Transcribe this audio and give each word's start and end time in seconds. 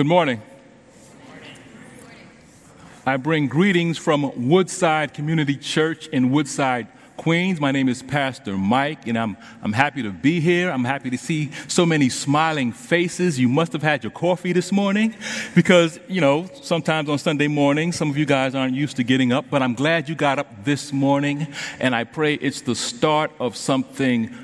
Good 0.00 0.06
morning. 0.06 0.40
I 3.04 3.18
bring 3.18 3.48
greetings 3.48 3.98
from 3.98 4.48
Woodside 4.48 5.12
Community 5.12 5.56
Church 5.56 6.06
in 6.06 6.30
Woodside, 6.30 6.86
Queens. 7.18 7.60
My 7.60 7.70
name 7.70 7.86
is 7.86 8.02
Pastor 8.02 8.56
Mike, 8.56 9.06
and 9.06 9.18
I'm, 9.18 9.36
I'm 9.62 9.74
happy 9.74 10.02
to 10.02 10.10
be 10.10 10.40
here. 10.40 10.70
I'm 10.70 10.84
happy 10.84 11.10
to 11.10 11.18
see 11.18 11.50
so 11.68 11.84
many 11.84 12.08
smiling 12.08 12.72
faces. 12.72 13.38
You 13.38 13.50
must 13.50 13.74
have 13.74 13.82
had 13.82 14.02
your 14.02 14.10
coffee 14.10 14.54
this 14.54 14.72
morning 14.72 15.14
because, 15.54 16.00
you 16.08 16.22
know, 16.22 16.48
sometimes 16.62 17.10
on 17.10 17.18
Sunday 17.18 17.48
morning, 17.48 17.92
some 17.92 18.08
of 18.08 18.16
you 18.16 18.24
guys 18.24 18.54
aren't 18.54 18.74
used 18.74 18.96
to 18.96 19.04
getting 19.04 19.32
up, 19.32 19.50
but 19.50 19.60
I'm 19.60 19.74
glad 19.74 20.08
you 20.08 20.14
got 20.14 20.38
up 20.38 20.64
this 20.64 20.94
morning, 20.94 21.46
and 21.78 21.94
I 21.94 22.04
pray 22.04 22.36
it's 22.36 22.62
the 22.62 22.74
start 22.74 23.32
of 23.38 23.54
something 23.54 24.34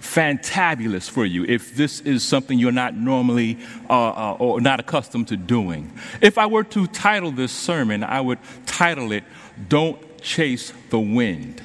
fantabulous 0.00 1.08
for 1.08 1.24
you 1.24 1.44
if 1.44 1.74
this 1.74 2.00
is 2.00 2.22
something 2.22 2.58
you're 2.58 2.72
not 2.72 2.94
normally 2.94 3.58
uh, 3.88 4.32
uh, 4.32 4.36
or 4.38 4.60
not 4.60 4.80
accustomed 4.80 5.28
to 5.28 5.36
doing. 5.36 5.92
If 6.20 6.38
I 6.38 6.46
were 6.46 6.64
to 6.64 6.86
title 6.88 7.30
this 7.30 7.52
sermon, 7.52 8.02
I 8.02 8.20
would 8.20 8.38
title 8.66 9.12
it, 9.12 9.24
Don't 9.68 10.20
Chase 10.22 10.72
the 10.90 10.98
Wind. 10.98 11.62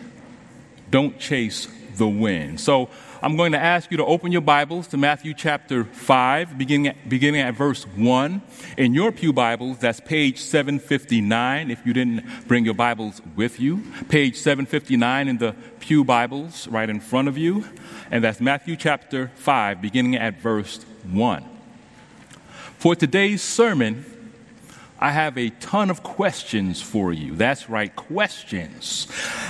Don't 0.92 1.18
Chase 1.20 1.68
the 1.96 2.08
Wind. 2.08 2.60
So 2.60 2.90
I'm 3.26 3.38
going 3.38 3.54
to 3.54 3.60
ask 3.60 3.90
you 3.90 3.98
to 3.98 4.06
open 4.06 4.32
your 4.32 4.42
Bibles 4.42 4.86
to 4.90 4.98
Matthew 4.98 5.34
chapter 5.34 5.84
5, 5.84 6.60
beginning 6.60 6.90
at, 6.90 7.10
beginning 7.10 7.42
at 7.42 7.56
verse 7.56 7.84
1. 7.96 8.40
In 8.78 8.94
your 8.94 9.12
Pew 9.12 9.34
Bibles, 9.34 9.80
that's 9.80 10.00
page 10.00 10.40
759, 10.40 11.72
if 11.72 11.84
you 11.88 11.92
didn't 11.92 12.24
bring 12.48 12.66
your 12.66 12.76
Bibles 12.76 13.24
with 13.36 13.60
you. 13.60 13.82
Page 14.10 14.38
759 14.38 15.28
in 15.28 15.40
the 15.40 15.56
Pew 15.80 16.04
Bibles 16.04 16.68
right 16.68 16.88
in 16.88 17.00
front 17.00 17.28
of 17.28 17.36
you. 17.36 17.66
And 18.12 18.24
that's 18.24 18.40
Matthew 18.40 18.76
chapter 18.76 19.32
5, 19.34 19.82
beginning 19.82 20.18
at 20.18 20.40
verse 20.40 20.84
1. 21.10 21.44
For 22.78 22.96
today's 22.96 23.42
sermon, 23.42 24.06
I 24.98 25.12
have 25.12 25.38
a 25.38 25.50
ton 25.50 25.90
of 25.90 26.04
questions 26.04 26.82
for 26.82 27.12
you. 27.12 27.36
That's 27.36 27.70
right, 27.70 27.94
questions. 27.96 29.08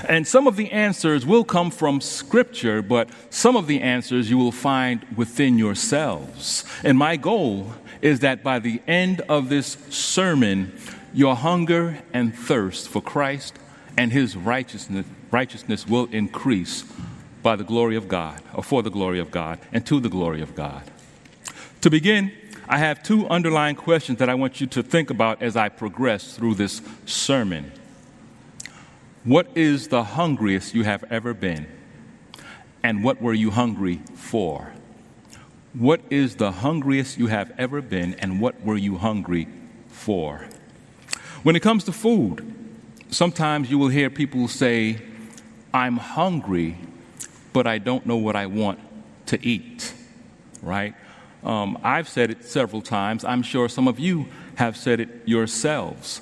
And 0.08 0.28
some 0.28 0.48
of 0.48 0.56
the 0.56 0.72
answers 0.72 1.26
will 1.26 1.44
come 1.44 1.70
from 1.70 2.02
Scripture, 2.02 2.82
but 2.82 3.10
some 3.30 3.56
of 3.56 3.68
the 3.68 3.82
answers 3.82 4.30
you 4.30 4.38
will 4.38 4.52
find 4.52 5.06
within 5.16 5.60
yourselves. 5.60 6.66
And 6.84 6.98
my 6.98 7.16
goal 7.16 7.74
is 8.02 8.22
that 8.22 8.44
by 8.44 8.60
the 8.60 8.82
end 8.88 9.22
of 9.22 9.50
this 9.50 9.78
sermon, 9.90 10.76
your 11.14 11.36
hunger 11.36 12.00
and 12.12 12.36
thirst 12.36 12.90
for 12.90 13.02
Christ 13.02 13.58
and 13.98 14.12
His 14.12 14.36
righteousness, 14.36 15.06
righteousness 15.32 15.88
will 15.88 16.08
increase 16.12 16.84
by 17.44 17.56
the 17.56 17.64
glory 17.64 17.96
of 17.96 18.08
God, 18.08 18.42
or 18.56 18.64
for 18.64 18.82
the 18.82 18.90
glory 18.90 19.20
of 19.20 19.30
God, 19.30 19.60
and 19.72 19.86
to 19.86 20.00
the 20.00 20.10
glory 20.10 20.42
of 20.42 20.56
God. 20.56 20.82
To 21.82 21.92
begin, 21.92 22.32
I 22.68 22.80
have 22.80 23.04
two 23.04 23.28
underlying 23.28 23.76
questions 23.76 24.18
that 24.20 24.30
I 24.30 24.34
want 24.34 24.60
you 24.60 24.68
to 24.68 24.82
think 24.82 25.12
about 25.12 25.44
as 25.44 25.56
I 25.56 25.70
progress 25.70 26.36
through 26.36 26.56
this 26.56 26.82
sermon. 27.06 27.72
What 29.24 29.48
is 29.56 29.90
the 29.90 30.04
hungriest 30.04 30.74
you 30.74 30.84
have 30.84 31.04
ever 31.12 31.34
been? 31.34 31.68
And 32.82 33.04
what 33.04 33.22
were 33.22 33.34
you 33.34 33.52
hungry 33.52 34.02
for? 34.16 34.72
What 35.74 36.02
is 36.10 36.38
the 36.38 36.52
hungriest 36.52 37.18
you 37.18 37.28
have 37.28 37.52
ever 37.58 37.82
been, 37.82 38.14
and 38.16 38.40
what 38.40 38.62
were 38.62 38.78
you 38.78 38.98
hungry 38.98 39.48
for? 39.90 40.48
When 41.44 41.56
it 41.56 41.60
comes 41.60 41.84
to 41.84 41.92
food, 41.92 42.54
sometimes 43.10 43.70
you 43.70 43.78
will 43.78 43.90
hear 43.90 44.10
people 44.10 44.48
say, 44.48 45.02
I'm 45.74 45.98
hungry, 45.98 46.78
but 47.52 47.68
I 47.68 47.78
don't 47.78 48.06
know 48.06 48.16
what 48.16 48.36
I 48.36 48.46
want 48.46 48.80
to 49.28 49.46
eat, 49.46 49.94
right? 50.62 50.96
Um, 51.46 51.78
I've 51.84 52.10
said 52.10 52.32
it 52.32 52.44
several 52.44 52.82
times. 52.82 53.24
I'm 53.24 53.44
sure 53.44 53.70
some 53.70 53.88
of 53.88 54.00
you 54.00 54.26
have 54.56 54.76
said 54.76 55.00
it 55.00 55.10
yourselves. 55.26 56.22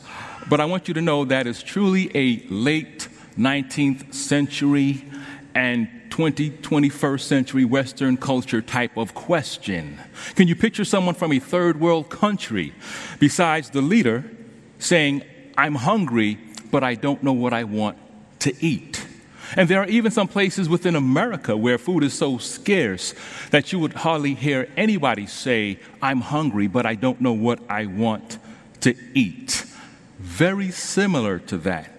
But 0.49 0.59
I 0.59 0.65
want 0.65 0.87
you 0.87 0.93
to 0.95 1.01
know 1.01 1.23
that 1.25 1.47
is 1.47 1.63
truly 1.63 2.11
a 2.13 2.45
late 2.49 3.07
19th 3.37 4.13
century 4.13 5.05
and 5.55 5.87
20, 6.09 6.51
21st 6.51 7.21
century 7.21 7.65
Western 7.65 8.17
culture 8.17 8.61
type 8.61 8.97
of 8.97 9.15
question. 9.15 9.99
Can 10.35 10.47
you 10.47 10.55
picture 10.55 10.85
someone 10.85 11.15
from 11.15 11.31
a 11.31 11.39
third 11.39 11.79
world 11.79 12.09
country, 12.09 12.73
besides 13.19 13.69
the 13.69 13.81
leader, 13.81 14.29
saying, 14.77 15.23
I'm 15.57 15.75
hungry, 15.75 16.37
but 16.69 16.83
I 16.83 16.95
don't 16.95 17.23
know 17.23 17.33
what 17.33 17.53
I 17.53 17.63
want 17.63 17.97
to 18.39 18.53
eat? 18.63 18.92
And 19.55 19.69
there 19.69 19.81
are 19.81 19.87
even 19.87 20.11
some 20.11 20.27
places 20.27 20.67
within 20.67 20.95
America 20.95 21.55
where 21.55 21.77
food 21.77 22.03
is 22.03 22.13
so 22.13 22.37
scarce 22.37 23.13
that 23.51 23.71
you 23.71 23.79
would 23.79 23.93
hardly 23.93 24.33
hear 24.33 24.67
anybody 24.75 25.27
say, 25.27 25.79
I'm 26.01 26.21
hungry, 26.21 26.67
but 26.67 26.85
I 26.85 26.95
don't 26.95 27.21
know 27.21 27.33
what 27.33 27.59
I 27.69 27.85
want 27.85 28.39
to 28.81 28.95
eat. 29.13 29.65
Very 30.19 30.71
similar 30.71 31.39
to 31.39 31.57
that. 31.59 31.89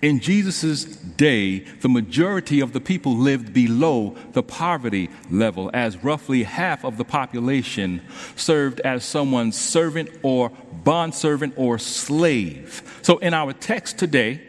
In 0.00 0.18
Jesus' 0.18 0.84
day, 0.84 1.60
the 1.60 1.88
majority 1.88 2.58
of 2.58 2.72
the 2.72 2.80
people 2.80 3.16
lived 3.16 3.52
below 3.52 4.16
the 4.32 4.42
poverty 4.42 5.08
level, 5.30 5.70
as 5.72 6.02
roughly 6.02 6.42
half 6.42 6.84
of 6.84 6.96
the 6.96 7.04
population 7.04 8.02
served 8.34 8.80
as 8.80 9.04
someone's 9.04 9.56
servant 9.56 10.10
or 10.24 10.50
bondservant 10.82 11.54
or 11.56 11.78
slave. 11.78 12.82
So, 13.02 13.18
in 13.18 13.32
our 13.32 13.52
text 13.52 13.96
today, 13.96 14.40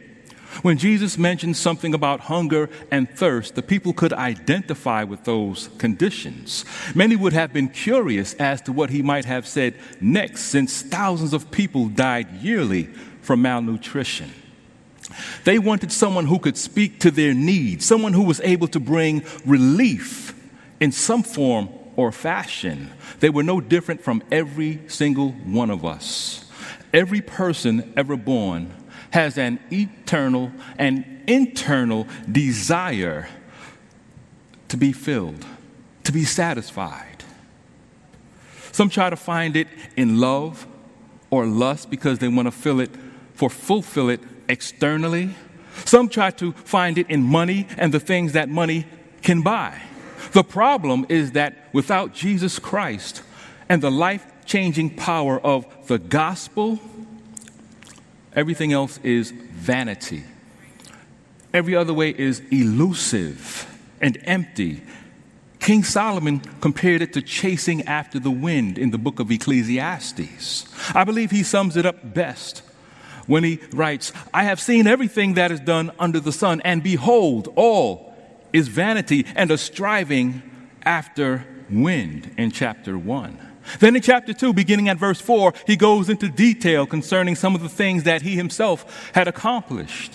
when 0.61 0.77
Jesus 0.77 1.17
mentioned 1.17 1.57
something 1.57 1.93
about 1.93 2.21
hunger 2.21 2.69
and 2.91 3.09
thirst, 3.09 3.55
the 3.55 3.63
people 3.63 3.93
could 3.93 4.13
identify 4.13 5.03
with 5.03 5.23
those 5.23 5.69
conditions. 5.77 6.65
Many 6.93 7.15
would 7.15 7.33
have 7.33 7.51
been 7.51 7.69
curious 7.69 8.33
as 8.35 8.61
to 8.61 8.71
what 8.71 8.89
he 8.89 9.01
might 9.01 9.25
have 9.25 9.47
said 9.47 9.75
next, 9.99 10.43
since 10.43 10.81
thousands 10.81 11.33
of 11.33 11.51
people 11.51 11.87
died 11.87 12.31
yearly 12.41 12.83
from 13.21 13.41
malnutrition. 13.41 14.31
They 15.43 15.59
wanted 15.59 15.91
someone 15.91 16.25
who 16.25 16.39
could 16.39 16.57
speak 16.57 16.99
to 17.01 17.11
their 17.11 17.33
needs, 17.33 17.85
someone 17.85 18.13
who 18.13 18.23
was 18.23 18.41
able 18.41 18.67
to 18.69 18.79
bring 18.79 19.23
relief 19.45 20.33
in 20.79 20.91
some 20.91 21.23
form 21.23 21.69
or 21.95 22.11
fashion. 22.11 22.91
They 23.19 23.29
were 23.29 23.43
no 23.43 23.61
different 23.61 24.01
from 24.01 24.23
every 24.31 24.81
single 24.87 25.31
one 25.31 25.69
of 25.69 25.85
us. 25.85 26.45
Every 26.93 27.21
person 27.21 27.93
ever 27.95 28.15
born 28.15 28.73
has 29.13 29.37
an 29.37 29.59
eternal 29.71 30.51
and 30.79 31.05
internal 31.27 32.07
desire 32.31 33.29
to 34.69 34.75
be 34.75 34.91
filled, 34.91 35.45
to 36.03 36.11
be 36.11 36.23
satisfied. 36.23 37.23
Some 38.71 38.89
try 38.89 39.11
to 39.11 39.15
find 39.15 39.55
it 39.55 39.67
in 39.95 40.19
love 40.19 40.65
or 41.29 41.45
lust 41.45 41.91
because 41.91 42.17
they 42.17 42.27
want 42.27 42.47
to 42.47 42.51
fill 42.51 42.79
it 42.79 42.89
for 43.35 43.51
fulfill 43.51 44.09
it 44.09 44.19
externally. 44.49 45.35
Some 45.85 46.09
try 46.09 46.31
to 46.31 46.51
find 46.53 46.97
it 46.97 47.07
in 47.07 47.21
money 47.21 47.67
and 47.77 47.93
the 47.93 47.99
things 47.99 48.33
that 48.33 48.49
money 48.49 48.87
can 49.21 49.43
buy. 49.43 49.79
The 50.31 50.43
problem 50.43 51.05
is 51.07 51.33
that 51.33 51.69
without 51.71 52.15
Jesus 52.15 52.57
Christ 52.57 53.21
and 53.69 53.83
the 53.83 53.91
life 53.91 54.25
changing 54.45 54.95
power 54.95 55.39
of 55.39 55.67
the 55.85 55.99
gospel, 55.99 56.79
Everything 58.35 58.73
else 58.73 58.99
is 59.03 59.31
vanity. 59.31 60.23
Every 61.53 61.75
other 61.75 61.93
way 61.93 62.09
is 62.09 62.41
elusive 62.51 63.67
and 64.01 64.17
empty. 64.23 64.81
King 65.59 65.83
Solomon 65.83 66.39
compared 66.59 67.01
it 67.01 67.13
to 67.13 67.21
chasing 67.21 67.83
after 67.83 68.19
the 68.19 68.31
wind 68.31 68.77
in 68.77 68.91
the 68.91 68.97
book 68.97 69.19
of 69.19 69.31
Ecclesiastes. 69.31 70.65
I 70.95 71.03
believe 71.03 71.31
he 71.31 71.43
sums 71.43 71.77
it 71.77 71.85
up 71.85 72.13
best 72.13 72.63
when 73.27 73.43
he 73.43 73.59
writes, 73.71 74.11
I 74.33 74.43
have 74.43 74.59
seen 74.59 74.87
everything 74.87 75.35
that 75.35 75.51
is 75.51 75.59
done 75.59 75.91
under 75.99 76.19
the 76.19 76.33
sun, 76.33 76.61
and 76.65 76.83
behold, 76.83 77.47
all 77.55 78.13
is 78.51 78.67
vanity 78.67 79.25
and 79.35 79.51
a 79.51 79.57
striving 79.57 80.41
after 80.83 81.45
wind 81.69 82.33
in 82.37 82.51
chapter 82.51 82.97
1. 82.97 83.52
Then 83.79 83.95
in 83.95 84.01
chapter 84.01 84.33
2, 84.33 84.53
beginning 84.53 84.89
at 84.89 84.97
verse 84.97 85.21
4, 85.21 85.53
he 85.65 85.75
goes 85.75 86.09
into 86.09 86.29
detail 86.29 86.85
concerning 86.85 87.35
some 87.35 87.55
of 87.55 87.61
the 87.61 87.69
things 87.69 88.03
that 88.03 88.21
he 88.21 88.35
himself 88.35 89.11
had 89.13 89.27
accomplished. 89.27 90.13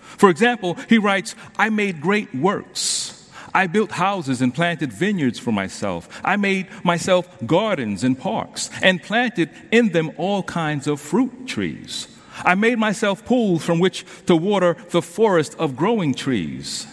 For 0.00 0.30
example, 0.30 0.76
he 0.88 0.98
writes, 0.98 1.34
I 1.58 1.70
made 1.70 2.00
great 2.00 2.34
works. 2.34 3.28
I 3.52 3.68
built 3.68 3.92
houses 3.92 4.42
and 4.42 4.52
planted 4.52 4.92
vineyards 4.92 5.38
for 5.38 5.52
myself. 5.52 6.08
I 6.24 6.36
made 6.36 6.66
myself 6.84 7.28
gardens 7.46 8.02
and 8.02 8.18
parks 8.18 8.68
and 8.82 9.02
planted 9.02 9.50
in 9.70 9.90
them 9.90 10.10
all 10.16 10.42
kinds 10.42 10.88
of 10.88 11.00
fruit 11.00 11.46
trees. 11.46 12.08
I 12.44 12.56
made 12.56 12.78
myself 12.78 13.24
pools 13.24 13.64
from 13.64 13.78
which 13.78 14.04
to 14.26 14.34
water 14.34 14.76
the 14.90 15.02
forest 15.02 15.54
of 15.56 15.76
growing 15.76 16.14
trees. 16.14 16.86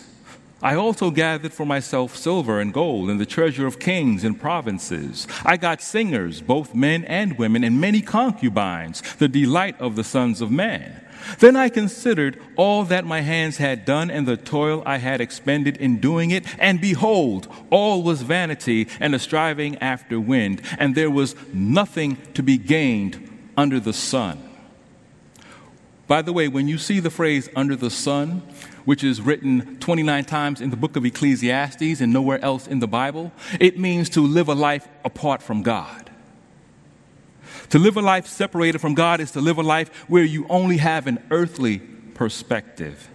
I 0.62 0.76
also 0.76 1.10
gathered 1.10 1.54
for 1.54 1.66
myself 1.66 2.16
silver 2.16 2.60
and 2.60 2.74
gold 2.74 3.10
and 3.10 3.20
the 3.20 3.26
treasure 3.26 3.66
of 3.66 3.80
kings 3.80 4.24
and 4.24 4.40
provinces. 4.40 5.28
I 5.44 5.58
got 5.58 5.82
singers, 5.82 6.42
both 6.42 6.76
men 6.76 7.04
and 7.06 7.38
women, 7.38 7.64
and 7.64 7.82
many 7.82 8.02
concubines, 8.02 9.02
the 9.18 9.28
delight 9.28 9.80
of 9.82 9.96
the 9.96 10.04
sons 10.04 10.40
of 10.40 10.52
man. 10.52 11.02
Then 11.40 11.56
I 11.56 11.70
considered 11.70 12.40
all 12.56 12.84
that 12.86 13.06
my 13.06 13.22
hands 13.22 13.58
had 13.58 13.86
done 13.86 14.10
and 14.10 14.28
the 14.28 14.38
toil 14.38 14.84
I 14.86 14.98
had 14.98 15.22
expended 15.22 15.78
in 15.78 16.00
doing 16.00 16.32
it, 16.32 16.46
and 16.60 16.82
behold, 16.82 17.48
all 17.70 18.04
was 18.04 18.22
vanity 18.22 18.88
and 19.00 19.16
a 19.16 19.20
striving 19.20 19.78
after 19.78 20.20
wind, 20.20 20.62
and 20.78 20.96
there 20.96 21.12
was 21.12 21.36
nothing 21.54 22.18
to 22.34 22.44
be 22.44 22.58
gained 22.58 23.30
under 23.58 23.80
the 23.80 23.94
sun. 23.94 24.48
By 26.08 26.22
the 26.22 26.34
way, 26.34 26.48
when 26.48 26.68
you 26.68 26.78
see 26.78 27.00
the 27.00 27.10
phrase 27.10 27.50
under 27.56 27.76
the 27.76 27.90
sun, 27.90 28.42
which 28.86 29.04
is 29.04 29.22
written 29.22 29.78
29 29.80 30.26
times 30.26 30.62
in 30.62 30.70
the 30.70 30.78
book 30.78 30.96
of 30.96 31.06
Ecclesiastes 31.06 32.02
and 32.02 32.12
nowhere 32.12 32.44
else 32.44 32.68
in 32.68 32.80
the 32.80 32.88
Bible, 32.88 33.32
it 33.60 33.78
means 33.78 34.10
to 34.10 34.22
live 34.22 34.48
a 34.48 34.56
life 34.56 34.88
apart 35.04 35.42
from 35.42 35.62
God. 35.62 36.10
To 37.70 37.80
live 37.80 37.96
a 37.98 38.02
life 38.02 38.28
separated 38.28 38.80
from 38.80 38.96
God 38.96 39.22
is 39.22 39.32
to 39.32 39.42
live 39.42 39.58
a 39.58 39.64
life 39.64 40.10
where 40.10 40.24
you 40.24 40.46
only 40.50 40.78
have 40.78 41.08
an 41.08 41.24
earthly 41.32 41.80
perspective. 41.80 43.10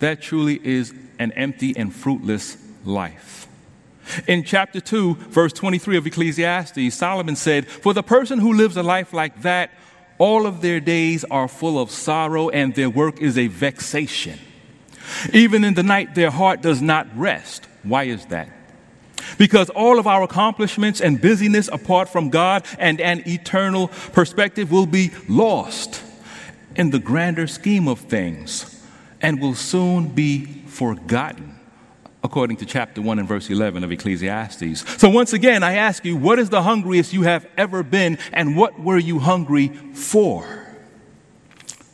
That 0.00 0.20
truly 0.20 0.60
is 0.66 0.92
an 1.18 1.32
empty 1.32 1.76
and 1.76 1.94
fruitless 1.94 2.56
life. 2.84 3.46
In 4.26 4.44
chapter 4.44 4.80
2, 4.80 5.14
verse 5.14 5.52
23 5.52 5.96
of 5.96 6.06
Ecclesiastes, 6.06 6.94
Solomon 6.94 7.36
said, 7.36 7.66
For 7.66 7.92
the 7.92 8.02
person 8.02 8.38
who 8.38 8.52
lives 8.52 8.76
a 8.76 8.82
life 8.82 9.12
like 9.12 9.42
that, 9.42 9.70
all 10.18 10.46
of 10.46 10.62
their 10.62 10.80
days 10.80 11.24
are 11.24 11.48
full 11.48 11.78
of 11.78 11.90
sorrow 11.90 12.48
and 12.48 12.74
their 12.74 12.90
work 12.90 13.20
is 13.20 13.36
a 13.36 13.46
vexation. 13.48 14.38
Even 15.32 15.64
in 15.64 15.74
the 15.74 15.82
night, 15.82 16.14
their 16.14 16.30
heart 16.30 16.62
does 16.62 16.82
not 16.82 17.06
rest. 17.16 17.66
Why 17.82 18.04
is 18.04 18.26
that? 18.26 18.48
Because 19.38 19.70
all 19.70 19.98
of 19.98 20.06
our 20.06 20.22
accomplishments 20.22 21.00
and 21.00 21.20
busyness 21.20 21.68
apart 21.72 22.08
from 22.08 22.30
God 22.30 22.64
and 22.78 23.00
an 23.00 23.22
eternal 23.26 23.88
perspective 24.12 24.70
will 24.70 24.86
be 24.86 25.10
lost 25.28 26.02
in 26.74 26.90
the 26.90 26.98
grander 26.98 27.46
scheme 27.46 27.88
of 27.88 28.00
things 28.00 28.84
and 29.20 29.40
will 29.40 29.54
soon 29.54 30.08
be 30.08 30.44
forgotten, 30.66 31.55
according 32.26 32.58
to 32.58 32.66
chapter 32.66 33.00
1 33.00 33.18
and 33.18 33.26
verse 33.26 33.48
11 33.48 33.82
of 33.84 33.90
Ecclesiastes. 33.90 34.84
So, 35.00 35.08
once 35.08 35.32
again, 35.32 35.62
I 35.62 35.76
ask 35.76 36.04
you, 36.04 36.16
what 36.16 36.38
is 36.38 36.50
the 36.50 36.62
hungriest 36.62 37.14
you 37.14 37.22
have 37.22 37.46
ever 37.56 37.82
been, 37.82 38.18
and 38.32 38.56
what 38.56 38.78
were 38.78 38.98
you 38.98 39.18
hungry 39.20 39.68
for? 39.94 40.66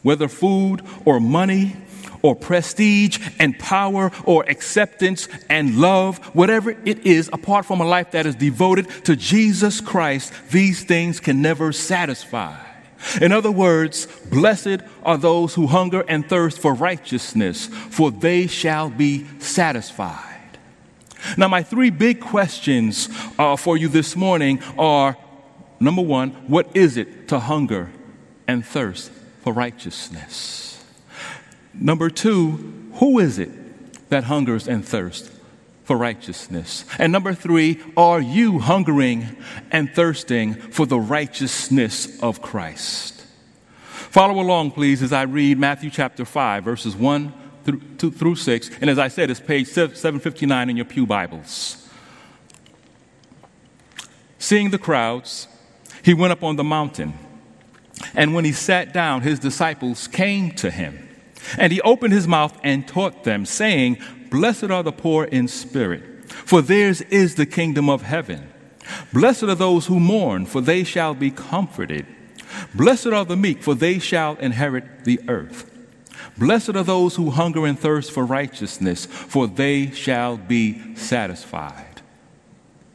Whether 0.03 0.27
food 0.27 0.83
or 1.05 1.21
money 1.21 1.77
or 2.23 2.35
prestige 2.35 3.19
and 3.39 3.59
power 3.59 4.11
or 4.25 4.45
acceptance 4.49 5.29
and 5.49 5.79
love, 5.79 6.19
whatever 6.35 6.71
it 6.71 7.07
is, 7.07 7.29
apart 7.33 7.67
from 7.67 7.81
a 7.81 7.85
life 7.85 8.13
that 8.13 8.27
is 8.27 8.35
devoted 8.35 8.89
to 9.05 9.15
Jesus 9.15 9.81
Christ, 9.81 10.33
these 10.51 10.83
things 10.83 11.21
can 11.21 11.43
never 11.43 11.73
satisfy. 11.73 12.72
In 13.21 13.33
other 13.33 13.51
words, 13.51 14.07
blessed 14.31 14.81
are 15.03 15.19
those 15.19 15.55
who 15.55 15.67
hunger 15.67 16.05
and 16.09 16.29
thirst 16.29 16.59
for 16.59 16.75
righteousness, 16.75 17.67
for 17.67 18.11
they 18.11 18.47
shall 18.47 18.91
be 18.91 19.27
satisfied. 19.39 20.59
Now, 21.37 21.49
my 21.49 21.63
three 21.63 21.91
big 21.91 22.21
questions 22.21 23.09
uh, 23.39 23.57
for 23.57 23.77
you 23.77 23.89
this 23.89 24.17
morning 24.17 24.63
are 24.79 25.17
number 25.79 26.03
one, 26.03 26.31
what 26.49 26.77
is 26.77 26.97
it 26.97 27.29
to 27.29 27.39
hunger 27.39 27.91
and 28.49 28.65
thirst 28.65 29.11
for 29.43 29.53
righteousness? 29.53 30.85
Number 31.75 32.11
two, 32.11 32.91
who 32.95 33.19
is 33.19 33.39
it 33.39 33.51
that 34.11 34.25
hungers 34.25 34.69
and 34.69 34.85
thirsts 34.85 35.31
for 35.85 35.97
righteousness? 35.97 36.85
And 36.99 37.13
number 37.13 37.35
three, 37.35 37.81
are 37.97 38.21
you 38.21 38.59
hungering 38.59 39.37
and 39.71 39.93
thirsting 39.93 40.55
for 40.55 40.87
the 40.87 40.99
righteousness 40.99 42.21
of 42.23 42.43
Christ? 42.43 43.21
Follow 44.13 44.43
along, 44.43 44.73
please, 44.73 45.03
as 45.03 45.13
I 45.13 45.23
read 45.23 45.59
Matthew 45.59 45.91
chapter 45.91 46.25
5, 46.25 46.65
verses 46.65 46.95
1 46.95 47.33
through, 47.65 47.81
2 47.99 48.11
through 48.11 48.37
6. 48.37 48.71
And 48.81 48.91
as 48.91 48.99
I 48.99 49.09
said, 49.09 49.31
it's 49.31 49.41
page 49.41 49.69
759 49.69 50.71
in 50.71 50.77
your 50.77 50.85
Pew 50.85 51.07
Bibles. 51.07 51.89
Seeing 54.39 54.71
the 54.71 54.79
crowds, 54.79 55.49
he 56.03 56.15
went 56.15 56.33
up 56.33 56.43
on 56.43 56.57
the 56.57 56.65
mountain. 56.65 57.15
And 58.15 58.35
when 58.35 58.45
he 58.45 58.53
sat 58.53 58.93
down, 58.93 59.23
his 59.23 59.39
disciples 59.39 60.09
came 60.09 60.51
to 60.57 60.71
him. 60.71 61.09
And 61.57 61.73
he 61.73 61.81
opened 61.81 62.13
his 62.13 62.29
mouth 62.29 62.59
and 62.63 62.87
taught 62.87 63.25
them, 63.25 63.47
saying, 63.47 63.99
Blessed 64.33 64.71
are 64.71 64.83
the 64.83 64.93
poor 64.93 65.25
in 65.25 65.47
spirit, 65.47 66.03
for 66.33 66.63
theirs 66.63 67.03
is 67.03 67.35
the 67.35 67.45
kingdom 67.45 67.91
of 67.91 68.01
heaven. 68.01 68.49
Blessed 69.13 69.43
are 69.43 69.55
those 69.55 69.87
who 69.87 70.01
mourn, 70.01 70.47
for 70.47 70.63
they 70.63 70.85
shall 70.85 71.13
be 71.13 71.31
comforted. 71.31 72.07
Blessed 72.75 73.09
are 73.09 73.27
the 73.27 73.37
meek, 73.37 73.63
for 73.63 73.75
they 73.75 73.99
shall 73.99 74.37
inherit 74.37 75.05
the 75.05 75.21
earth. 75.29 75.71
Blessed 76.39 76.71
are 76.71 76.83
those 76.83 77.17
who 77.17 77.29
hunger 77.29 77.67
and 77.67 77.79
thirst 77.79 78.11
for 78.11 78.25
righteousness, 78.25 79.05
for 79.05 79.47
they 79.47 79.91
shall 79.91 80.39
be 80.39 80.97
satisfied. 80.97 82.01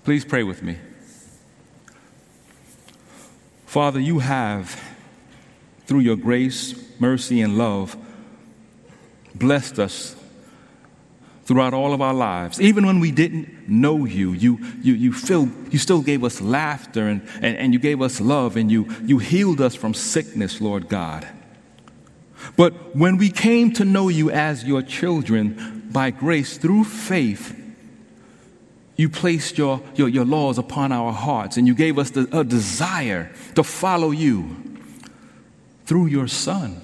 Please 0.05 0.25
pray 0.25 0.41
with 0.41 0.63
me. 0.63 0.79
Father, 3.67 3.99
you 3.99 4.17
have, 4.19 4.81
through 5.85 5.99
your 5.99 6.15
grace, 6.15 6.73
mercy, 6.99 7.41
and 7.41 7.59
love, 7.59 7.95
blessed 9.35 9.77
us 9.77 10.16
throughout 11.47 11.73
all 11.73 11.93
of 11.93 12.01
our 12.01 12.13
lives. 12.13 12.59
Even 12.59 12.85
when 12.85 12.99
we 12.99 13.09
didn't 13.09 13.69
know 13.69 14.03
you, 14.03 14.33
you, 14.33 14.59
you, 14.81 14.93
you, 14.93 15.13
feel, 15.13 15.49
you 15.71 15.79
still 15.79 16.01
gave 16.01 16.25
us 16.25 16.41
laughter 16.41 17.07
and, 17.07 17.21
and, 17.35 17.55
and 17.57 17.73
you 17.73 17.79
gave 17.79 18.01
us 18.01 18.19
love 18.19 18.57
and 18.57 18.69
you, 18.69 18.85
you 19.05 19.17
healed 19.17 19.61
us 19.61 19.73
from 19.73 19.93
sickness, 19.93 20.59
Lord 20.59 20.89
God. 20.89 21.25
But 22.57 22.97
when 22.97 23.15
we 23.15 23.29
came 23.29 23.71
to 23.73 23.85
know 23.85 24.09
you 24.09 24.29
as 24.29 24.65
your 24.65 24.81
children 24.81 25.87
by 25.89 26.11
grace 26.11 26.57
through 26.57 26.83
faith, 26.83 27.57
you 28.97 29.07
placed 29.07 29.57
your, 29.57 29.81
your, 29.95 30.09
your 30.09 30.25
laws 30.25 30.57
upon 30.57 30.91
our 30.91 31.13
hearts 31.13 31.55
and 31.55 31.65
you 31.65 31.75
gave 31.75 31.97
us 31.97 32.09
the, 32.09 32.27
a 32.37 32.43
desire 32.43 33.31
to 33.55 33.63
follow 33.63 34.11
you 34.11 34.53
through 35.85 36.07
your 36.07 36.27
Son. 36.27 36.81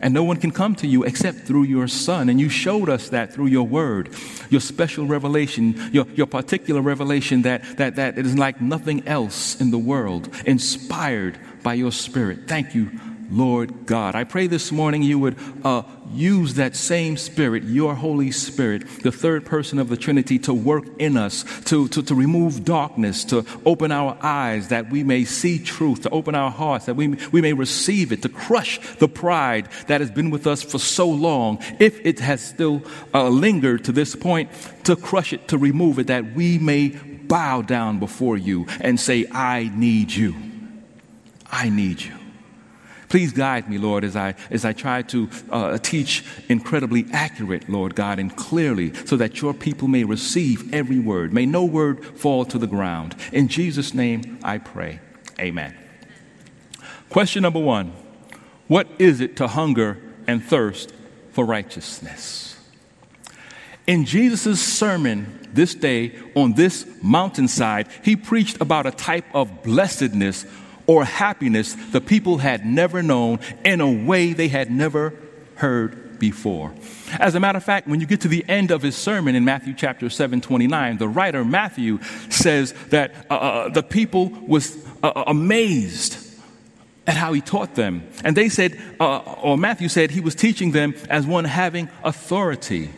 And 0.00 0.14
no 0.14 0.24
one 0.24 0.38
can 0.38 0.50
come 0.50 0.74
to 0.76 0.86
you 0.86 1.04
except 1.04 1.40
through 1.40 1.64
your 1.64 1.86
Son. 1.86 2.28
And 2.28 2.40
you 2.40 2.48
showed 2.48 2.88
us 2.88 3.10
that 3.10 3.34
through 3.34 3.48
your 3.48 3.66
word, 3.66 4.08
your 4.48 4.60
special 4.60 5.06
revelation, 5.06 5.90
your, 5.92 6.06
your 6.14 6.26
particular 6.26 6.80
revelation 6.80 7.42
that, 7.42 7.76
that, 7.76 7.96
that 7.96 8.16
it 8.18 8.24
is 8.24 8.38
like 8.38 8.60
nothing 8.60 9.06
else 9.06 9.60
in 9.60 9.70
the 9.70 9.78
world, 9.78 10.34
inspired 10.46 11.38
by 11.62 11.74
your 11.74 11.92
Spirit. 11.92 12.48
Thank 12.48 12.74
you, 12.74 12.90
Lord 13.30 13.86
God. 13.86 14.14
I 14.14 14.24
pray 14.24 14.46
this 14.46 14.72
morning 14.72 15.02
you 15.02 15.18
would 15.18 15.36
uh, 15.64 15.82
use 16.12 16.54
that 16.54 16.74
same 16.74 17.16
Spirit, 17.16 17.62
your 17.62 17.94
Holy 17.94 18.30
Spirit, 18.32 19.02
the 19.02 19.12
third 19.12 19.46
person 19.46 19.78
of 19.78 19.88
the 19.88 19.96
Trinity, 19.96 20.38
to 20.40 20.52
work 20.52 20.84
in 20.98 21.16
us, 21.16 21.44
to, 21.64 21.88
to, 21.88 22.02
to 22.02 22.14
remove 22.14 22.64
darkness, 22.64 23.24
to 23.26 23.44
open 23.64 23.92
our 23.92 24.18
eyes 24.20 24.68
that 24.68 24.90
we 24.90 25.04
may 25.04 25.24
see 25.24 25.58
truth, 25.58 26.02
to 26.02 26.10
open 26.10 26.34
our 26.34 26.50
hearts 26.50 26.86
that 26.86 26.96
we, 26.96 27.08
we 27.30 27.40
may 27.40 27.52
receive 27.52 28.12
it, 28.12 28.22
to 28.22 28.28
crush 28.28 28.78
the 28.96 29.08
pride 29.08 29.68
that 29.86 30.00
has 30.00 30.10
been 30.10 30.30
with 30.30 30.46
us 30.46 30.62
for 30.62 30.78
so 30.78 31.08
long, 31.08 31.62
if 31.78 32.04
it 32.04 32.18
has 32.18 32.44
still 32.44 32.82
uh, 33.14 33.28
lingered 33.28 33.84
to 33.84 33.92
this 33.92 34.16
point, 34.16 34.50
to 34.84 34.96
crush 34.96 35.32
it, 35.32 35.48
to 35.48 35.58
remove 35.58 35.98
it, 35.98 36.08
that 36.08 36.34
we 36.34 36.58
may 36.58 36.88
bow 36.88 37.62
down 37.62 38.00
before 38.00 38.36
you 38.36 38.66
and 38.80 38.98
say, 38.98 39.24
I 39.30 39.70
need 39.74 40.10
you. 40.10 40.34
I 41.50 41.68
need 41.68 42.00
you. 42.00 42.19
Please 43.10 43.32
guide 43.32 43.68
me, 43.68 43.76
Lord, 43.76 44.04
as 44.04 44.14
I, 44.14 44.36
as 44.50 44.64
I 44.64 44.72
try 44.72 45.02
to 45.02 45.28
uh, 45.50 45.78
teach 45.78 46.24
incredibly 46.48 47.06
accurate, 47.12 47.68
Lord 47.68 47.96
God, 47.96 48.20
and 48.20 48.34
clearly 48.34 48.94
so 49.04 49.16
that 49.16 49.42
your 49.42 49.52
people 49.52 49.88
may 49.88 50.04
receive 50.04 50.72
every 50.72 51.00
word. 51.00 51.32
May 51.32 51.44
no 51.44 51.64
word 51.64 52.04
fall 52.04 52.44
to 52.44 52.56
the 52.56 52.68
ground. 52.68 53.16
In 53.32 53.48
Jesus' 53.48 53.92
name 53.94 54.38
I 54.44 54.58
pray. 54.58 55.00
Amen. 55.40 55.76
Question 57.08 57.42
number 57.42 57.58
one 57.58 57.92
What 58.68 58.86
is 59.00 59.20
it 59.20 59.36
to 59.38 59.48
hunger 59.48 59.98
and 60.28 60.42
thirst 60.42 60.94
for 61.32 61.44
righteousness? 61.44 62.56
In 63.88 64.04
Jesus' 64.04 64.62
sermon 64.62 65.48
this 65.52 65.74
day 65.74 66.16
on 66.36 66.52
this 66.52 66.86
mountainside, 67.02 67.88
he 68.04 68.14
preached 68.14 68.60
about 68.60 68.86
a 68.86 68.92
type 68.92 69.24
of 69.34 69.64
blessedness 69.64 70.46
or 70.90 71.04
happiness 71.04 71.74
the 71.92 72.00
people 72.00 72.38
had 72.38 72.66
never 72.66 73.00
known 73.00 73.38
in 73.64 73.80
a 73.80 73.88
way 73.88 74.32
they 74.32 74.48
had 74.48 74.72
never 74.72 75.14
heard 75.54 76.18
before. 76.18 76.74
As 77.12 77.36
a 77.36 77.40
matter 77.40 77.58
of 77.58 77.62
fact, 77.62 77.86
when 77.86 78.00
you 78.00 78.08
get 78.08 78.22
to 78.22 78.28
the 78.28 78.44
end 78.48 78.72
of 78.72 78.82
his 78.82 78.96
sermon 78.96 79.36
in 79.36 79.44
Matthew 79.44 79.72
chapter 79.72 80.10
7 80.10 80.40
29, 80.40 80.98
the 80.98 81.06
writer 81.06 81.44
Matthew 81.44 82.02
says 82.28 82.74
that 82.88 83.14
uh, 83.30 83.34
uh 83.34 83.68
the 83.68 83.84
people 83.84 84.30
was 84.30 84.84
uh, 85.04 85.12
uh, 85.14 85.24
amazed 85.28 86.18
at 87.06 87.14
how 87.14 87.34
he 87.34 87.40
taught 87.40 87.76
them. 87.76 88.08
And 88.24 88.36
they 88.36 88.48
said, 88.48 88.76
uh, 88.98 89.18
or 89.18 89.56
Matthew 89.56 89.88
said, 89.88 90.10
he 90.10 90.20
was 90.20 90.34
teaching 90.34 90.72
them 90.72 90.96
as 91.08 91.24
one 91.24 91.44
having 91.44 91.88
authority 92.02 92.90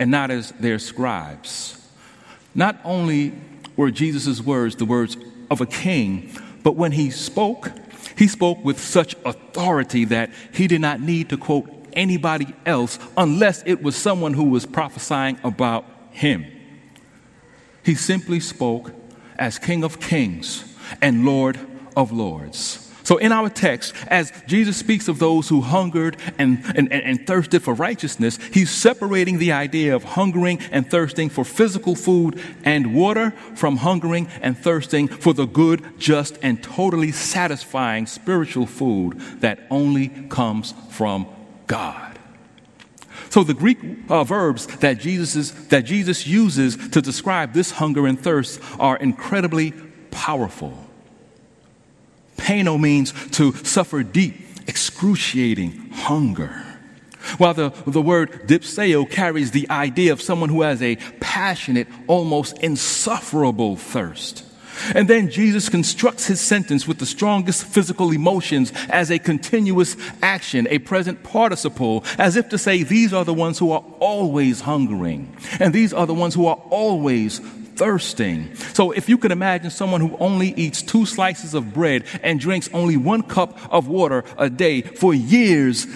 and 0.00 0.10
not 0.10 0.32
as 0.32 0.50
their 0.58 0.80
scribes. 0.80 1.88
Not 2.52 2.80
only 2.82 3.32
were 3.76 3.92
Jesus' 3.92 4.40
words 4.40 4.74
the 4.74 4.84
words 4.84 5.16
of 5.52 5.60
a 5.60 5.66
king, 5.66 6.36
But 6.68 6.76
when 6.76 6.92
he 6.92 7.08
spoke, 7.08 7.72
he 8.14 8.28
spoke 8.28 8.62
with 8.62 8.78
such 8.78 9.16
authority 9.24 10.04
that 10.04 10.30
he 10.52 10.66
did 10.66 10.82
not 10.82 11.00
need 11.00 11.30
to 11.30 11.38
quote 11.38 11.66
anybody 11.94 12.54
else 12.66 12.98
unless 13.16 13.62
it 13.64 13.82
was 13.82 13.96
someone 13.96 14.34
who 14.34 14.44
was 14.44 14.66
prophesying 14.66 15.38
about 15.42 15.86
him. 16.10 16.44
He 17.82 17.94
simply 17.94 18.38
spoke 18.38 18.92
as 19.38 19.58
King 19.58 19.82
of 19.82 19.98
Kings 19.98 20.62
and 21.00 21.24
Lord 21.24 21.58
of 21.96 22.12
Lords. 22.12 22.87
So, 23.08 23.16
in 23.16 23.32
our 23.32 23.48
text, 23.48 23.94
as 24.08 24.34
Jesus 24.46 24.76
speaks 24.76 25.08
of 25.08 25.18
those 25.18 25.48
who 25.48 25.62
hungered 25.62 26.18
and, 26.36 26.62
and, 26.76 26.92
and, 26.92 27.26
thirsted 27.26 27.62
for 27.62 27.72
righteousness, 27.72 28.38
he's 28.52 28.70
separating 28.70 29.38
the 29.38 29.52
idea 29.52 29.96
of 29.96 30.04
hungering 30.04 30.58
and 30.70 30.90
thirsting 30.90 31.30
for 31.30 31.42
physical 31.42 31.94
food 31.94 32.38
and 32.64 32.94
water 32.94 33.30
from 33.54 33.78
hungering 33.78 34.28
and 34.42 34.58
thirsting 34.58 35.08
for 35.08 35.32
the 35.32 35.46
good, 35.46 35.82
just, 35.98 36.36
and 36.42 36.62
totally 36.62 37.10
satisfying 37.10 38.04
spiritual 38.04 38.66
food 38.66 39.18
that 39.40 39.58
only 39.70 40.08
comes 40.28 40.74
from 40.90 41.26
God. 41.66 42.18
So 43.30 43.42
the 43.42 43.54
Greek 43.54 43.78
uh, 44.10 44.22
verbs 44.24 44.66
that 44.80 45.00
Jesus, 45.00 45.34
is, 45.34 45.68
that 45.68 45.86
Jesus 45.86 46.26
uses 46.26 46.76
to 46.90 47.00
describe 47.00 47.54
this 47.54 47.70
hunger 47.70 48.06
and 48.06 48.20
thirst 48.20 48.60
are 48.78 48.98
incredibly 48.98 49.72
powerful. 50.10 50.87
Paino 52.38 52.80
means 52.80 53.12
to 53.32 53.52
suffer 53.52 54.02
deep, 54.02 54.34
excruciating 54.66 55.90
hunger. 55.90 56.64
While 57.36 57.52
the, 57.52 57.70
the 57.86 58.00
word 58.00 58.46
dipseo 58.46 59.10
carries 59.10 59.50
the 59.50 59.68
idea 59.68 60.12
of 60.12 60.22
someone 60.22 60.48
who 60.48 60.62
has 60.62 60.80
a 60.80 60.96
passionate, 61.20 61.88
almost 62.06 62.58
insufferable 62.58 63.76
thirst. 63.76 64.44
And 64.94 65.08
then 65.08 65.28
Jesus 65.28 65.68
constructs 65.68 66.26
his 66.26 66.40
sentence 66.40 66.86
with 66.86 66.98
the 66.98 67.06
strongest 67.06 67.64
physical 67.64 68.12
emotions 68.12 68.72
as 68.88 69.10
a 69.10 69.18
continuous 69.18 69.96
action, 70.22 70.66
a 70.70 70.78
present 70.78 71.22
participle, 71.24 72.04
as 72.16 72.36
if 72.36 72.48
to 72.50 72.58
say, 72.58 72.82
these 72.82 73.12
are 73.12 73.24
the 73.24 73.34
ones 73.34 73.58
who 73.58 73.72
are 73.72 73.84
always 73.98 74.60
hungering, 74.60 75.36
and 75.58 75.74
these 75.74 75.92
are 75.92 76.06
the 76.06 76.14
ones 76.14 76.34
who 76.34 76.46
are 76.46 76.62
always 76.70 77.40
thirsting. 77.78 78.54
So 78.74 78.90
if 78.90 79.08
you 79.08 79.16
could 79.16 79.30
imagine 79.30 79.70
someone 79.70 80.00
who 80.00 80.16
only 80.18 80.48
eats 80.48 80.82
two 80.82 81.06
slices 81.06 81.54
of 81.54 81.72
bread 81.72 82.04
and 82.22 82.40
drinks 82.40 82.68
only 82.74 82.96
one 82.96 83.22
cup 83.22 83.58
of 83.72 83.86
water 83.86 84.24
a 84.36 84.50
day 84.50 84.82
for 84.82 85.14
years, 85.14 85.86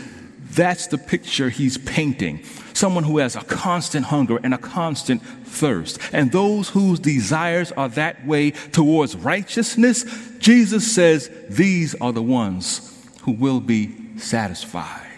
that's 0.52 0.86
the 0.86 0.98
picture 0.98 1.48
he's 1.50 1.76
painting. 1.78 2.44
Someone 2.72 3.04
who 3.04 3.18
has 3.18 3.36
a 3.36 3.42
constant 3.42 4.06
hunger 4.06 4.38
and 4.42 4.54
a 4.54 4.58
constant 4.58 5.22
thirst. 5.22 5.98
And 6.12 6.30
those 6.30 6.68
whose 6.68 6.98
desires 6.98 7.72
are 7.72 7.88
that 7.90 8.26
way 8.26 8.52
towards 8.52 9.16
righteousness, 9.16 10.04
Jesus 10.38 10.94
says 10.94 11.30
these 11.48 11.94
are 11.96 12.12
the 12.12 12.22
ones 12.22 12.88
who 13.22 13.32
will 13.32 13.60
be 13.60 14.18
satisfied. 14.18 15.08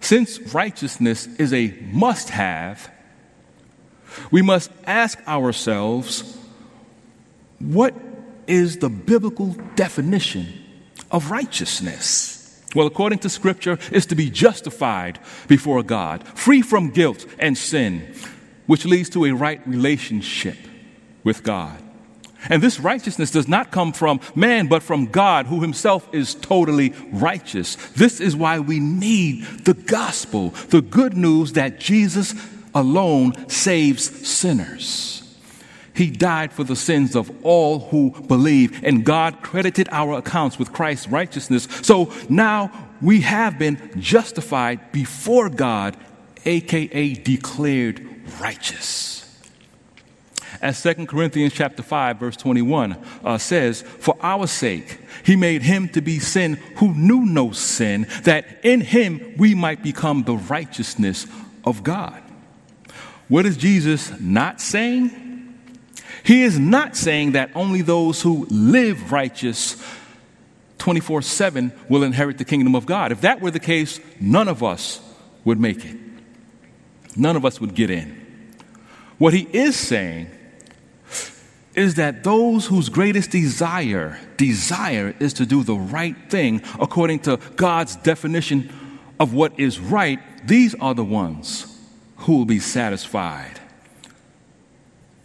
Since 0.00 0.54
righteousness 0.54 1.26
is 1.38 1.52
a 1.52 1.74
must 1.92 2.30
have, 2.30 2.90
we 4.30 4.42
must 4.42 4.70
ask 4.86 5.18
ourselves 5.26 6.36
what 7.58 7.94
is 8.46 8.78
the 8.78 8.88
biblical 8.88 9.56
definition 9.74 10.46
of 11.10 11.30
righteousness? 11.30 12.34
Well, 12.74 12.86
according 12.86 13.20
to 13.20 13.30
Scripture, 13.30 13.78
is 13.90 14.06
to 14.06 14.14
be 14.14 14.30
justified 14.30 15.18
before 15.46 15.82
God, 15.82 16.26
free 16.28 16.62
from 16.62 16.90
guilt 16.90 17.24
and 17.38 17.56
sin, 17.56 18.14
which 18.66 18.84
leads 18.84 19.08
to 19.10 19.24
a 19.24 19.32
right 19.32 19.66
relationship 19.66 20.56
with 21.24 21.42
God. 21.42 21.82
And 22.48 22.62
this 22.62 22.78
righteousness 22.78 23.30
does 23.30 23.48
not 23.48 23.72
come 23.72 23.92
from 23.92 24.20
man, 24.34 24.68
but 24.68 24.82
from 24.82 25.06
God, 25.06 25.46
who 25.46 25.60
himself 25.60 26.08
is 26.12 26.34
totally 26.34 26.94
righteous. 27.10 27.76
This 27.96 28.20
is 28.20 28.36
why 28.36 28.60
we 28.60 28.78
need 28.78 29.44
the 29.64 29.74
gospel, 29.74 30.50
the 30.68 30.82
good 30.82 31.16
news 31.16 31.54
that 31.54 31.80
Jesus 31.80 32.34
alone 32.78 33.48
saves 33.48 34.26
sinners. 34.26 35.18
He 35.94 36.10
died 36.10 36.52
for 36.52 36.62
the 36.62 36.76
sins 36.76 37.16
of 37.16 37.28
all 37.44 37.80
who 37.80 38.10
believe, 38.28 38.84
and 38.84 39.04
God 39.04 39.42
credited 39.42 39.88
our 39.90 40.18
accounts 40.18 40.56
with 40.56 40.72
Christ's 40.72 41.08
righteousness. 41.08 41.66
So 41.82 42.12
now 42.28 42.70
we 43.02 43.22
have 43.22 43.58
been 43.58 43.90
justified 43.98 44.92
before 44.92 45.48
God, 45.48 45.96
aka 46.44 47.14
declared 47.14 48.06
righteous. 48.40 49.24
As 50.62 50.80
2 50.80 51.06
Corinthians 51.06 51.52
chapter 51.52 51.82
5 51.82 52.18
verse 52.18 52.36
21 52.36 52.96
uh, 53.24 53.38
says, 53.38 53.82
"For 53.82 54.16
our 54.20 54.46
sake 54.46 55.00
he 55.24 55.34
made 55.34 55.62
him 55.62 55.88
to 55.90 56.00
be 56.00 56.20
sin 56.20 56.60
who 56.76 56.94
knew 56.94 57.26
no 57.26 57.50
sin, 57.50 58.06
that 58.22 58.60
in 58.62 58.82
him 58.82 59.34
we 59.36 59.56
might 59.56 59.82
become 59.82 60.22
the 60.22 60.36
righteousness 60.36 61.26
of 61.64 61.82
God." 61.82 62.22
What 63.28 63.44
is 63.44 63.56
Jesus 63.56 64.18
not 64.20 64.60
saying? 64.60 65.28
He 66.24 66.42
is 66.42 66.58
not 66.58 66.96
saying 66.96 67.32
that 67.32 67.50
only 67.54 67.82
those 67.82 68.22
who 68.22 68.46
live 68.50 69.12
righteous 69.12 69.82
24 70.78 71.22
7 71.22 71.72
will 71.88 72.02
inherit 72.02 72.38
the 72.38 72.44
kingdom 72.44 72.74
of 72.74 72.86
God. 72.86 73.12
If 73.12 73.20
that 73.22 73.40
were 73.40 73.50
the 73.50 73.60
case, 73.60 74.00
none 74.20 74.48
of 74.48 74.62
us 74.62 75.00
would 75.44 75.60
make 75.60 75.84
it. 75.84 75.96
None 77.16 77.36
of 77.36 77.44
us 77.44 77.60
would 77.60 77.74
get 77.74 77.90
in. 77.90 78.16
What 79.18 79.34
he 79.34 79.48
is 79.52 79.76
saying 79.76 80.30
is 81.74 81.96
that 81.96 82.24
those 82.24 82.66
whose 82.66 82.88
greatest 82.88 83.30
desire, 83.30 84.18
desire 84.36 85.14
is 85.20 85.32
to 85.34 85.46
do 85.46 85.62
the 85.62 85.74
right 85.74 86.16
thing 86.30 86.62
according 86.80 87.20
to 87.20 87.38
God's 87.56 87.96
definition 87.96 88.72
of 89.20 89.34
what 89.34 89.58
is 89.58 89.78
right, 89.78 90.18
these 90.46 90.74
are 90.76 90.94
the 90.94 91.04
ones 91.04 91.77
who 92.18 92.38
will 92.38 92.44
be 92.44 92.60
satisfied. 92.60 93.60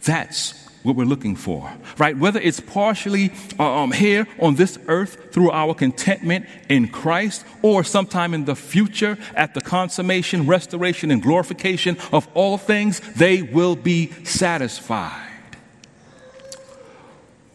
That's 0.04 0.54
what 0.82 0.96
we're 0.96 1.06
looking 1.06 1.34
for, 1.34 1.72
right? 1.96 2.16
Whether 2.16 2.38
it's 2.40 2.60
partially 2.60 3.32
uh, 3.58 3.82
um, 3.82 3.90
here 3.90 4.26
on 4.38 4.56
this 4.56 4.78
earth 4.86 5.32
through 5.32 5.50
our 5.50 5.74
contentment 5.74 6.46
in 6.68 6.88
Christ 6.88 7.44
or 7.62 7.84
sometime 7.84 8.34
in 8.34 8.44
the 8.44 8.54
future 8.54 9.16
at 9.34 9.54
the 9.54 9.62
consummation, 9.62 10.46
restoration, 10.46 11.10
and 11.10 11.22
glorification 11.22 11.96
of 12.12 12.28
all 12.34 12.58
things, 12.58 13.00
they 13.16 13.40
will 13.40 13.76
be 13.76 14.12
satisfied. 14.24 15.22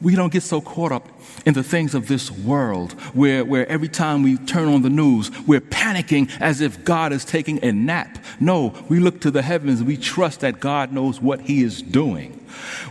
We 0.01 0.15
don't 0.15 0.34
get 0.34 0.43
so 0.43 0.60
caught 0.60 0.91
up 0.91 1.18
in 1.50 1.56
the 1.56 1.63
things 1.63 1.96
of 1.96 2.08
this 2.08 2.29
world, 2.29 2.91
where, 3.15 3.44
where 3.44 3.68
every 3.72 3.88
time 3.88 4.22
we 4.22 4.38
turn 4.38 4.68
on 4.68 4.84
the 4.84 4.89
news, 4.89 5.32
we're 5.48 5.60
panicking 5.60 6.29
as 6.39 6.62
if 6.62 6.86
God 6.86 7.12
is 7.12 7.25
taking 7.25 7.65
a 7.65 7.72
nap. 7.72 8.20
No, 8.39 8.75
we 8.88 9.00
look 9.00 9.20
to 9.22 9.32
the 9.32 9.41
heavens. 9.41 9.82
We 9.82 9.98
trust 9.98 10.41
that 10.41 10.60
God 10.60 10.91
knows 10.91 11.20
what 11.20 11.41
He 11.41 11.63
is 11.63 11.82
doing. 11.82 12.39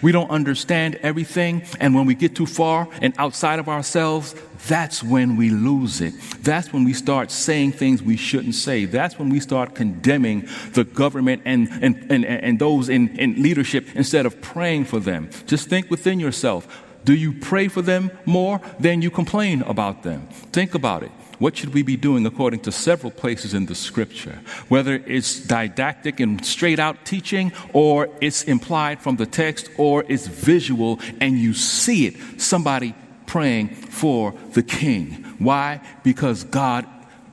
We 0.02 0.10
don't 0.10 0.28
understand 0.28 0.96
everything, 0.96 1.62
and 1.78 1.94
when 1.94 2.04
we 2.04 2.16
get 2.16 2.34
too 2.34 2.46
far 2.46 2.88
and 3.00 3.14
outside 3.16 3.60
of 3.60 3.68
ourselves, 3.68 4.34
that's 4.66 5.04
when 5.04 5.36
we 5.36 5.50
lose 5.50 6.00
it. 6.00 6.14
That's 6.40 6.72
when 6.72 6.82
we 6.82 6.94
start 6.94 7.30
saying 7.30 7.72
things 7.72 8.02
we 8.02 8.16
shouldn't 8.16 8.56
say. 8.56 8.86
That's 8.86 9.20
when 9.20 9.30
we 9.30 9.38
start 9.38 9.76
condemning 9.76 10.48
the 10.72 10.82
government 10.82 11.42
and, 11.44 11.68
and, 11.80 12.10
and, 12.10 12.24
and 12.24 12.58
those 12.58 12.88
in, 12.88 13.16
in 13.18 13.40
leadership 13.40 13.86
instead 13.94 14.26
of 14.26 14.40
praying 14.40 14.86
for 14.86 14.98
them. 14.98 15.30
Just 15.46 15.68
think 15.68 15.90
within 15.92 16.18
yourself 16.18 16.86
do 17.08 17.14
you 17.14 17.32
pray 17.32 17.68
for 17.68 17.80
them 17.80 18.10
more 18.26 18.60
than 18.78 19.00
you 19.00 19.10
complain 19.10 19.62
about 19.62 20.02
them? 20.02 20.26
Think 20.52 20.74
about 20.74 21.02
it. 21.02 21.10
What 21.38 21.56
should 21.56 21.72
we 21.72 21.80
be 21.80 21.96
doing 21.96 22.26
according 22.26 22.60
to 22.64 22.70
several 22.70 23.10
places 23.10 23.54
in 23.54 23.64
the 23.64 23.74
scripture? 23.74 24.38
Whether 24.68 24.96
it's 25.06 25.40
didactic 25.40 26.20
and 26.20 26.44
straight 26.44 26.78
out 26.78 27.06
teaching, 27.06 27.50
or 27.72 28.10
it's 28.20 28.42
implied 28.42 29.00
from 29.00 29.16
the 29.16 29.24
text, 29.24 29.70
or 29.78 30.04
it's 30.06 30.26
visual 30.26 31.00
and 31.18 31.38
you 31.38 31.54
see 31.54 32.04
it. 32.04 32.42
Somebody 32.42 32.94
praying 33.24 33.68
for 33.68 34.34
the 34.52 34.62
king. 34.62 35.24
Why? 35.38 35.80
Because 36.04 36.44
God 36.44 36.84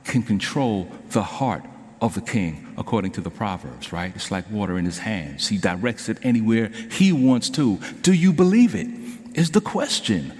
can 0.04 0.22
control 0.22 0.90
the 1.10 1.22
heart 1.22 1.64
of 2.00 2.14
the 2.14 2.22
king, 2.22 2.74
according 2.78 3.10
to 3.12 3.20
the 3.20 3.30
Proverbs, 3.30 3.92
right? 3.92 4.12
It's 4.16 4.30
like 4.30 4.50
water 4.50 4.78
in 4.78 4.86
his 4.86 5.00
hands. 5.00 5.48
He 5.48 5.58
directs 5.58 6.08
it 6.08 6.16
anywhere 6.22 6.68
he 6.90 7.12
wants 7.12 7.50
to. 7.50 7.76
Do 8.00 8.14
you 8.14 8.32
believe 8.32 8.74
it? 8.74 9.05
Is 9.36 9.50
the 9.52 9.60
question. 9.60 10.32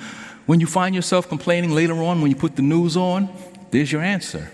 When 0.47 0.59
you 0.59 0.67
find 0.67 0.95
yourself 0.95 1.29
complaining 1.29 1.71
later 1.71 1.95
on 2.03 2.23
when 2.23 2.31
you 2.31 2.37
put 2.37 2.57
the 2.57 2.63
news 2.63 2.97
on, 2.97 3.29
there's 3.71 3.93
your 3.93 4.03
answer. 4.03 4.51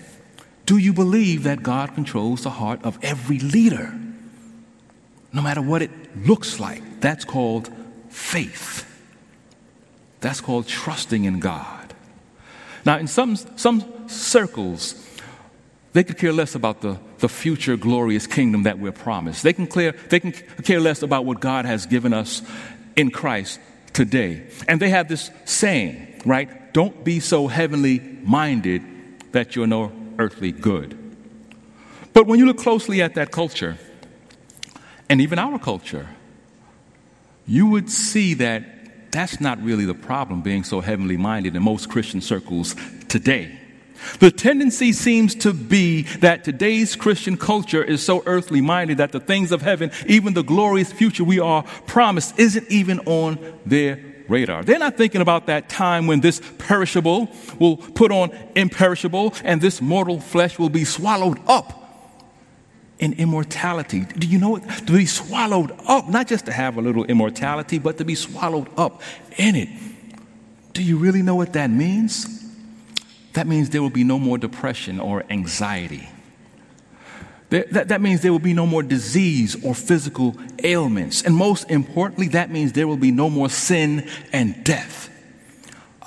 Do 0.67 0.77
you 0.77 0.93
believe 0.93 1.45
that 1.45 1.63
God 1.63 1.95
controls 1.95 2.43
the 2.43 2.51
heart 2.51 2.83
of 2.83 2.99
every 3.03 3.39
leader? 3.39 3.95
No 5.33 5.43
matter 5.43 5.63
what 5.63 5.81
it 5.81 5.91
looks 6.27 6.61
like, 6.61 7.01
that's 7.01 7.25
called 7.25 7.71
faith. 8.09 8.89
That's 10.21 10.41
called 10.41 10.67
trusting 10.67 11.25
in 11.25 11.41
God. 11.41 11.95
Now, 12.85 12.99
in 12.99 13.07
some, 13.07 13.37
some 13.37 14.09
circles, 14.09 14.95
they 15.93 16.05
could 16.05 16.19
care 16.19 16.33
less 16.33 16.55
about 16.55 16.81
the, 16.81 16.99
the 17.19 17.29
future 17.29 17.77
glorious 17.77 18.27
kingdom 18.27 18.65
that 18.65 18.79
we're 18.79 18.93
promised. 18.93 19.43
They 19.43 19.53
can, 19.53 19.67
clear, 19.67 19.93
they 20.09 20.21
can 20.21 20.33
care 20.33 20.81
less 20.81 21.03
about 21.03 21.25
what 21.25 21.41
God 21.41 21.65
has 21.65 21.87
given 21.87 22.13
us 22.13 22.43
in 22.97 23.11
Christ 23.11 23.61
today. 23.93 24.47
And 24.69 24.81
they 24.81 24.91
have 24.91 25.09
this 25.09 25.31
saying, 25.45 26.23
right? 26.25 26.73
Don't 26.73 27.05
be 27.05 27.21
so 27.21 27.49
heavenly 27.49 28.01
minded 28.23 28.83
that 29.33 29.57
you're 29.57 29.67
no 29.67 29.93
earthly 30.19 30.53
good. 30.53 30.99
But 32.13 32.27
when 32.27 32.39
you 32.39 32.47
look 32.47 32.59
closely 32.59 33.01
at 33.03 33.15
that 33.15 33.31
culture, 33.31 33.79
and 35.09 35.21
even 35.21 35.39
our 35.39 35.59
culture, 35.59 36.09
you 37.47 37.67
would 37.67 37.91
see 37.91 38.35
that 38.35 39.11
that's 39.13 39.41
not 39.41 39.63
really 39.63 39.85
the 39.85 39.95
problem 39.95 40.41
being 40.43 40.65
so 40.65 40.81
heavenly 40.81 41.17
minded 41.17 41.55
in 41.55 41.63
most 41.63 41.91
Christian 41.91 42.21
circles 42.21 42.75
today. 43.09 43.59
The 44.19 44.31
tendency 44.31 44.93
seems 44.93 45.35
to 45.37 45.53
be 45.53 46.03
that 46.21 46.45
today's 46.45 46.97
Christian 46.97 47.37
culture 47.37 47.83
is 47.83 48.05
so 48.05 48.23
earthly 48.27 48.61
minded 48.61 48.99
that 48.99 49.13
the 49.13 49.21
things 49.21 49.53
of 49.53 49.63
heaven, 49.63 49.91
even 50.07 50.35
the 50.35 50.43
glorious 50.43 50.93
future 50.93 51.25
we 51.25 51.41
are 51.41 51.63
promised, 51.87 52.39
isn't 52.39 52.71
even 52.71 53.01
on 53.01 53.39
their 53.67 54.01
radar. 54.29 54.63
They're 54.63 54.79
not 54.79 54.97
thinking 54.97 55.21
about 55.21 55.47
that 55.47 55.69
time 55.69 56.07
when 56.07 56.21
this 56.21 56.41
perishable 56.59 57.29
will 57.59 57.77
put 57.77 58.11
on 58.11 58.31
imperishable 58.55 59.35
and 59.45 59.61
this 59.61 59.81
mortal 59.81 60.21
flesh 60.21 60.59
will 60.59 60.71
be 60.71 60.85
swallowed 60.85 61.39
up 61.47 61.79
in 62.99 63.15
immortality. 63.15 64.01
Do 64.01 64.27
you 64.27 64.39
know 64.39 64.51
what? 64.51 64.87
To 64.87 64.93
be 64.93 65.07
swallowed 65.07 65.73
up, 65.87 66.09
not 66.09 66.29
just 66.29 66.47
to 66.47 66.53
have 66.53 66.77
a 66.77 66.81
little 66.81 67.05
immortality, 67.05 67.79
but 67.79 67.99
to 67.99 68.05
be 68.05 68.15
swallowed 68.15 68.69
up 68.77 69.03
in 69.37 69.57
it. 69.57 69.69
Do 70.73 70.83
you 70.83 70.97
really 70.97 71.23
know 71.23 71.35
what 71.35 71.53
that 71.55 71.69
means? 71.69 72.42
That 73.35 73.47
means 73.47 73.71
there 73.71 73.83
will 73.83 73.91
be 73.91 74.05
no 74.05 74.19
more 74.19 74.39
depression 74.39 75.01
or 75.01 75.25
anxiety. 75.31 76.09
That, 77.51 77.89
that, 77.89 78.01
means 78.01 78.23
there 78.23 78.33
will 78.33 78.39
be 78.39 78.55
no 78.55 78.65
more 78.65 78.83
disease 78.83 79.63
or 79.63 79.75
physical 79.75 80.35
ailments. 80.65 81.23
And 81.23 81.37
most 81.37 81.71
importantly, 81.71 82.29
that 82.29 82.51
means 82.51 82.73
there 82.73 82.89
will 82.89 82.97
be 82.97 83.11
no 83.11 83.29
more 83.29 83.51
sin 83.51 84.09
and 84.33 84.65
death. 84.65 85.11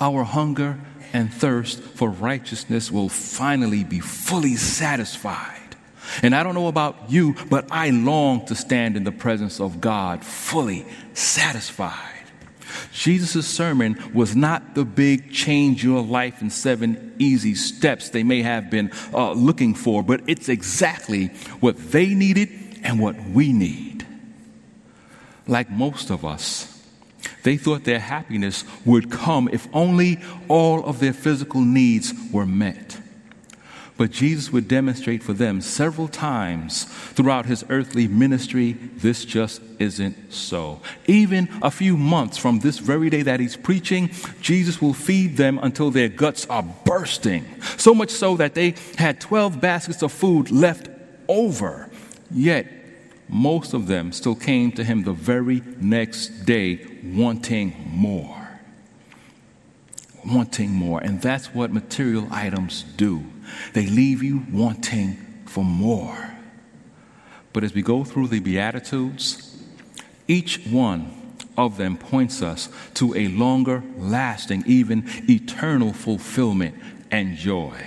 Our 0.00 0.24
hunger 0.24 0.80
and 1.12 1.32
thirst 1.32 1.80
for 1.80 2.10
righteousness 2.10 2.90
will 2.90 3.08
finally 3.08 3.84
be 3.84 4.00
fully 4.00 4.56
satisfied. 4.56 5.76
And 6.20 6.34
I 6.34 6.42
don't 6.42 6.54
know 6.54 6.66
about 6.66 7.10
you, 7.10 7.36
but 7.48 7.68
I 7.70 7.90
long 7.90 8.44
to 8.46 8.56
stand 8.56 8.96
in 8.96 9.04
the 9.04 9.12
presence 9.12 9.60
of 9.60 9.80
God 9.80 10.24
fully 10.24 10.84
satisfied. 11.14 12.15
Jesus' 12.96 13.46
sermon 13.46 14.02
was 14.14 14.34
not 14.34 14.74
the 14.74 14.84
big 14.84 15.30
change 15.30 15.84
your 15.84 16.02
life 16.02 16.40
in 16.40 16.48
seven 16.48 17.14
easy 17.18 17.54
steps 17.54 18.08
they 18.08 18.22
may 18.22 18.40
have 18.42 18.70
been 18.70 18.90
uh, 19.12 19.32
looking 19.32 19.74
for, 19.74 20.02
but 20.02 20.22
it's 20.26 20.48
exactly 20.48 21.26
what 21.60 21.76
they 21.92 22.14
needed 22.14 22.48
and 22.82 22.98
what 22.98 23.14
we 23.26 23.52
need. 23.52 24.06
Like 25.46 25.70
most 25.70 26.10
of 26.10 26.24
us, 26.24 26.82
they 27.42 27.58
thought 27.58 27.84
their 27.84 28.00
happiness 28.00 28.64
would 28.86 29.10
come 29.10 29.48
if 29.52 29.68
only 29.74 30.18
all 30.48 30.82
of 30.84 30.98
their 30.98 31.12
physical 31.12 31.60
needs 31.60 32.14
were 32.32 32.46
met. 32.46 32.98
But 33.96 34.10
Jesus 34.10 34.52
would 34.52 34.68
demonstrate 34.68 35.22
for 35.22 35.32
them 35.32 35.60
several 35.60 36.08
times 36.08 36.84
throughout 36.84 37.46
his 37.46 37.64
earthly 37.70 38.06
ministry 38.06 38.72
this 38.72 39.24
just 39.24 39.62
isn't 39.78 40.32
so. 40.32 40.80
Even 41.06 41.48
a 41.62 41.70
few 41.70 41.96
months 41.96 42.36
from 42.36 42.58
this 42.58 42.78
very 42.78 43.08
day 43.08 43.22
that 43.22 43.40
he's 43.40 43.56
preaching, 43.56 44.10
Jesus 44.40 44.82
will 44.82 44.92
feed 44.92 45.36
them 45.36 45.58
until 45.62 45.90
their 45.90 46.08
guts 46.08 46.46
are 46.46 46.62
bursting. 46.84 47.46
So 47.78 47.94
much 47.94 48.10
so 48.10 48.36
that 48.36 48.54
they 48.54 48.74
had 48.98 49.20
12 49.20 49.60
baskets 49.60 50.02
of 50.02 50.12
food 50.12 50.50
left 50.50 50.88
over. 51.26 51.90
Yet, 52.30 52.66
most 53.28 53.72
of 53.72 53.86
them 53.86 54.12
still 54.12 54.36
came 54.36 54.72
to 54.72 54.84
him 54.84 55.04
the 55.04 55.12
very 55.12 55.62
next 55.80 56.44
day 56.44 56.86
wanting 57.02 57.74
more 57.88 58.46
wanting 60.26 60.70
more. 60.70 61.00
And 61.00 61.22
that's 61.22 61.54
what 61.54 61.72
material 61.72 62.26
items 62.30 62.82
do. 62.82 63.24
They 63.72 63.86
leave 63.86 64.22
you 64.22 64.44
wanting 64.52 65.16
for 65.46 65.64
more. 65.64 66.32
But 67.52 67.64
as 67.64 67.74
we 67.74 67.82
go 67.82 68.04
through 68.04 68.28
the 68.28 68.40
Beatitudes, 68.40 69.64
each 70.28 70.66
one 70.66 71.10
of 71.56 71.76
them 71.76 71.96
points 71.96 72.42
us 72.42 72.68
to 72.94 73.14
a 73.16 73.28
longer 73.28 73.82
lasting, 73.96 74.64
even 74.66 75.04
eternal 75.28 75.92
fulfillment 75.92 76.74
and 77.10 77.36
joy. 77.36 77.82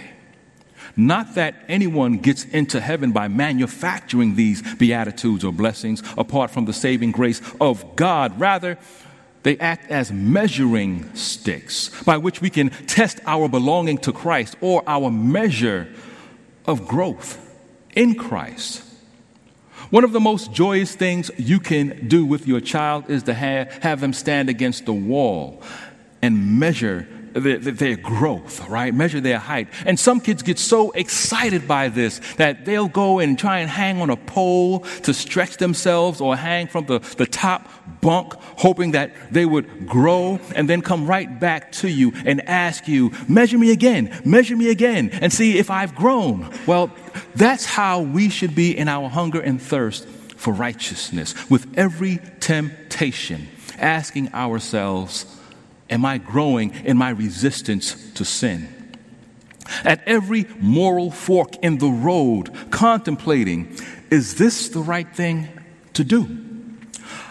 Not 0.95 1.35
that 1.35 1.55
anyone 1.67 2.17
gets 2.17 2.43
into 2.45 2.81
heaven 2.81 3.11
by 3.11 3.27
manufacturing 3.27 4.35
these 4.35 4.61
beatitudes 4.75 5.45
or 5.45 5.53
blessings 5.53 6.03
apart 6.17 6.51
from 6.51 6.65
the 6.65 6.73
saving 6.73 7.11
grace 7.11 7.41
of 7.61 7.95
God. 7.95 8.39
Rather, 8.39 8.77
they 9.43 9.57
act 9.57 9.89
as 9.89 10.11
measuring 10.11 11.13
sticks 11.15 11.89
by 12.03 12.17
which 12.17 12.41
we 12.41 12.49
can 12.49 12.69
test 12.87 13.19
our 13.25 13.47
belonging 13.47 13.97
to 13.99 14.11
Christ 14.11 14.55
or 14.61 14.83
our 14.87 15.09
measure 15.09 15.87
of 16.65 16.87
growth 16.87 17.37
in 17.95 18.15
Christ. 18.15 18.83
One 19.89 20.03
of 20.03 20.11
the 20.11 20.19
most 20.19 20.51
joyous 20.51 20.93
things 20.93 21.31
you 21.37 21.59
can 21.59 22.07
do 22.07 22.25
with 22.25 22.47
your 22.47 22.61
child 22.61 23.09
is 23.09 23.23
to 23.23 23.33
have, 23.33 23.71
have 23.81 24.01
them 24.01 24.13
stand 24.13 24.49
against 24.49 24.85
the 24.85 24.93
wall 24.93 25.63
and 26.21 26.59
measure 26.59 27.07
their, 27.33 27.57
their, 27.57 27.95
growth, 27.95 28.67
right? 28.69 28.93
Measure 28.93 29.19
their 29.19 29.39
height. 29.39 29.67
And 29.85 29.99
some 29.99 30.19
kids 30.19 30.43
get 30.43 30.59
so 30.59 30.91
excited 30.91 31.67
by 31.67 31.89
this 31.89 32.19
that 32.37 32.65
they'll 32.65 32.87
go 32.87 33.19
and 33.19 33.37
try 33.37 33.59
and 33.59 33.69
hang 33.69 34.01
on 34.01 34.09
a 34.09 34.17
pole 34.17 34.79
to 35.03 35.13
stretch 35.13 35.57
themselves 35.57 36.21
or 36.21 36.35
hang 36.35 36.67
from 36.67 36.85
the, 36.85 36.99
the 37.17 37.25
top 37.25 37.69
bunk, 38.01 38.33
hoping 38.57 38.91
that 38.91 39.13
they 39.31 39.45
would 39.45 39.87
grow 39.87 40.39
and 40.55 40.69
then 40.69 40.81
come 40.81 41.07
right 41.07 41.39
back 41.39 41.71
to 41.73 41.89
you 41.89 42.13
and 42.25 42.47
ask 42.47 42.87
you, 42.87 43.11
measure 43.27 43.57
me 43.57 43.71
again, 43.71 44.21
measure 44.25 44.55
me 44.55 44.69
again, 44.69 45.09
and 45.09 45.31
see 45.31 45.57
if 45.57 45.69
I've 45.69 45.95
grown. 45.95 46.49
Well, 46.65 46.91
that's 47.35 47.65
how 47.65 48.01
we 48.01 48.29
should 48.29 48.55
be 48.55 48.77
in 48.77 48.87
our 48.87 49.09
hunger 49.09 49.41
and 49.41 49.61
thirst 49.61 50.07
for 50.39 50.53
righteousness 50.53 51.49
with 51.49 51.67
every 51.77 52.19
temptation, 52.39 53.49
asking 53.77 54.33
ourselves, 54.33 55.25
am 55.89 56.05
I 56.05 56.17
growing 56.17 56.73
in 56.85 56.97
my 56.97 57.09
resistance 57.09 58.11
to 58.13 58.25
sin? 58.25 58.75
At 59.83 60.01
every 60.07 60.45
moral 60.59 61.11
fork 61.11 61.55
in 61.57 61.77
the 61.77 61.89
road, 61.89 62.71
contemplating, 62.71 63.75
is 64.09 64.35
this 64.35 64.69
the 64.69 64.81
right 64.81 65.07
thing 65.15 65.47
to 65.93 66.03
do? 66.03 66.45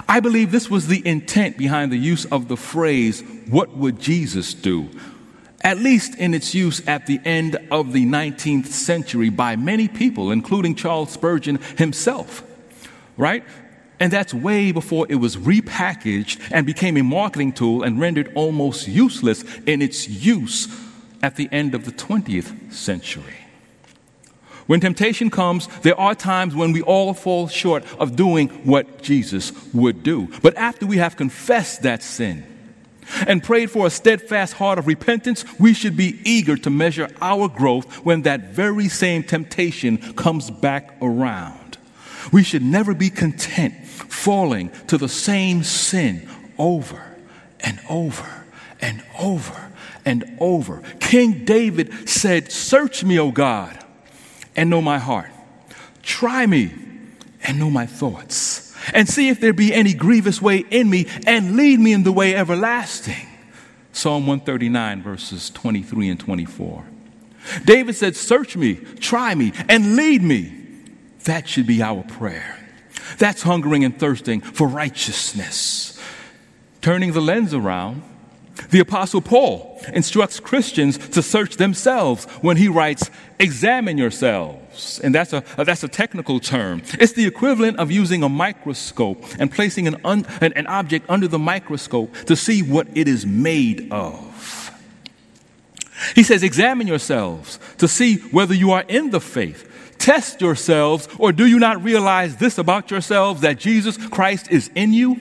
I 0.08 0.20
believe 0.20 0.50
this 0.50 0.70
was 0.70 0.86
the 0.86 1.06
intent 1.06 1.58
behind 1.58 1.92
the 1.92 1.98
use 1.98 2.24
of 2.26 2.48
the 2.48 2.56
phrase, 2.56 3.22
What 3.48 3.76
would 3.76 4.00
Jesus 4.00 4.54
do? 4.54 4.88
At 5.60 5.78
least 5.78 6.14
in 6.14 6.32
its 6.34 6.54
use 6.54 6.86
at 6.86 7.06
the 7.06 7.20
end 7.24 7.56
of 7.70 7.92
the 7.92 8.06
19th 8.06 8.66
century 8.66 9.28
by 9.28 9.56
many 9.56 9.88
people, 9.88 10.30
including 10.30 10.76
Charles 10.76 11.10
Spurgeon 11.10 11.56
himself, 11.76 12.42
right? 13.16 13.44
And 14.00 14.12
that's 14.12 14.32
way 14.32 14.70
before 14.72 15.06
it 15.08 15.16
was 15.16 15.36
repackaged 15.36 16.40
and 16.52 16.64
became 16.64 16.96
a 16.96 17.02
marketing 17.02 17.52
tool 17.52 17.82
and 17.82 18.00
rendered 18.00 18.30
almost 18.34 18.86
useless 18.86 19.42
in 19.66 19.82
its 19.82 20.08
use 20.08 20.68
at 21.22 21.36
the 21.36 21.48
end 21.50 21.74
of 21.74 21.84
the 21.84 21.92
20th 21.92 22.72
century. 22.72 23.34
When 24.66 24.80
temptation 24.80 25.30
comes, 25.30 25.66
there 25.78 25.98
are 25.98 26.14
times 26.14 26.54
when 26.54 26.72
we 26.72 26.82
all 26.82 27.14
fall 27.14 27.48
short 27.48 27.84
of 27.98 28.16
doing 28.16 28.48
what 28.64 29.02
Jesus 29.02 29.52
would 29.72 30.02
do. 30.02 30.28
But 30.42 30.56
after 30.56 30.86
we 30.86 30.98
have 30.98 31.16
confessed 31.16 31.82
that 31.82 32.02
sin 32.02 32.44
and 33.26 33.42
prayed 33.42 33.70
for 33.70 33.86
a 33.86 33.90
steadfast 33.90 34.52
heart 34.52 34.78
of 34.78 34.86
repentance, 34.86 35.44
we 35.58 35.72
should 35.72 35.96
be 35.96 36.20
eager 36.24 36.56
to 36.58 36.70
measure 36.70 37.08
our 37.22 37.48
growth 37.48 38.04
when 38.04 38.22
that 38.22 38.50
very 38.50 38.88
same 38.88 39.22
temptation 39.22 39.96
comes 40.14 40.50
back 40.50 40.96
around. 41.00 41.67
We 42.32 42.42
should 42.42 42.62
never 42.62 42.94
be 42.94 43.10
content 43.10 43.86
falling 43.86 44.70
to 44.86 44.98
the 44.98 45.08
same 45.08 45.62
sin 45.62 46.28
over 46.58 47.02
and 47.60 47.80
over 47.88 48.44
and 48.80 49.02
over 49.18 49.72
and 50.04 50.36
over. 50.40 50.82
King 51.00 51.44
David 51.44 52.08
said, 52.08 52.50
Search 52.52 53.04
me, 53.04 53.18
O 53.18 53.30
God 53.30 53.84
and 54.58 54.68
know 54.68 54.82
my 54.82 54.98
heart. 54.98 55.30
Try 56.02 56.44
me 56.44 56.72
and 57.44 57.60
know 57.60 57.70
my 57.70 57.86
thoughts. 57.86 58.74
And 58.92 59.08
see 59.08 59.28
if 59.28 59.40
there 59.40 59.52
be 59.52 59.72
any 59.72 59.94
grievous 59.94 60.42
way 60.42 60.58
in 60.58 60.90
me 60.90 61.06
and 61.28 61.56
lead 61.56 61.78
me 61.78 61.92
in 61.92 62.02
the 62.02 62.10
way 62.10 62.34
everlasting. 62.34 63.28
Psalm 63.92 64.26
139, 64.26 65.02
verses 65.02 65.50
23 65.50 66.08
and 66.08 66.18
24. 66.18 66.84
David 67.64 67.94
said, 67.94 68.16
Search 68.16 68.56
me, 68.56 68.74
try 68.74 69.32
me, 69.36 69.52
and 69.68 69.94
lead 69.94 70.22
me. 70.22 70.57
That 71.24 71.48
should 71.48 71.66
be 71.66 71.82
our 71.82 72.02
prayer. 72.02 72.58
That's 73.18 73.42
hungering 73.42 73.84
and 73.84 73.98
thirsting 73.98 74.40
for 74.40 74.68
righteousness. 74.68 76.00
Turning 76.80 77.12
the 77.12 77.20
lens 77.20 77.54
around, 77.54 78.02
The 78.70 78.80
Apostle 78.80 79.20
Paul 79.20 79.80
instructs 79.92 80.40
Christians 80.40 80.98
to 80.98 81.22
search 81.22 81.56
themselves 81.56 82.24
when 82.40 82.56
he 82.56 82.68
writes, 82.68 83.10
Examine 83.38 83.98
yourselves. 83.98 85.00
And 85.00 85.14
that's 85.14 85.32
a, 85.32 85.44
uh, 85.56 85.64
that's 85.64 85.84
a 85.84 85.88
technical 85.88 86.40
term. 86.40 86.82
It's 86.98 87.12
the 87.12 87.26
equivalent 87.26 87.78
of 87.78 87.90
using 87.90 88.22
a 88.22 88.28
microscope 88.28 89.24
and 89.38 89.50
placing 89.50 89.86
an, 89.86 89.96
un, 90.04 90.26
an, 90.40 90.52
an 90.54 90.66
object 90.66 91.08
under 91.08 91.28
the 91.28 91.38
microscope 91.38 92.12
to 92.26 92.36
see 92.36 92.62
what 92.62 92.88
it 92.94 93.08
is 93.08 93.26
made 93.26 93.92
of. 93.92 94.24
He 96.14 96.22
says, 96.22 96.42
Examine 96.42 96.86
yourselves 96.86 97.58
to 97.78 97.88
see 97.88 98.16
whether 98.16 98.54
you 98.54 98.72
are 98.72 98.84
in 98.88 99.10
the 99.10 99.20
faith. 99.20 99.67
Test 99.98 100.40
yourselves, 100.40 101.08
or 101.18 101.32
do 101.32 101.46
you 101.46 101.58
not 101.58 101.82
realize 101.82 102.36
this 102.36 102.58
about 102.58 102.90
yourselves 102.90 103.42
that 103.42 103.58
Jesus 103.58 103.96
Christ 103.96 104.50
is 104.50 104.70
in 104.74 104.92
you? 104.92 105.20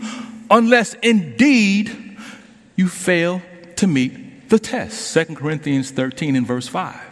Unless 0.49 0.93
indeed 0.95 2.17
you 2.75 2.87
fail 2.87 3.41
to 3.77 3.87
meet 3.87 4.49
the 4.49 4.59
test. 4.59 5.13
2 5.13 5.35
Corinthians 5.35 5.91
13 5.91 6.35
and 6.35 6.47
verse 6.47 6.67
5. 6.67 7.07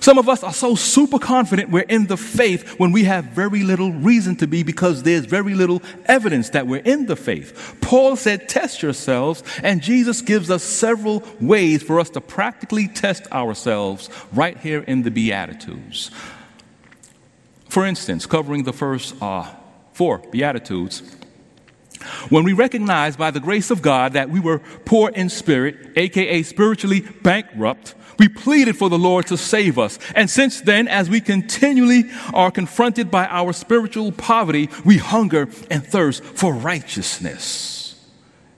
Some 0.00 0.16
of 0.16 0.28
us 0.30 0.42
are 0.42 0.52
so 0.52 0.74
super 0.74 1.18
confident 1.18 1.70
we're 1.70 1.80
in 1.82 2.06
the 2.06 2.16
faith 2.16 2.78
when 2.78 2.90
we 2.90 3.04
have 3.04 3.26
very 3.26 3.62
little 3.62 3.92
reason 3.92 4.34
to 4.36 4.46
be 4.46 4.62
because 4.62 5.02
there's 5.02 5.26
very 5.26 5.54
little 5.54 5.82
evidence 6.06 6.50
that 6.50 6.66
we're 6.66 6.80
in 6.80 7.04
the 7.06 7.16
faith. 7.16 7.76
Paul 7.82 8.16
said, 8.16 8.48
Test 8.48 8.82
yourselves, 8.82 9.42
and 9.62 9.82
Jesus 9.82 10.22
gives 10.22 10.50
us 10.50 10.62
several 10.62 11.22
ways 11.38 11.82
for 11.82 12.00
us 12.00 12.08
to 12.10 12.20
practically 12.20 12.88
test 12.88 13.30
ourselves 13.30 14.08
right 14.32 14.56
here 14.56 14.80
in 14.80 15.02
the 15.02 15.10
Beatitudes. 15.10 16.10
For 17.70 17.86
instance, 17.86 18.26
covering 18.26 18.64
the 18.64 18.72
first 18.72 19.14
uh, 19.22 19.48
four 19.92 20.18
Beatitudes, 20.18 21.02
when 22.28 22.42
we 22.42 22.52
recognize 22.52 23.16
by 23.16 23.30
the 23.30 23.38
grace 23.38 23.70
of 23.70 23.80
God 23.80 24.14
that 24.14 24.28
we 24.28 24.40
were 24.40 24.58
poor 24.84 25.10
in 25.10 25.28
spirit, 25.28 25.76
aka 25.96 26.42
spiritually 26.42 27.02
bankrupt, 27.22 27.94
we 28.18 28.28
pleaded 28.28 28.76
for 28.76 28.90
the 28.90 28.98
Lord 28.98 29.28
to 29.28 29.36
save 29.36 29.78
us. 29.78 30.00
And 30.16 30.28
since 30.28 30.60
then, 30.60 30.88
as 30.88 31.08
we 31.08 31.20
continually 31.20 32.10
are 32.34 32.50
confronted 32.50 33.08
by 33.08 33.26
our 33.26 33.52
spiritual 33.52 34.10
poverty, 34.10 34.68
we 34.84 34.98
hunger 34.98 35.48
and 35.70 35.86
thirst 35.86 36.24
for 36.24 36.52
righteousness. 36.52 37.94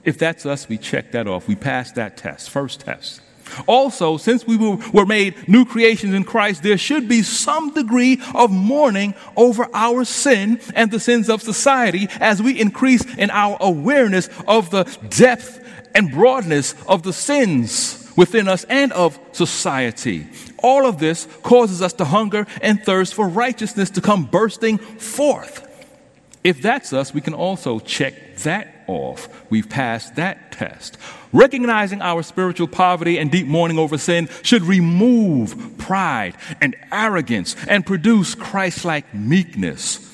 If 0.05 0.17
that's 0.17 0.47
us, 0.47 0.71
we 0.71 0.79
check 0.79 1.13
that 1.13 1.29
off. 1.29 1.47
We 1.47 1.55
pass 1.55 1.93
that 1.93 2.17
test, 2.17 2.49
first 2.49 2.81
test. 2.81 3.21
Also, 3.67 4.17
since 4.17 4.47
we 4.47 4.57
were 4.57 5.07
made 5.07 5.49
new 5.49 5.65
creations 5.65 6.15
in 6.15 6.25
Christ, 6.25 6.63
there 6.63 6.79
should 6.79 7.09
be 7.09 7.23
some 7.23 7.73
degree 7.75 8.21
of 8.35 8.51
mourning 8.51 9.15
over 9.37 9.69
our 9.75 10.05
sin 10.05 10.61
and 10.75 10.91
the 10.91 11.01
sins 11.01 11.29
of 11.29 11.43
society 11.43 12.09
as 12.21 12.43
we 12.43 12.61
increase 12.61 13.03
in 13.17 13.31
our 13.31 13.57
awareness 13.61 14.29
of 14.47 14.71
the 14.71 14.85
depth 15.09 15.61
and 15.95 16.11
broadness 16.11 16.75
of 16.87 17.03
the 17.03 17.13
sins 17.13 18.11
within 18.17 18.49
us 18.49 18.65
and 18.65 18.93
of 18.93 19.19
society. 19.33 20.27
All 20.59 20.87
of 20.87 20.99
this 20.99 21.27
causes 21.43 21.83
us 21.83 21.93
to 21.95 22.05
hunger 22.05 22.47
and 22.61 22.83
thirst 22.83 23.15
for 23.15 23.29
righteousness 23.29 23.91
to 23.91 24.01
come 24.01 24.25
bursting 24.25 24.79
forth. 24.79 25.69
If 26.45 26.61
that's 26.61 26.93
us, 26.93 27.15
we 27.15 27.21
can 27.21 27.35
also 27.35 27.79
check 27.79 28.37
that 28.39 28.72
off. 28.87 29.29
We've 29.51 29.69
passed 29.69 30.17
that 30.17 30.53
test. 30.53 30.99
Recognizing 31.33 32.03
our 32.03 32.23
spiritual 32.23 32.69
poverty 32.69 33.19
and 33.19 33.31
deep 33.31 33.47
mourning 33.47 33.79
over 33.79 33.99
sin 33.99 34.29
should 34.43 34.63
remove 34.63 35.79
pride 35.79 36.37
and 36.61 36.77
arrogance 36.91 37.57
and 37.69 37.87
produce 37.87 38.35
Christ 38.35 38.85
like 38.85 39.15
meekness. 39.15 40.09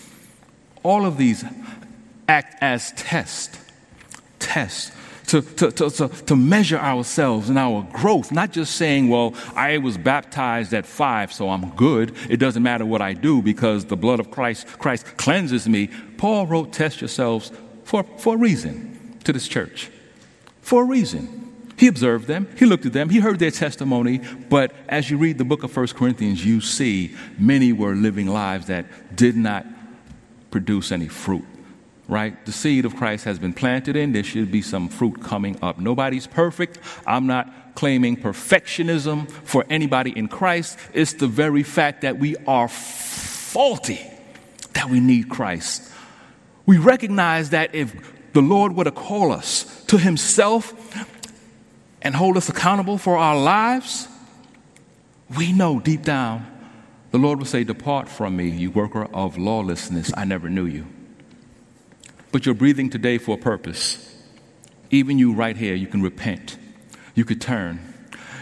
All 0.83 1.05
of 1.05 1.19
these 1.19 1.45
act 2.29 2.57
as 2.63 2.93
tests, 2.93 3.59
tests 4.39 4.93
to, 5.29 5.43
to, 5.43 5.71
to, 5.71 6.09
to, 6.09 6.37
measure 6.37 6.79
ourselves 6.79 7.51
and 7.51 7.59
our 7.59 7.87
growth, 7.93 8.33
not 8.33 8.51
just 8.51 8.77
saying, 8.77 9.09
well, 9.09 9.35
I 9.55 9.77
was 9.79 9.99
baptized 9.99 10.73
at 10.73 10.87
five, 10.87 11.33
so 11.33 11.51
I'm 11.51 11.71
good. 11.71 12.15
It 12.31 12.39
doesn't 12.39 12.63
matter 12.63 12.87
what 12.87 13.03
I 13.03 13.13
do 13.13 13.43
because 13.43 13.85
the 13.85 13.97
blood 13.97 14.21
of 14.21 14.31
Christ, 14.31 14.67
Christ 14.79 15.05
cleanses 15.19 15.69
me. 15.69 15.91
Paul 16.17 16.47
wrote, 16.47 16.73
test 16.73 17.03
yourselves 17.03 17.53
for, 17.89 18.05
for 18.19 18.35
a 18.35 18.39
reason 18.39 19.19
to 19.25 19.33
this 19.33 19.49
church 19.49 19.91
for 20.69 20.83
a 20.83 20.85
reason. 20.85 21.35
He 21.79 21.87
observed 21.87 22.27
them, 22.27 22.47
he 22.59 22.67
looked 22.67 22.85
at 22.85 22.93
them, 22.93 23.09
he 23.09 23.21
heard 23.21 23.39
their 23.39 23.51
testimony, 23.51 24.21
but 24.51 24.75
as 24.87 25.09
you 25.11 25.17
read 25.17 25.39
the 25.39 25.45
book 25.45 25.63
of 25.63 25.75
1 25.75 25.87
Corinthians, 25.89 26.45
you 26.45 26.61
see 26.61 27.17
many 27.39 27.73
were 27.73 27.95
living 27.95 28.27
lives 28.27 28.67
that 28.67 29.17
did 29.17 29.35
not 29.35 29.65
produce 30.51 30.93
any 30.93 31.09
fruit. 31.09 31.47
Right? 32.07 32.45
The 32.45 32.53
seed 32.53 32.85
of 32.85 32.97
Christ 32.97 33.25
has 33.25 33.39
been 33.39 33.55
planted 33.55 33.97
in. 33.97 34.13
There 34.13 34.25
should 34.25 34.51
be 34.51 34.61
some 34.61 34.89
fruit 34.89 35.23
coming 35.23 35.59
up. 35.63 35.79
Nobody's 35.79 36.27
perfect. 36.27 36.79
I'm 37.07 37.27
not 37.27 37.75
claiming 37.75 38.17
perfectionism 38.17 39.31
for 39.31 39.65
anybody 39.71 40.11
in 40.11 40.29
Christ. 40.29 40.79
It's 40.93 41.15
the 41.15 41.27
very 41.27 41.63
fact 41.63 42.03
that 42.03 42.19
we 42.19 42.37
are 42.47 42.69
faulty 42.69 44.01
that 44.75 44.91
we 44.91 45.01
need 45.01 45.31
Christ. 45.31 45.91
We 46.69 46.77
recognize 46.77 47.51
that 47.51 47.75
if 47.75 48.13
the 48.35 48.43
Lord 48.43 48.77
were 48.77 48.85
to 48.85 48.93
call 48.93 49.33
us 49.33 49.85
to 49.87 49.97
Himself 49.97 50.75
and 52.03 52.15
hold 52.15 52.37
us 52.37 52.49
accountable 52.49 52.99
for 52.99 53.17
our 53.17 53.37
lives, 53.37 54.07
we 55.37 55.53
know 55.53 55.81
deep 55.81 56.03
down 56.03 56.47
the 57.11 57.19
Lord 57.19 57.39
will 57.39 57.47
say, 57.47 57.65
Depart 57.65 58.09
from 58.09 58.37
me, 58.37 58.51
you 58.51 58.71
worker 58.71 59.05
of 59.15 59.39
lawlessness. 59.39 60.13
I 60.17 60.25
never 60.25 60.51
knew 60.51 60.67
you. 60.67 60.87
But 62.33 62.45
you're 62.45 62.55
breathing 62.55 62.91
today 62.91 63.17
for 63.17 63.37
a 63.37 63.41
purpose. 63.41 64.05
Even 64.91 65.19
you, 65.19 65.33
right 65.33 65.57
here, 65.57 65.75
you 65.75 65.87
can 65.87 66.03
repent. 66.03 66.59
You 67.15 67.25
could 67.25 67.41
turn. 67.41 67.81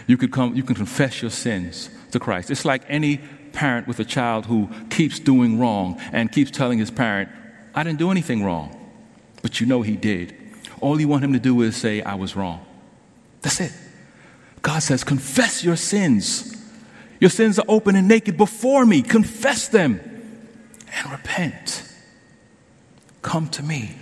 You 0.05 0.17
could 0.17 0.31
come, 0.31 0.55
you 0.55 0.63
can 0.63 0.75
confess 0.75 1.21
your 1.21 1.31
sins 1.31 1.89
to 2.11 2.19
Christ. 2.19 2.51
It's 2.51 2.65
like 2.65 2.83
any 2.89 3.17
parent 3.53 3.87
with 3.87 3.99
a 3.99 4.05
child 4.05 4.45
who 4.45 4.69
keeps 4.89 5.19
doing 5.19 5.59
wrong 5.59 5.99
and 6.11 6.31
keeps 6.31 6.51
telling 6.51 6.79
his 6.79 6.91
parent, 6.91 7.29
I 7.77 7.83
didn't 7.83 7.99
do 7.99 8.09
anything 8.11 8.43
wrong 8.43 8.77
but 9.41 9.59
you 9.59 9.65
know 9.65 9.81
he 9.81 9.95
did. 9.95 10.35
All 10.81 10.99
you 10.99 11.07
want 11.07 11.23
him 11.23 11.33
to 11.33 11.39
do 11.39 11.61
is 11.61 11.75
say, 11.75 12.01
I 12.01 12.15
was 12.15 12.35
wrong. 12.35 12.65
That's 13.41 13.61
it. 13.61 13.71
God 14.61 14.79
says, 14.79 15.03
confess 15.03 15.63
your 15.63 15.75
sins. 15.75 16.53
Your 17.19 17.29
sins 17.29 17.57
are 17.57 17.65
open 17.67 17.95
and 17.95 18.07
naked 18.07 18.37
before 18.37 18.85
me. 18.85 19.01
Confess 19.01 19.69
them 19.69 19.99
and 20.93 21.11
repent. 21.11 21.83
Come 23.21 23.47
to 23.49 23.63
me, 23.63 23.95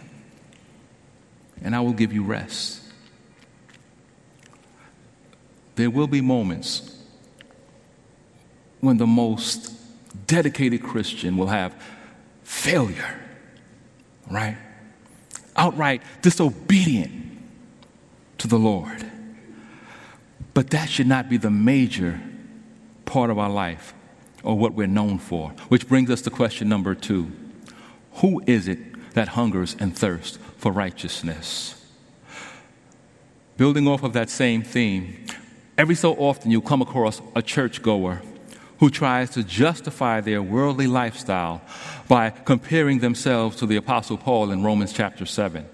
and 1.62 1.76
I 1.76 1.80
will 1.80 1.94
give 1.94 2.12
you 2.12 2.24
rest. 2.24 2.82
There 5.76 5.90
will 5.90 6.08
be 6.08 6.22
moments 6.22 6.92
when 8.82 8.98
the 8.98 9.08
most 9.08 9.72
dedicated 10.28 10.84
Christian 10.84 11.38
will 11.38 11.48
have 11.48 11.76
failure, 12.44 13.20
right? 14.30 14.58
outright 15.56 16.02
disobedient 16.22 17.12
to 18.38 18.48
the 18.48 18.60
Lord. 18.60 19.12
But 20.54 20.70
that 20.72 20.90
should 20.90 21.08
not 21.08 21.30
be 21.30 21.38
the 21.38 21.52
major 21.52 22.20
part 23.06 23.30
of 23.30 23.38
our 23.38 23.50
life 23.50 23.94
or 24.44 24.58
what 24.58 24.74
we're 24.74 24.88
known 24.88 25.18
for. 25.18 25.50
Which 25.70 25.88
brings 25.88 26.10
us 26.10 26.22
to 26.24 26.30
question 26.30 26.70
number 26.70 26.96
two 26.96 27.32
Who 28.16 28.42
is 28.46 28.68
it 28.68 29.14
that 29.14 29.30
hungers 29.30 29.76
and 29.80 29.98
thirsts 29.98 30.38
for 30.58 30.72
righteousness? 30.72 31.82
Building 33.58 33.88
off 33.88 34.04
of 34.04 34.14
that 34.14 34.30
same 34.30 34.64
theme, 34.64 35.26
every 35.78 35.96
so 35.96 36.14
often 36.16 36.52
you 36.52 36.62
come 36.62 36.82
across 36.82 37.22
a 37.36 37.42
churchgoer 37.42 38.22
who 38.80 38.90
tries 38.90 39.30
to 39.32 39.44
justify 39.44 40.22
their 40.22 40.42
worldly 40.42 40.88
lifestyle 40.88 41.62
by 42.08 42.30
comparing 42.30 43.00
themselves 43.00 43.56
to 43.58 43.66
the 43.66 43.78
Apostle 43.78 44.18
Paul 44.18 44.52
in 44.52 44.64
Romans 44.64 44.92
chapter 44.94 45.26
7. 45.26 45.66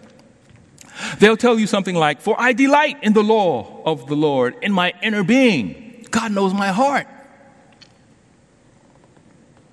They'll 1.20 1.38
tell 1.38 1.58
you 1.58 1.68
something 1.68 1.96
like, 1.96 2.22
For 2.22 2.40
I 2.40 2.54
delight 2.54 2.98
in 3.04 3.14
the 3.14 3.24
law 3.24 3.82
of 3.86 4.08
the 4.08 4.16
Lord 4.16 4.56
in 4.62 4.72
my 4.72 4.94
inner 5.02 5.24
being. 5.24 6.06
God 6.12 6.32
knows 6.32 6.54
my 6.54 6.68
heart. 6.68 7.08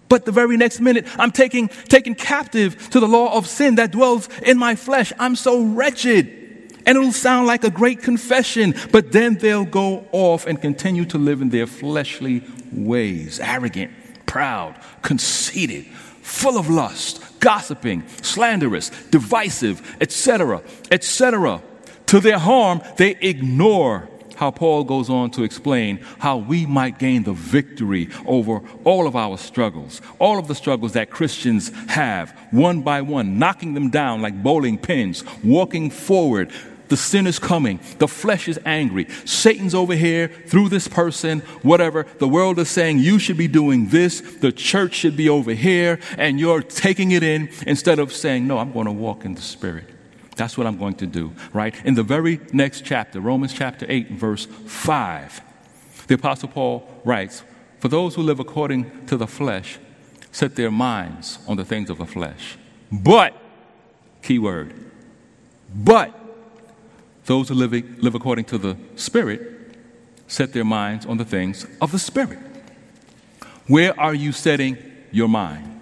But 0.08 0.24
the 0.24 0.32
very 0.32 0.56
next 0.56 0.80
minute, 0.80 1.06
I'm 1.18 1.30
taking, 1.30 1.68
taken 1.68 2.14
captive 2.14 2.90
to 2.90 3.00
the 3.00 3.08
law 3.08 3.36
of 3.36 3.46
sin 3.46 3.74
that 3.74 3.90
dwells 3.90 4.28
in 4.40 4.58
my 4.58 4.74
flesh. 4.74 5.12
I'm 5.18 5.36
so 5.36 5.62
wretched. 5.62 6.37
And 6.88 6.96
it'll 6.96 7.12
sound 7.12 7.46
like 7.46 7.64
a 7.64 7.70
great 7.70 8.00
confession, 8.00 8.74
but 8.92 9.12
then 9.12 9.34
they'll 9.34 9.66
go 9.66 10.08
off 10.10 10.46
and 10.46 10.58
continue 10.58 11.04
to 11.04 11.18
live 11.18 11.42
in 11.42 11.50
their 11.50 11.66
fleshly 11.66 12.42
ways 12.72 13.40
arrogant, 13.40 13.92
proud, 14.24 14.74
conceited, 15.02 15.84
full 16.22 16.56
of 16.56 16.70
lust, 16.70 17.22
gossiping, 17.40 18.08
slanderous, 18.22 18.88
divisive, 19.10 19.98
etc., 20.00 20.62
etc. 20.90 21.60
To 22.06 22.20
their 22.20 22.38
harm, 22.38 22.80
they 22.96 23.10
ignore 23.20 24.08
how 24.38 24.52
Paul 24.52 24.84
goes 24.84 25.10
on 25.10 25.32
to 25.32 25.42
explain 25.42 25.98
how 26.20 26.36
we 26.36 26.64
might 26.64 27.00
gain 27.00 27.24
the 27.24 27.32
victory 27.32 28.08
over 28.24 28.62
all 28.84 29.08
of 29.08 29.16
our 29.16 29.36
struggles, 29.36 30.00
all 30.20 30.38
of 30.38 30.46
the 30.46 30.54
struggles 30.54 30.92
that 30.92 31.10
Christians 31.10 31.72
have, 31.88 32.30
one 32.52 32.82
by 32.82 33.02
one, 33.02 33.40
knocking 33.40 33.74
them 33.74 33.90
down 33.90 34.22
like 34.22 34.40
bowling 34.40 34.78
pins, 34.78 35.24
walking 35.42 35.90
forward, 35.90 36.52
The 36.88 36.96
sin 36.96 37.26
is 37.26 37.38
coming. 37.38 37.80
The 37.98 38.08
flesh 38.08 38.48
is 38.48 38.58
angry. 38.64 39.08
Satan's 39.24 39.74
over 39.74 39.94
here 39.94 40.28
through 40.28 40.70
this 40.70 40.88
person, 40.88 41.40
whatever. 41.62 42.06
The 42.18 42.28
world 42.28 42.58
is 42.58 42.68
saying 42.68 42.98
you 42.98 43.18
should 43.18 43.36
be 43.36 43.48
doing 43.48 43.88
this. 43.88 44.20
The 44.20 44.52
church 44.52 44.94
should 44.94 45.16
be 45.16 45.28
over 45.28 45.52
here. 45.52 45.98
And 46.16 46.40
you're 46.40 46.62
taking 46.62 47.10
it 47.12 47.22
in 47.22 47.50
instead 47.66 47.98
of 47.98 48.12
saying, 48.12 48.46
no, 48.46 48.58
I'm 48.58 48.72
going 48.72 48.86
to 48.86 48.92
walk 48.92 49.24
in 49.24 49.34
the 49.34 49.42
Spirit. 49.42 49.84
That's 50.36 50.56
what 50.56 50.66
I'm 50.66 50.78
going 50.78 50.94
to 50.94 51.06
do, 51.06 51.32
right? 51.52 51.74
In 51.84 51.94
the 51.94 52.04
very 52.04 52.40
next 52.52 52.84
chapter, 52.84 53.20
Romans 53.20 53.52
chapter 53.52 53.84
8, 53.88 54.10
verse 54.12 54.46
5, 54.46 55.40
the 56.06 56.14
Apostle 56.14 56.48
Paul 56.48 56.88
writes, 57.04 57.42
For 57.80 57.88
those 57.88 58.14
who 58.14 58.22
live 58.22 58.38
according 58.38 59.06
to 59.06 59.16
the 59.16 59.26
flesh 59.26 59.78
set 60.30 60.54
their 60.54 60.70
minds 60.70 61.40
on 61.48 61.56
the 61.56 61.64
things 61.64 61.90
of 61.90 61.98
the 61.98 62.06
flesh. 62.06 62.56
But, 62.92 63.34
key 64.22 64.38
word, 64.38 64.72
but 65.74 66.14
those 67.28 67.48
who 67.50 67.54
live, 67.54 67.72
live 68.02 68.14
according 68.14 68.46
to 68.46 68.58
the 68.58 68.76
Spirit 68.96 69.58
set 70.26 70.52
their 70.52 70.64
minds 70.64 71.06
on 71.06 71.18
the 71.18 71.24
things 71.24 71.66
of 71.80 71.92
the 71.92 71.98
Spirit. 71.98 72.38
Where 73.66 73.98
are 74.00 74.14
you 74.14 74.32
setting 74.32 74.78
your 75.12 75.28
mind? 75.28 75.80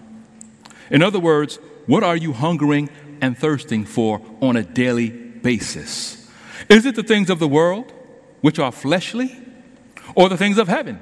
In 0.91 1.03
other 1.03 1.21
words, 1.21 1.59
what 1.87 2.03
are 2.03 2.17
you 2.17 2.33
hungering 2.33 2.91
and 3.21 3.39
thirsting 3.39 3.85
for 3.85 4.21
on 4.41 4.57
a 4.57 4.63
daily 4.63 5.11
basis? 5.11 6.29
Is 6.69 6.85
it 6.85 6.97
the 6.97 7.03
things 7.03 7.31
of 7.31 7.39
the 7.39 7.49
world, 7.49 7.93
which 8.41 8.59
are 8.59 8.73
fleshly, 8.73 9.37
or 10.15 10.29
the 10.29 10.37
things 10.37 10.59
of 10.59 10.67
heaven, 10.67 10.99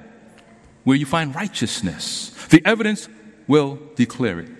where 0.84 0.96
you 0.96 1.06
find 1.06 1.34
righteousness? 1.34 2.30
The 2.50 2.62
evidence 2.66 3.08
will 3.46 3.78
declare 3.94 4.40
it. 4.40 4.50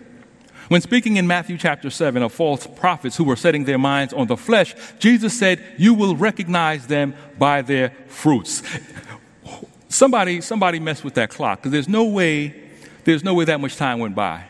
When 0.69 0.81
speaking 0.81 1.17
in 1.17 1.27
Matthew 1.27 1.59
chapter 1.59 1.91
7 1.91 2.23
of 2.23 2.33
false 2.33 2.67
prophets 2.67 3.17
who 3.17 3.25
were 3.25 3.37
setting 3.37 3.65
their 3.65 3.79
minds 3.79 4.13
on 4.13 4.27
the 4.27 4.37
flesh, 4.37 4.75
Jesus 4.99 5.39
said, 5.39 5.63
You 5.77 5.95
will 5.95 6.17
recognize 6.17 6.87
them 6.87 7.15
by 7.39 7.63
their 7.63 7.91
fruits. 8.07 8.63
Somebody, 9.89 10.41
somebody 10.41 10.81
messed 10.81 11.05
with 11.05 11.15
that 11.15 11.31
clock 11.31 11.61
because 11.61 11.73
there's 11.73 11.89
no 11.89 12.05
way, 12.05 12.55
there's 13.05 13.23
no 13.23 13.35
way 13.35 13.45
that 13.45 13.61
much 13.61 13.77
time 13.77 14.01
went 14.01 14.15
by. 14.15 14.45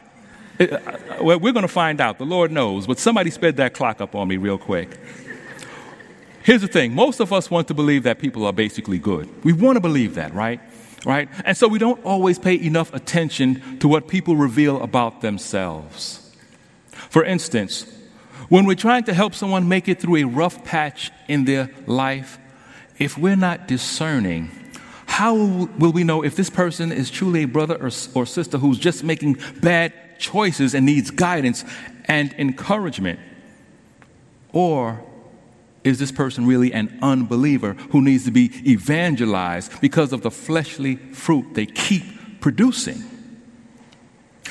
It, 0.58 0.72
uh, 0.72 0.98
well, 1.20 1.38
we're 1.40 1.52
going 1.52 1.62
to 1.62 1.68
find 1.68 2.00
out. 2.00 2.18
The 2.18 2.24
Lord 2.24 2.52
knows. 2.52 2.86
But 2.86 2.98
somebody 2.98 3.30
sped 3.30 3.56
that 3.56 3.74
clock 3.74 4.00
up 4.00 4.14
on 4.14 4.28
me 4.28 4.36
real 4.36 4.58
quick. 4.58 4.98
Here's 6.44 6.60
the 6.60 6.68
thing 6.68 6.94
most 6.94 7.20
of 7.20 7.32
us 7.32 7.50
want 7.50 7.68
to 7.68 7.74
believe 7.74 8.04
that 8.04 8.18
people 8.18 8.46
are 8.46 8.52
basically 8.52 8.98
good. 8.98 9.28
We 9.44 9.52
want 9.52 9.76
to 9.76 9.80
believe 9.80 10.14
that, 10.14 10.32
right? 10.34 10.60
Right? 11.04 11.28
And 11.44 11.56
so 11.56 11.68
we 11.68 11.78
don't 11.78 12.02
always 12.04 12.38
pay 12.38 12.54
enough 12.54 12.92
attention 12.94 13.78
to 13.80 13.88
what 13.88 14.08
people 14.08 14.36
reveal 14.36 14.82
about 14.82 15.20
themselves. 15.20 16.20
For 17.10 17.24
instance, 17.24 17.86
when 18.48 18.66
we're 18.66 18.76
trying 18.76 19.04
to 19.04 19.14
help 19.14 19.34
someone 19.34 19.68
make 19.68 19.88
it 19.88 20.00
through 20.00 20.16
a 20.16 20.24
rough 20.24 20.64
patch 20.64 21.10
in 21.28 21.44
their 21.44 21.70
life, 21.86 22.38
if 22.98 23.18
we're 23.18 23.36
not 23.36 23.68
discerning, 23.68 24.50
how 25.06 25.34
will 25.34 25.92
we 25.92 26.04
know 26.04 26.22
if 26.24 26.36
this 26.36 26.50
person 26.50 26.92
is 26.92 27.10
truly 27.10 27.44
a 27.44 27.48
brother 27.48 27.76
or, 27.76 27.90
or 28.14 28.26
sister 28.26 28.58
who's 28.58 28.78
just 28.78 29.04
making 29.04 29.38
bad 29.60 29.92
choices 30.18 30.74
and 30.74 30.86
needs 30.86 31.10
guidance 31.10 31.64
and 32.06 32.34
encouragement? 32.38 33.18
Or 34.52 35.04
is 35.84 35.98
this 35.98 36.10
person 36.10 36.46
really 36.46 36.72
an 36.72 36.98
unbeliever 37.02 37.74
who 37.90 38.02
needs 38.02 38.24
to 38.24 38.30
be 38.30 38.50
evangelized 38.66 39.80
because 39.80 40.12
of 40.12 40.22
the 40.22 40.30
fleshly 40.30 40.96
fruit 40.96 41.54
they 41.54 41.66
keep 41.66 42.40
producing? 42.40 43.04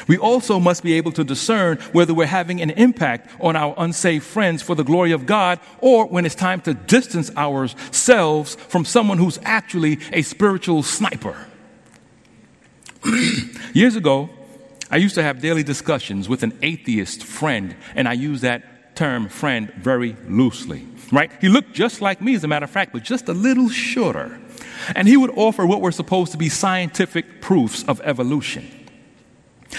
We 0.08 0.18
also 0.18 0.60
must 0.60 0.84
be 0.84 0.94
able 0.94 1.12
to 1.14 1.24
discern 1.24 1.78
whether 1.92 2.14
we're 2.14 2.26
having 2.26 2.62
an 2.62 2.72
impact 2.72 3.30
on 3.40 3.56
our 3.56 3.74
unsaved 3.78 4.26
friends 4.26 4.62
for 4.62 4.76
the 4.76 4.84
glory 4.84 5.12
of 5.12 5.26
God 5.26 5.60
or 5.82 6.08
when 6.08 6.26
it's 6.26 6.36
time 6.36 6.62
to 6.62 6.74
distance 6.74 7.36
ourselves 7.36 8.56
from 8.56 8.86
someone 8.86 9.18
who's 9.18 9.40
actually 9.44 10.00
a 10.12 10.22
spiritual 10.22 10.84
sniper. 10.84 11.48
Years 13.74 13.96
ago, 13.96 14.30
I 14.92 14.98
used 14.98 15.16
to 15.16 15.24
have 15.24 15.42
daily 15.42 15.64
discussions 15.64 16.30
with 16.30 16.44
an 16.44 16.58
atheist 16.62 17.24
friend, 17.24 17.76
and 17.96 18.08
I 18.08 18.14
use 18.14 18.42
that 18.42 18.96
term 18.96 19.28
friend 19.30 19.74
very 19.74 20.16
loosely 20.28 20.86
right? 21.14 21.32
He 21.40 21.48
looked 21.48 21.74
just 21.74 22.02
like 22.02 22.22
me, 22.22 22.36
as 22.36 22.44
a 22.44 22.48
matter 22.48 22.64
of 22.66 22.72
fact, 22.72 22.92
but 22.92 23.04
just 23.04 23.30
a 23.30 23.34
little 23.34 23.70
shorter. 23.70 24.40
And 24.96 25.08
he 25.08 25.16
would 25.16 25.30
offer 25.32 25.66
what 25.66 25.80
were 25.80 25.92
supposed 25.92 26.32
to 26.34 26.38
be 26.38 26.50
scientific 26.50 27.42
proofs 27.42 27.84
of 27.84 28.02
evolution. 28.04 28.70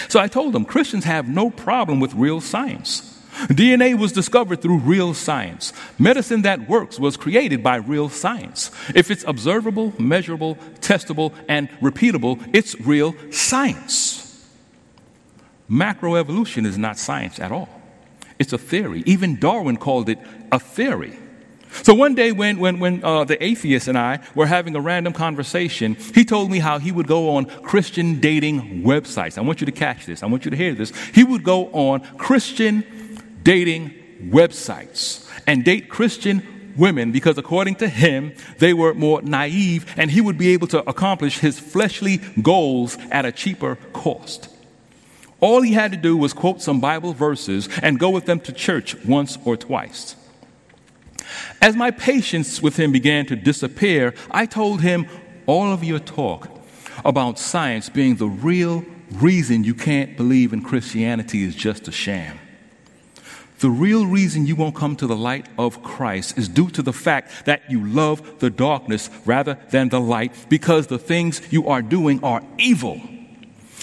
So 0.09 0.21
I 0.21 0.29
told 0.29 0.55
him 0.55 0.65
Christians 0.65 1.05
have 1.05 1.29
no 1.29 1.51
problem 1.51 2.01
with 2.01 2.15
real 2.15 2.41
science. 2.41 3.11
DNA 3.49 3.99
was 3.99 4.13
discovered 4.13 4.63
through 4.63 4.79
real 4.79 5.13
science. 5.13 5.73
Medicine 5.99 6.43
that 6.43 6.69
works 6.69 7.01
was 7.01 7.17
created 7.17 7.63
by 7.63 7.77
real 7.77 8.09
science. 8.09 8.71
If 8.95 9.11
it's 9.11 9.25
observable, 9.25 9.93
measurable, 9.99 10.55
testable, 10.81 11.35
and 11.49 11.69
repeatable, 11.81 12.49
it's 12.55 12.81
real 12.81 13.15
science. 13.33 14.21
Macroevolution 15.69 16.65
is 16.65 16.79
not 16.79 16.97
science 16.97 17.41
at 17.41 17.51
all. 17.51 17.69
It's 18.39 18.53
a 18.53 18.59
theory. 18.59 19.03
Even 19.07 19.39
Darwin 19.41 19.79
called 19.79 20.09
it 20.09 20.19
a 20.53 20.61
theory. 20.61 21.19
So 21.83 21.93
one 21.93 22.15
day, 22.15 22.33
when, 22.33 22.59
when, 22.59 22.79
when 22.79 23.05
uh, 23.05 23.25
the 23.25 23.43
atheist 23.43 23.89
and 23.89 23.99
I 23.99 24.21
were 24.35 24.47
having 24.47 24.77
a 24.77 24.81
random 24.81 25.13
conversation, 25.13 25.97
he 26.15 26.25
told 26.25 26.51
me 26.51 26.61
how 26.61 26.79
he 26.79 26.93
would 26.93 27.07
go 27.07 27.31
on 27.37 27.47
Christian 27.47 28.21
dating 28.21 28.83
websites. 28.85 29.37
I 29.37 29.41
want 29.41 29.61
you 29.61 29.67
to 29.67 29.73
catch 29.73 30.07
this. 30.07 30.23
I 30.23 30.27
want 30.27 30.45
you 30.45 30.51
to 30.51 30.57
hear 30.57 30.75
this. 30.75 30.93
He 31.13 31.25
would 31.25 31.43
go 31.43 31.67
on 31.73 32.01
Christian 32.17 32.85
dating 33.43 33.93
websites 34.23 35.29
and 35.47 35.65
date 35.65 35.89
Christian 35.89 36.73
women 36.77 37.13
because, 37.13 37.39
according 37.39 37.77
to 37.77 37.89
him, 37.89 38.35
they 38.59 38.73
were 38.73 38.95
more 38.95 39.21
naive 39.23 39.93
and 39.97 40.11
he 40.11 40.21
would 40.21 40.39
be 40.39 40.53
able 40.53 40.69
to 40.69 40.89
accomplish 40.89 41.39
his 41.39 41.59
fleshly 41.59 42.19
goals 42.41 42.97
at 43.11 43.25
a 43.25 43.33
cheaper 43.33 43.77
cost. 43.93 44.49
All 45.41 45.61
he 45.61 45.73
had 45.73 45.91
to 45.91 45.99
do 45.99 46.17
was 46.17 46.33
quote 46.33 46.63
some 46.63 46.81
Bible 46.81 47.13
verses 47.13 47.69
and 47.83 47.99
go 47.99 48.11
with 48.11 48.25
them 48.27 48.41
to 48.41 48.53
church 48.53 48.95
once 49.05 49.37
or 49.45 49.57
twice. 49.57 50.17
As 51.61 51.77
my 51.77 51.91
patience 51.91 52.61
with 52.63 52.77
him 52.77 52.93
began 52.93 53.27
to 53.27 53.37
disappear, 53.37 54.15
I 54.31 54.47
told 54.47 54.81
him 54.81 55.07
all 55.47 55.73
of 55.73 55.85
your 55.85 55.99
talk 55.99 56.49
about 57.05 57.39
science 57.39 57.89
being 57.89 58.17
the 58.17 58.29
real 58.29 58.85
reason 59.13 59.65
you 59.65 59.75
can't 59.75 60.17
believe 60.17 60.53
in 60.53 60.63
Christianity 60.63 61.43
is 61.43 61.55
just 61.55 61.89
a 61.89 61.93
sham. 61.93 62.39
The 63.61 63.71
real 63.71 64.07
reason 64.07 64.47
you 64.47 64.57
won't 64.57 64.75
come 64.75 64.97
to 64.97 65.07
the 65.07 65.17
light 65.17 65.47
of 65.59 65.83
Christ 65.83 66.37
is 66.37 66.49
due 66.49 66.69
to 66.71 66.83
the 66.83 66.93
fact 66.93 67.47
that 67.47 67.63
you 67.71 67.87
love 67.87 68.41
the 68.41 68.51
darkness 68.51 69.09
rather 69.25 69.59
than 69.71 69.89
the 69.89 70.01
light 70.01 70.33
because 70.49 70.89
the 70.89 70.99
things 70.99 71.41
you 71.51 71.69
are 71.69 71.81
doing 71.81 72.23
are 72.23 72.43
evil. 72.59 73.01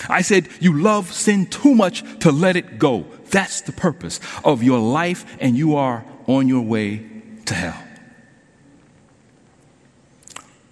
I 0.09 0.21
said, 0.21 0.49
You 0.59 0.79
love 0.79 1.11
sin 1.11 1.45
too 1.45 1.73
much 1.73 2.03
to 2.19 2.31
let 2.31 2.55
it 2.55 2.79
go. 2.79 3.05
That's 3.29 3.61
the 3.61 3.71
purpose 3.71 4.19
of 4.43 4.61
your 4.61 4.79
life, 4.79 5.25
and 5.39 5.55
you 5.57 5.75
are 5.75 6.05
on 6.27 6.47
your 6.47 6.61
way 6.61 7.10
to 7.51 7.55
hell. 7.55 7.83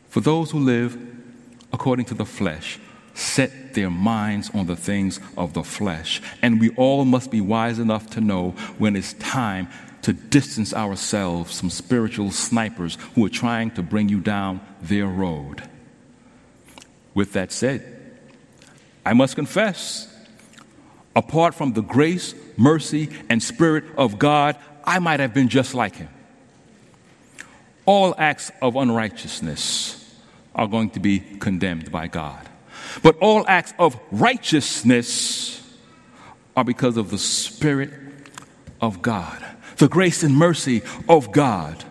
For 0.08 0.22
those 0.22 0.52
who 0.52 0.60
live 0.60 0.98
according 1.74 2.06
to 2.06 2.14
the 2.14 2.26
flesh, 2.26 2.80
set 3.14 3.74
their 3.74 3.90
minds 3.90 4.50
on 4.54 4.66
the 4.66 4.76
things 4.76 5.20
of 5.38 5.54
the 5.54 5.64
flesh. 5.64 6.22
And 6.42 6.60
we 6.60 6.70
all 6.72 7.04
must 7.06 7.32
be 7.32 7.42
wise 7.42 7.80
enough 7.80 8.10
to 8.12 8.22
know 8.22 8.52
when 8.78 8.96
it's 8.96 9.14
time 9.14 9.68
to 10.04 10.14
distance 10.14 10.74
ourselves 10.74 11.60
from 11.60 11.70
spiritual 11.70 12.32
snipers 12.32 12.98
who 13.14 13.26
are 13.26 13.30
trying 13.30 13.72
to 13.72 13.84
bring 13.84 14.08
you 14.08 14.22
down 14.22 14.62
their 14.82 15.06
road. 15.06 15.62
With 17.14 17.34
that 17.34 17.52
said, 17.52 17.84
I 19.06 19.12
must 19.14 19.36
confess, 19.36 20.08
apart 21.14 21.54
from 21.54 21.74
the 21.74 21.82
grace, 21.82 22.34
mercy, 22.56 23.10
and 23.30 23.44
Spirit 23.44 23.84
of 23.98 24.18
God, 24.18 24.56
I 24.86 25.00
might 25.00 25.20
have 25.20 25.34
been 25.34 25.50
just 25.50 25.76
like 25.76 25.98
him 25.98 26.10
all 27.90 28.14
acts 28.20 28.52
of 28.62 28.76
unrighteousness 28.76 30.16
are 30.54 30.68
going 30.68 30.92
to 30.92 31.00
be 31.00 31.20
condemned 31.40 31.92
by 31.92 32.06
God. 32.06 32.48
But 33.02 33.18
all 33.18 33.44
acts 33.48 33.74
of 33.80 34.00
righteousness 34.12 35.60
are 36.56 36.64
because 36.64 36.98
of 36.98 37.10
the 37.10 37.18
Spirit 37.18 37.92
of 38.80 39.02
God, 39.02 39.44
the 39.78 39.88
grace 39.88 40.22
and 40.22 40.36
mercy 40.36 40.84
of 41.08 41.32
God. 41.32 41.84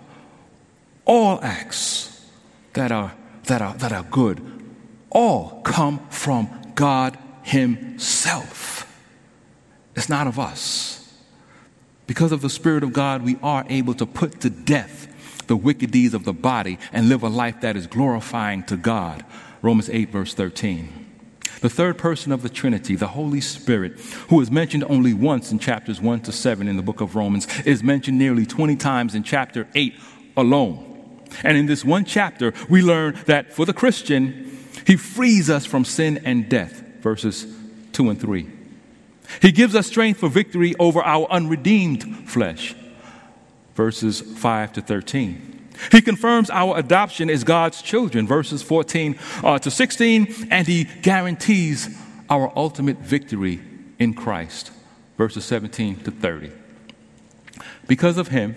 All 1.05 1.41
acts 1.43 2.25
that 2.75 2.93
are, 2.93 3.13
that 3.47 3.61
are, 3.61 3.75
that 3.75 3.91
are 3.91 4.05
good 4.05 4.41
all 5.11 5.63
come 5.63 5.99
from 6.11 6.49
God 6.77 7.19
Himself. 7.43 8.87
It's 9.97 10.09
not 10.09 10.29
of 10.29 10.39
us. 10.39 11.13
Because 12.07 12.31
of 12.31 12.41
the 12.41 12.51
Spirit 12.51 12.85
of 12.85 12.93
God, 12.93 13.25
we 13.25 13.37
are 13.43 13.65
able 13.69 13.95
to 13.95 14.07
put 14.07 14.41
to 14.43 14.51
death 14.51 15.09
the 15.49 15.57
wicked 15.57 15.91
deeds 15.91 16.15
of 16.15 16.25
the 16.25 16.33
body 16.33 16.79
and 16.93 17.09
live 17.09 17.23
a 17.23 17.29
life 17.29 17.61
that 17.63 17.77
is 17.77 17.87
glorifying 17.87 18.63
to 18.65 18.77
God. 18.77 19.25
Romans 19.61 19.91
8, 19.91 20.11
verse 20.11 20.35
13. 20.35 21.07
The 21.61 21.69
third 21.69 21.99
person 21.99 22.31
of 22.31 22.43
the 22.43 22.49
Trinity, 22.49 22.95
the 22.95 23.09
Holy 23.09 23.41
Spirit, 23.41 23.99
who 24.29 24.41
is 24.41 24.51
mentioned 24.51 24.85
only 24.85 25.13
once 25.13 25.51
in 25.51 25.59
chapters 25.59 26.01
1 26.01 26.21
to 26.21 26.33
7 26.33 26.69
in 26.69 26.77
the 26.77 26.83
book 26.83 27.01
of 27.01 27.17
Romans, 27.17 27.49
is 27.63 27.83
mentioned 27.83 28.17
nearly 28.17 28.47
20 28.47 28.77
times 28.77 29.15
in 29.17 29.25
chapter 29.25 29.67
8 29.75 29.95
alone. 30.37 30.85
And 31.43 31.57
in 31.57 31.67
this 31.67 31.85
one 31.85 32.05
chapter, 32.05 32.55
we 32.69 32.81
learn 32.81 33.19
that 33.27 33.53
for 33.53 33.67
the 33.67 33.73
Christian, 33.73 34.57
he 34.87 34.97
frees 34.97 35.51
us 35.51 35.67
from 35.67 35.85
sin 35.85 36.23
and 36.25 36.49
death, 36.49 36.83
verses 37.01 37.47
2 37.93 38.11
and 38.11 38.21
3. 38.21 38.49
He 39.43 39.53
gives 39.53 39.75
us 39.75 39.87
strength 39.87 40.21
for 40.21 40.29
victory 40.29 40.75
over 40.79 41.03
our 41.03 41.27
unredeemed 41.27 42.29
flesh, 42.29 42.75
verses 43.79 44.21
5 44.21 44.73
to 44.73 44.81
13. 44.83 45.69
He 45.93 46.03
confirms 46.03 46.51
our 46.51 46.77
adoption 46.77 47.31
as 47.31 47.45
God's 47.45 47.81
children, 47.81 48.27
verses 48.27 48.61
14 48.61 49.17
uh, 49.45 49.61
to 49.61 49.71
16, 49.71 50.49
and 50.51 50.67
he 50.67 50.83
guarantees 50.83 51.97
our 52.29 52.53
ultimate 52.57 52.99
victory 52.99 53.61
in 54.01 54.15
Christ, 54.15 54.73
verses 55.17 55.45
17 55.45 56.01
to 56.01 56.11
30. 56.11 56.51
Because 57.87 58.19
of 58.19 58.29
him, 58.29 58.57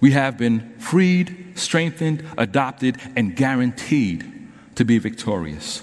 we 0.00 0.12
have 0.12 0.38
been 0.38 0.78
freed, 0.78 1.54
strengthened, 1.56 2.24
adopted, 2.38 2.98
and 3.16 3.34
guaranteed 3.34 4.48
to 4.76 4.84
be 4.84 4.98
victorious. 4.98 5.82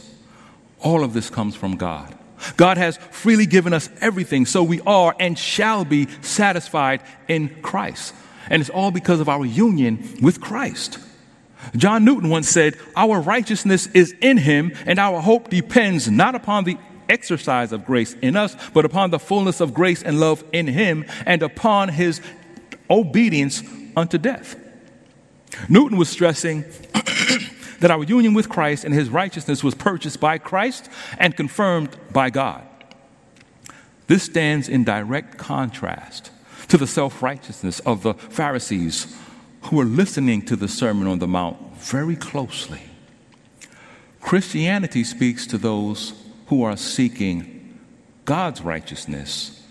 All 0.80 1.04
of 1.04 1.12
this 1.12 1.30
comes 1.30 1.58
from 1.58 1.76
God. 1.76 2.18
God 2.56 2.78
has 2.78 2.96
freely 2.96 3.46
given 3.46 3.74
us 3.74 3.90
everything, 4.00 4.46
so 4.46 4.64
we 4.64 4.80
are 4.86 5.14
and 5.20 5.38
shall 5.38 5.84
be 5.84 6.08
satisfied 6.22 7.02
in 7.28 7.62
Christ. 7.62 8.14
And 8.50 8.62
it's 8.62 8.70
all 8.70 8.92
because 8.92 9.20
of 9.20 9.30
our 9.30 9.46
union 9.46 10.18
with 10.22 10.42
Christ. 10.42 11.00
John 11.76 12.06
Newton 12.06 12.30
once 12.30 12.50
said, 12.50 12.78
Our 12.96 13.20
righteousness 13.20 13.88
is 13.88 14.14
in 14.22 14.38
him, 14.38 14.74
and 14.86 15.00
our 15.00 15.22
hope 15.22 15.50
depends 15.50 16.10
not 16.10 16.36
upon 16.36 16.64
the 16.64 16.78
exercise 17.10 17.72
of 17.72 17.86
grace 17.86 18.14
in 18.22 18.36
us, 18.36 18.56
but 18.74 18.86
upon 18.86 19.12
the 19.12 19.20
fullness 19.20 19.62
of 19.62 19.74
grace 19.74 20.04
and 20.04 20.20
love 20.20 20.44
in 20.52 20.68
him, 20.68 21.06
and 21.26 21.42
upon 21.42 21.90
his 21.90 22.22
obedience 22.90 23.64
unto 23.96 24.18
death. 24.18 24.56
Newton 25.70 25.98
was 25.98 26.10
stressing 26.10 26.62
that 27.80 27.92
our 27.92 28.04
union 28.04 28.34
with 28.34 28.50
Christ 28.50 28.86
and 28.86 28.94
his 28.94 29.10
righteousness 29.10 29.64
was 29.64 29.76
purchased 29.76 30.20
by 30.20 30.38
Christ 30.38 30.90
and 31.18 31.36
confirmed 31.36 31.96
by 32.12 32.30
God. 32.30 32.64
This 34.08 34.24
stands 34.24 34.70
in 34.70 34.84
direct 34.84 35.38
contrast 35.38 36.32
to 36.68 36.78
the 36.78 36.88
self 36.88 37.22
righteousness 37.22 37.80
of 37.82 38.04
the 38.04 38.14
Pharisees 38.14 39.16
who 39.64 39.78
were 39.78 39.86
listening 39.86 40.42
to 40.44 40.56
the 40.56 40.68
Sermon 40.68 41.08
on 41.08 41.20
the 41.20 41.28
Mount 41.28 41.58
very 41.78 42.16
closely. 42.16 42.82
Christianity 44.22 45.04
speaks 45.04 45.48
to 45.48 45.58
those 45.58 46.14
who 46.48 46.64
are 46.64 46.78
seeking 46.78 47.80
God's 48.26 48.62
righteousness 48.62 49.64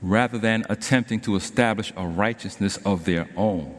rather 0.00 0.38
than 0.38 0.64
attempting 0.68 1.20
to 1.20 1.36
establish 1.36 1.92
a 1.96 2.06
righteousness 2.06 2.76
of 2.84 3.04
their 3.04 3.28
own. 3.36 3.74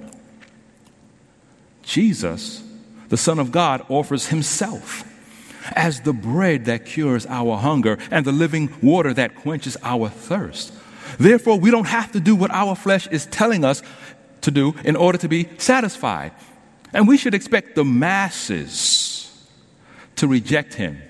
Jesus, 1.83 2.63
the 3.07 3.17
Son 3.17 3.39
of 3.39 3.51
God, 3.51 3.85
offers 3.89 4.27
Himself 4.27 5.03
as 5.75 6.01
the 6.01 6.13
bread 6.13 6.65
that 6.65 6.85
cures 6.85 7.25
our 7.27 7.57
hunger 7.57 7.97
and 8.12 8.25
the 8.25 8.31
living 8.31 8.73
water 8.81 9.13
that 9.13 9.35
quenches 9.35 9.77
our 9.83 10.09
thirst. 10.09 10.73
Therefore, 11.17 11.60
we 11.60 11.72
don't 11.72 11.88
have 11.88 12.12
to 12.13 12.19
do 12.19 12.36
what 12.36 12.52
our 12.52 12.76
flesh 12.76 13.08
is 13.08 13.26
telling 13.26 13.63
us 13.63 13.82
to 14.41 14.52
do 14.52 14.76
in 14.84 14.95
order 14.95 15.17
to 15.17 15.28
be 15.28 15.50
satisfied. 15.58 16.32
And 16.93 17.08
we 17.08 17.17
should 17.17 17.34
expect 17.34 17.76
the 17.76 17.86
masses 17.86 19.48
to 20.15 20.28
reject 20.28 20.74
him 20.74 21.02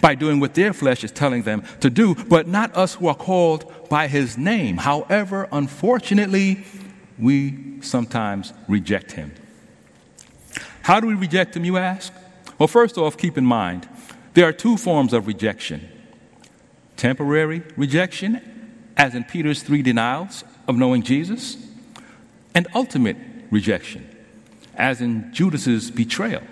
by 0.00 0.14
doing 0.14 0.40
what 0.40 0.54
their 0.54 0.72
flesh 0.72 1.04
is 1.04 1.10
telling 1.10 1.42
them 1.42 1.62
to 1.80 1.90
do, 1.90 2.14
but 2.14 2.46
not 2.46 2.76
us 2.76 2.94
who 2.94 3.08
are 3.08 3.14
called 3.14 3.88
by 3.88 4.08
his 4.08 4.36
name. 4.36 4.76
However, 4.76 5.48
unfortunately, 5.52 6.64
we 7.18 7.80
sometimes 7.80 8.52
reject 8.68 9.12
him. 9.12 9.32
How 10.82 11.00
do 11.00 11.06
we 11.06 11.14
reject 11.14 11.56
him, 11.56 11.64
you 11.64 11.78
ask? 11.78 12.12
Well, 12.58 12.68
first 12.68 12.98
off, 12.98 13.16
keep 13.16 13.36
in 13.36 13.44
mind 13.44 13.88
there 14.34 14.46
are 14.46 14.52
two 14.52 14.76
forms 14.76 15.12
of 15.12 15.26
rejection 15.26 15.88
temporary 16.96 17.62
rejection 17.76 18.40
as 18.96 19.14
in 19.14 19.24
Peter's 19.24 19.62
three 19.62 19.82
denials 19.82 20.44
of 20.66 20.76
knowing 20.76 21.02
Jesus, 21.02 21.56
and 22.54 22.66
ultimate 22.74 23.16
rejection, 23.50 24.08
as 24.74 25.00
in 25.00 25.32
Judas's 25.32 25.90
betrayal 25.90 26.42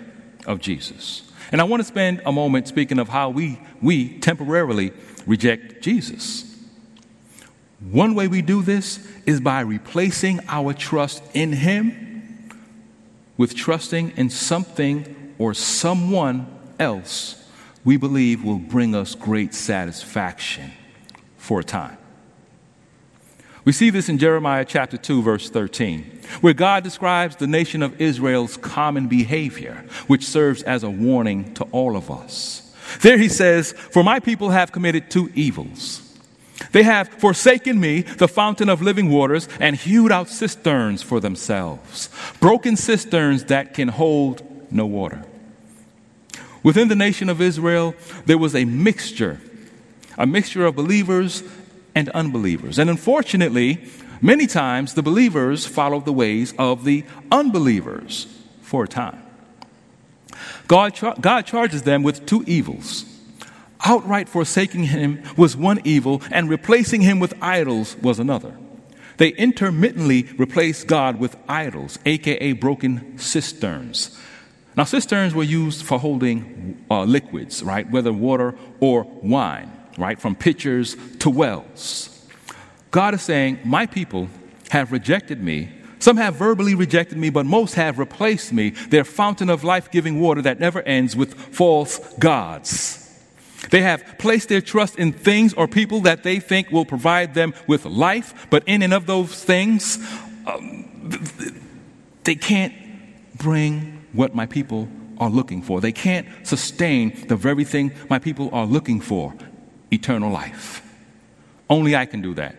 of 0.45 0.59
Jesus. 0.59 1.23
And 1.51 1.61
I 1.61 1.63
want 1.63 1.81
to 1.81 1.85
spend 1.85 2.21
a 2.25 2.31
moment 2.31 2.67
speaking 2.67 2.99
of 2.99 3.09
how 3.09 3.29
we, 3.29 3.59
we 3.81 4.19
temporarily 4.19 4.91
reject 5.25 5.81
Jesus. 5.81 6.51
One 7.79 8.15
way 8.15 8.27
we 8.27 8.41
do 8.41 8.61
this 8.61 9.05
is 9.25 9.41
by 9.41 9.61
replacing 9.61 10.39
our 10.47 10.73
trust 10.73 11.23
in 11.33 11.53
Him 11.53 12.51
with 13.37 13.55
trusting 13.55 14.11
in 14.17 14.29
something 14.29 15.33
or 15.37 15.53
someone 15.53 16.47
else 16.79 17.43
we 17.83 17.97
believe 17.97 18.43
will 18.43 18.57
bring 18.57 18.95
us 18.95 19.13
great 19.13 19.53
satisfaction 19.53 20.71
for 21.37 21.59
a 21.59 21.63
time. 21.63 21.97
We 23.65 23.71
see 23.71 23.89
this 23.89 24.09
in 24.09 24.19
Jeremiah 24.19 24.63
chapter 24.63 24.95
2, 24.95 25.23
verse 25.23 25.49
13, 25.49 26.03
where 26.41 26.53
God 26.53 26.83
describes 26.83 27.35
the 27.35 27.47
nation 27.47 27.81
of 27.81 27.99
Israel's 27.99 28.57
common 28.57 29.07
behavior, 29.07 29.83
which 30.05 30.23
serves 30.23 30.61
as 30.61 30.83
a 30.83 30.89
warning 30.89 31.51
to 31.55 31.63
all 31.71 31.97
of 31.97 32.11
us. 32.11 32.61
There 33.01 33.17
he 33.17 33.27
says, 33.27 33.71
For 33.73 34.03
my 34.03 34.19
people 34.19 34.51
have 34.51 34.71
committed 34.71 35.09
two 35.09 35.31
evils. 35.33 36.03
They 36.73 36.83
have 36.83 37.09
forsaken 37.09 37.79
me, 37.79 38.01
the 38.01 38.27
fountain 38.27 38.69
of 38.69 38.83
living 38.83 39.09
waters, 39.09 39.49
and 39.59 39.75
hewed 39.75 40.11
out 40.11 40.29
cisterns 40.29 41.01
for 41.01 41.19
themselves, 41.19 42.09
broken 42.39 42.75
cisterns 42.75 43.45
that 43.45 43.73
can 43.73 43.87
hold 43.87 44.43
no 44.71 44.85
water. 44.85 45.25
Within 46.61 46.87
the 46.87 46.95
nation 46.95 47.29
of 47.29 47.41
Israel, 47.41 47.95
there 48.27 48.37
was 48.37 48.55
a 48.55 48.65
mixture, 48.65 49.41
a 50.19 50.27
mixture 50.27 50.65
of 50.65 50.75
believers 50.75 51.43
and 51.95 52.09
unbelievers. 52.09 52.77
And 52.77 52.89
unfortunately, 52.89 53.83
many 54.21 54.45
times 54.45 54.93
the 54.93 55.01
believers 55.01 55.65
follow 55.65 56.01
the 56.01 56.13
ways 56.13 56.53
of 56.59 56.83
the 56.83 57.05
unbelievers 57.31 58.27
for 58.61 58.83
a 58.83 58.87
time. 58.87 59.21
God, 60.67 60.93
char- 60.93 61.15
God 61.19 61.45
charges 61.45 61.83
them 61.83 62.03
with 62.03 62.25
two 62.25 62.43
evils. 62.45 63.05
Outright 63.85 64.27
forsaking 64.27 64.85
him 64.85 65.23
was 65.37 65.55
one 65.55 65.79
evil, 65.83 66.21
and 66.31 66.49
replacing 66.49 67.01
him 67.01 67.19
with 67.19 67.33
idols 67.41 67.95
was 67.97 68.19
another. 68.19 68.57
They 69.17 69.29
intermittently 69.29 70.23
replace 70.37 70.83
God 70.83 71.19
with 71.19 71.37
idols, 71.47 71.97
aka 72.05 72.51
broken 72.53 73.17
cisterns. 73.17 74.19
Now, 74.75 74.83
cisterns 74.83 75.33
were 75.33 75.43
used 75.43 75.85
for 75.85 75.99
holding 75.99 76.83
uh, 76.91 77.03
liquids, 77.03 77.63
right? 77.63 77.89
Whether 77.89 78.11
water 78.11 78.55
or 78.81 79.03
wine 79.03 79.71
right? 79.97 80.19
From 80.19 80.35
pitchers 80.35 80.95
to 81.19 81.29
wells. 81.29 82.11
God 82.91 83.13
is 83.13 83.21
saying, 83.21 83.59
My 83.63 83.85
people 83.85 84.29
have 84.69 84.91
rejected 84.91 85.41
me. 85.41 85.69
Some 85.99 86.17
have 86.17 86.35
verbally 86.35 86.75
rejected 86.75 87.17
me, 87.17 87.29
but 87.29 87.45
most 87.45 87.75
have 87.75 87.97
replaced 87.97 88.53
me, 88.53 88.69
their 88.69 89.03
fountain 89.03 89.49
of 89.49 89.63
life 89.63 89.89
giving 89.89 90.19
water 90.19 90.41
that 90.43 90.59
never 90.59 90.81
ends, 90.83 91.15
with 91.15 91.33
false 91.33 91.99
gods. 92.19 93.01
They 93.71 93.81
have 93.81 94.17
placed 94.19 94.49
their 94.49 94.61
trust 94.61 94.99
in 94.99 95.13
things 95.13 95.53
or 95.53 95.67
people 95.67 96.01
that 96.01 96.23
they 96.23 96.39
think 96.39 96.69
will 96.71 96.85
provide 96.85 97.33
them 97.33 97.53
with 97.65 97.85
life, 97.85 98.47
but 98.49 98.63
in 98.67 98.83
and 98.83 98.93
of 98.93 99.07
those 99.07 99.43
things, 99.43 99.97
um, 100.45 101.09
they 102.23 102.35
can't 102.35 102.73
bring 103.37 104.05
what 104.13 104.35
my 104.35 104.45
people 104.45 104.87
are 105.17 105.29
looking 105.29 105.61
for. 105.61 105.81
They 105.81 105.91
can't 105.91 106.27
sustain 106.43 107.27
the 107.27 107.35
very 107.35 107.63
thing 107.63 107.93
my 108.09 108.19
people 108.19 108.49
are 108.53 108.65
looking 108.65 109.01
for 109.01 109.33
eternal 109.95 110.31
life. 110.31 110.81
Only 111.69 111.95
I 111.95 112.05
can 112.05 112.21
do 112.21 112.33
that. 112.35 112.55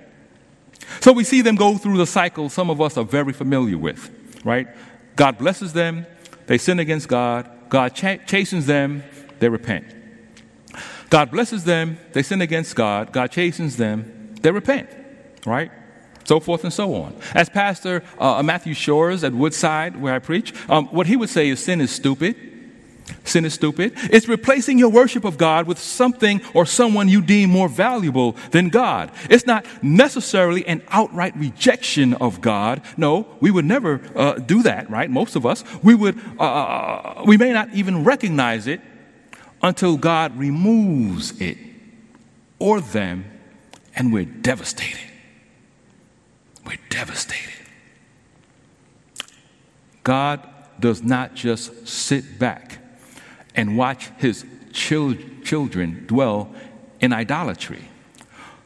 So 1.00 1.12
we 1.12 1.24
see 1.24 1.40
them 1.40 1.56
go 1.56 1.76
through 1.78 1.98
the 1.98 2.06
cycle 2.06 2.48
some 2.48 2.70
of 2.70 2.80
us 2.80 2.96
are 2.96 3.04
very 3.04 3.32
familiar 3.32 3.78
with, 3.78 4.10
right? 4.44 4.68
God 5.14 5.38
blesses 5.38 5.72
them, 5.72 6.06
they 6.46 6.58
sin 6.58 6.78
against 6.78 7.08
God, 7.08 7.50
God 7.68 7.94
ch- 7.94 8.26
chastens 8.26 8.66
them, 8.66 9.02
they 9.38 9.48
repent. 9.48 9.86
God 11.10 11.30
blesses 11.30 11.64
them, 11.64 11.98
they 12.12 12.22
sin 12.22 12.40
against 12.40 12.74
God, 12.74 13.12
God 13.12 13.30
chastens 13.30 13.76
them, 13.76 14.34
they 14.40 14.50
repent, 14.50 14.88
right? 15.44 15.70
So 16.24 16.40
forth 16.40 16.64
and 16.64 16.72
so 16.72 16.94
on. 16.94 17.16
As 17.34 17.48
Pastor 17.48 18.02
uh, 18.18 18.42
Matthew 18.42 18.74
Shores 18.74 19.22
at 19.22 19.32
Woodside, 19.32 20.00
where 20.00 20.14
I 20.14 20.18
preach, 20.18 20.52
um, 20.68 20.86
what 20.86 21.06
he 21.06 21.16
would 21.16 21.28
say 21.28 21.48
is 21.48 21.62
sin 21.62 21.80
is 21.80 21.92
stupid, 21.92 22.36
Sin 23.24 23.44
is 23.44 23.54
stupid. 23.54 23.92
It's 23.96 24.28
replacing 24.28 24.78
your 24.78 24.88
worship 24.88 25.24
of 25.24 25.38
God 25.38 25.66
with 25.66 25.78
something 25.78 26.40
or 26.54 26.66
someone 26.66 27.08
you 27.08 27.22
deem 27.22 27.50
more 27.50 27.68
valuable 27.68 28.32
than 28.50 28.68
God. 28.68 29.12
It's 29.30 29.46
not 29.46 29.64
necessarily 29.82 30.66
an 30.66 30.82
outright 30.88 31.36
rejection 31.36 32.14
of 32.14 32.40
God. 32.40 32.82
No, 32.96 33.26
we 33.40 33.50
would 33.50 33.64
never 33.64 34.00
uh, 34.14 34.34
do 34.34 34.62
that, 34.64 34.90
right? 34.90 35.08
Most 35.08 35.36
of 35.36 35.46
us. 35.46 35.62
We 35.82 35.94
would, 35.94 36.18
uh, 36.38 36.42
uh 36.42 37.24
we 37.26 37.36
may 37.36 37.52
not 37.52 37.72
even 37.74 38.04
recognize 38.04 38.66
it, 38.66 38.80
until 39.62 39.96
God 39.96 40.36
removes 40.38 41.40
it 41.40 41.58
or 42.58 42.80
them, 42.80 43.24
and 43.94 44.12
we're 44.12 44.24
devastated. 44.24 45.10
We're 46.64 46.78
devastated. 46.88 47.52
God 50.02 50.46
does 50.78 51.02
not 51.02 51.34
just 51.34 51.88
sit 51.88 52.38
back 52.38 52.78
and 53.56 53.76
watch 53.76 54.10
his 54.18 54.44
chil- 54.72 55.16
children 55.42 56.04
dwell 56.06 56.54
in 57.00 57.12
idolatry. 57.12 57.88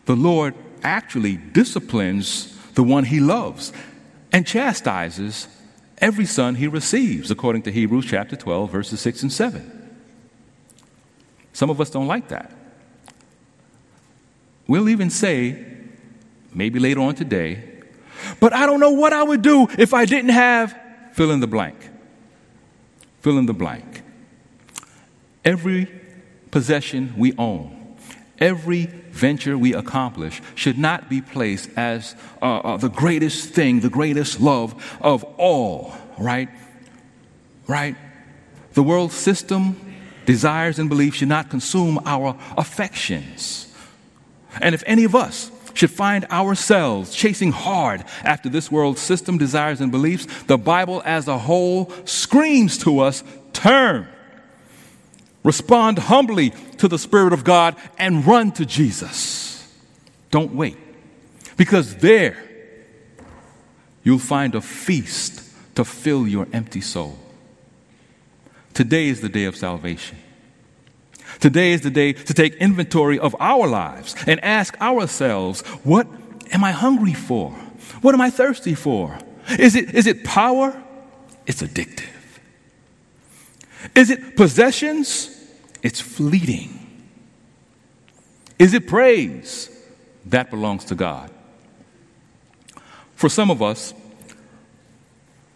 The 0.06 0.16
Lord 0.16 0.54
actually 0.82 1.36
disciplines 1.36 2.56
the 2.74 2.82
one 2.82 3.04
he 3.04 3.20
loves 3.20 3.72
and 4.32 4.46
chastises 4.46 5.48
every 5.98 6.26
son 6.26 6.56
he 6.56 6.66
receives, 6.66 7.30
according 7.30 7.62
to 7.62 7.72
Hebrews 7.72 8.06
chapter 8.06 8.36
12, 8.36 8.70
verses 8.70 9.00
6 9.00 9.22
and 9.22 9.32
7. 9.32 9.98
Some 11.52 11.70
of 11.70 11.80
us 11.80 11.90
don't 11.90 12.06
like 12.06 12.28
that. 12.28 12.50
We'll 14.66 14.88
even 14.88 15.10
say, 15.10 15.66
maybe 16.54 16.78
later 16.78 17.00
on 17.00 17.14
today, 17.14 17.64
but 18.38 18.52
I 18.52 18.66
don't 18.66 18.80
know 18.80 18.92
what 18.92 19.12
I 19.12 19.22
would 19.22 19.42
do 19.42 19.66
if 19.78 19.92
I 19.92 20.04
didn't 20.04 20.30
have 20.30 20.78
fill 21.12 21.32
in 21.32 21.40
the 21.40 21.46
blank. 21.46 21.76
Fill 23.20 23.38
in 23.38 23.46
the 23.46 23.52
blank. 23.52 23.89
Every 25.50 25.88
possession 26.52 27.12
we 27.16 27.34
own, 27.36 27.96
every 28.38 28.86
venture 28.86 29.58
we 29.58 29.74
accomplish 29.74 30.40
should 30.54 30.78
not 30.78 31.10
be 31.10 31.20
placed 31.20 31.70
as 31.76 32.14
uh, 32.40 32.58
uh, 32.58 32.76
the 32.76 32.88
greatest 32.88 33.48
thing, 33.48 33.80
the 33.80 33.90
greatest 33.90 34.40
love 34.40 34.80
of 35.00 35.24
all, 35.38 35.92
right? 36.16 36.48
Right? 37.66 37.96
The 38.74 38.84
world 38.84 39.10
system, 39.10 39.74
desires, 40.24 40.78
and 40.78 40.88
beliefs 40.88 41.16
should 41.16 41.26
not 41.26 41.50
consume 41.50 41.98
our 42.06 42.38
affections. 42.56 43.74
And 44.60 44.72
if 44.72 44.84
any 44.86 45.02
of 45.02 45.16
us 45.16 45.50
should 45.74 45.90
find 45.90 46.26
ourselves 46.26 47.12
chasing 47.12 47.50
hard 47.50 48.04
after 48.22 48.48
this 48.48 48.70
world's 48.70 49.00
system, 49.00 49.36
desires, 49.36 49.80
and 49.80 49.90
beliefs, 49.90 50.28
the 50.44 50.58
Bible 50.58 51.02
as 51.04 51.26
a 51.26 51.38
whole 51.38 51.90
screams 52.04 52.78
to 52.84 53.00
us 53.00 53.24
turn. 53.52 54.06
Respond 55.42 55.98
humbly 55.98 56.50
to 56.78 56.88
the 56.88 56.98
Spirit 56.98 57.32
of 57.32 57.44
God 57.44 57.76
and 57.98 58.26
run 58.26 58.52
to 58.52 58.66
Jesus. 58.66 59.66
Don't 60.30 60.54
wait. 60.54 60.76
Because 61.56 61.96
there 61.96 62.36
you'll 64.02 64.18
find 64.18 64.54
a 64.54 64.60
feast 64.60 65.42
to 65.74 65.84
fill 65.84 66.26
your 66.26 66.46
empty 66.52 66.80
soul. 66.80 67.18
Today 68.74 69.08
is 69.08 69.20
the 69.20 69.28
day 69.28 69.44
of 69.44 69.56
salvation. 69.56 70.18
Today 71.38 71.72
is 71.72 71.80
the 71.80 71.90
day 71.90 72.12
to 72.12 72.34
take 72.34 72.54
inventory 72.56 73.18
of 73.18 73.34
our 73.40 73.66
lives 73.66 74.14
and 74.26 74.40
ask 74.40 74.78
ourselves, 74.80 75.62
what 75.84 76.06
am 76.52 76.64
I 76.64 76.72
hungry 76.72 77.14
for? 77.14 77.50
What 78.02 78.14
am 78.14 78.20
I 78.20 78.30
thirsty 78.30 78.74
for? 78.74 79.18
Is 79.58 79.74
it, 79.74 79.94
is 79.94 80.06
it 80.06 80.24
power? 80.24 80.80
It's 81.46 81.62
addictive. 81.62 82.19
Is 83.94 84.10
it 84.10 84.36
possessions? 84.36 85.36
It's 85.82 86.00
fleeting. 86.00 86.76
Is 88.58 88.74
it 88.74 88.86
praise? 88.86 89.70
That 90.26 90.50
belongs 90.50 90.84
to 90.86 90.94
God. 90.94 91.30
For 93.14 93.28
some 93.28 93.50
of 93.50 93.62
us, 93.62 93.94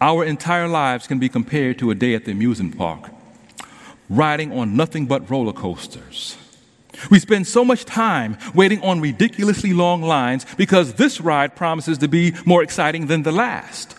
our 0.01 0.23
entire 0.23 0.67
lives 0.67 1.07
can 1.07 1.19
be 1.19 1.29
compared 1.29 1.79
to 1.79 1.91
a 1.91 1.95
day 1.95 2.15
at 2.15 2.25
the 2.25 2.31
amusement 2.31 2.77
park, 2.77 3.09
riding 4.09 4.51
on 4.51 4.75
nothing 4.75 5.05
but 5.05 5.29
roller 5.29 5.53
coasters. 5.53 6.37
We 7.09 7.19
spend 7.19 7.47
so 7.47 7.65
much 7.65 7.85
time 7.85 8.37
waiting 8.53 8.81
on 8.81 9.01
ridiculously 9.01 9.73
long 9.73 10.01
lines 10.01 10.45
because 10.57 10.93
this 10.93 11.19
ride 11.19 11.55
promises 11.55 11.97
to 11.99 12.07
be 12.07 12.33
more 12.45 12.63
exciting 12.63 13.07
than 13.07 13.23
the 13.23 13.31
last. 13.31 13.95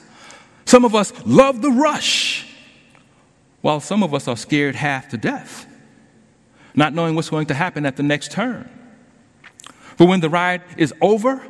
Some 0.65 0.85
of 0.85 0.95
us 0.95 1.13
love 1.27 1.63
the 1.63 1.71
rush, 1.71 2.46
while 3.67 3.81
some 3.81 4.05
of 4.05 4.15
us 4.15 4.29
are 4.29 4.37
scared 4.37 4.77
half 4.77 5.09
to 5.09 5.17
death, 5.17 5.67
not 6.77 6.95
knowing 6.95 7.17
what's 7.17 7.29
going 7.29 7.47
to 7.47 7.55
happen 7.55 7.85
at 7.85 7.97
the 7.97 8.03
next 8.05 8.31
turn. 8.31 8.71
But 9.97 10.07
when 10.07 10.21
the 10.21 10.31
ride 10.31 10.63
is 10.77 10.95
over, 11.01 11.45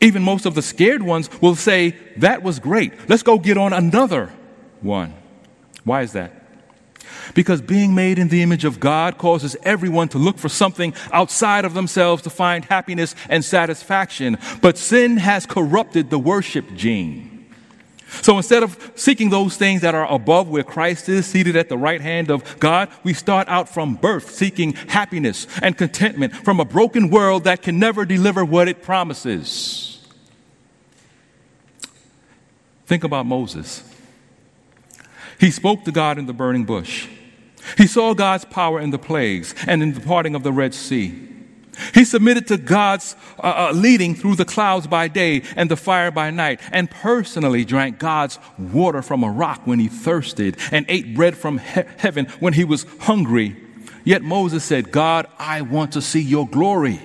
even 0.00 0.22
most 0.22 0.46
of 0.46 0.54
the 0.54 0.62
scared 0.62 1.02
ones 1.02 1.28
will 1.42 1.56
say, 1.56 1.96
That 2.18 2.44
was 2.44 2.60
great. 2.60 2.92
Let's 3.08 3.24
go 3.24 3.40
get 3.40 3.58
on 3.58 3.72
another 3.72 4.32
one. 4.80 5.12
Why 5.82 6.02
is 6.02 6.12
that? 6.12 6.40
Because 7.34 7.60
being 7.60 7.96
made 7.96 8.20
in 8.20 8.28
the 8.28 8.40
image 8.40 8.64
of 8.64 8.78
God 8.78 9.18
causes 9.18 9.56
everyone 9.64 10.10
to 10.10 10.18
look 10.18 10.38
for 10.38 10.48
something 10.48 10.94
outside 11.10 11.64
of 11.64 11.74
themselves 11.74 12.22
to 12.22 12.30
find 12.30 12.64
happiness 12.64 13.16
and 13.28 13.44
satisfaction. 13.44 14.38
But 14.62 14.78
sin 14.78 15.16
has 15.16 15.46
corrupted 15.46 16.10
the 16.10 16.18
worship 16.20 16.76
gene. 16.76 17.33
So 18.22 18.36
instead 18.36 18.62
of 18.62 18.92
seeking 18.94 19.30
those 19.30 19.56
things 19.56 19.82
that 19.82 19.94
are 19.94 20.10
above 20.10 20.48
where 20.48 20.62
Christ 20.62 21.08
is, 21.08 21.26
seated 21.26 21.56
at 21.56 21.68
the 21.68 21.78
right 21.78 22.00
hand 22.00 22.30
of 22.30 22.58
God, 22.60 22.88
we 23.02 23.14
start 23.14 23.48
out 23.48 23.68
from 23.68 23.94
birth 23.94 24.30
seeking 24.30 24.72
happiness 24.72 25.46
and 25.62 25.76
contentment 25.76 26.34
from 26.34 26.60
a 26.60 26.64
broken 26.64 27.10
world 27.10 27.44
that 27.44 27.62
can 27.62 27.78
never 27.78 28.04
deliver 28.04 28.44
what 28.44 28.68
it 28.68 28.82
promises. 28.82 30.06
Think 32.86 33.04
about 33.04 33.26
Moses. 33.26 33.82
He 35.38 35.50
spoke 35.50 35.84
to 35.84 35.92
God 35.92 36.18
in 36.18 36.26
the 36.26 36.32
burning 36.32 36.64
bush. 36.64 37.08
He 37.76 37.86
saw 37.86 38.14
God's 38.14 38.44
power 38.44 38.78
in 38.78 38.90
the 38.90 38.98
plagues 38.98 39.54
and 39.66 39.82
in 39.82 39.94
the 39.94 40.00
parting 40.00 40.34
of 40.34 40.42
the 40.42 40.52
Red 40.52 40.74
Sea. 40.74 41.33
He 41.92 42.04
submitted 42.04 42.46
to 42.48 42.56
God's 42.56 43.16
uh, 43.38 43.70
uh, 43.70 43.72
leading 43.74 44.14
through 44.14 44.36
the 44.36 44.44
clouds 44.44 44.86
by 44.86 45.08
day 45.08 45.42
and 45.56 45.70
the 45.70 45.76
fire 45.76 46.10
by 46.10 46.30
night, 46.30 46.60
and 46.72 46.90
personally 46.90 47.64
drank 47.64 47.98
God's 47.98 48.38
water 48.58 49.02
from 49.02 49.24
a 49.24 49.30
rock 49.30 49.66
when 49.66 49.78
he 49.78 49.88
thirsted, 49.88 50.56
and 50.72 50.86
ate 50.88 51.14
bread 51.14 51.36
from 51.36 51.58
he- 51.58 51.82
heaven 51.98 52.26
when 52.40 52.52
he 52.52 52.64
was 52.64 52.86
hungry. 53.00 53.56
Yet 54.04 54.22
Moses 54.22 54.64
said, 54.64 54.92
God, 54.92 55.26
I 55.38 55.62
want 55.62 55.92
to 55.92 56.02
see 56.02 56.20
your 56.20 56.46
glory. 56.46 57.00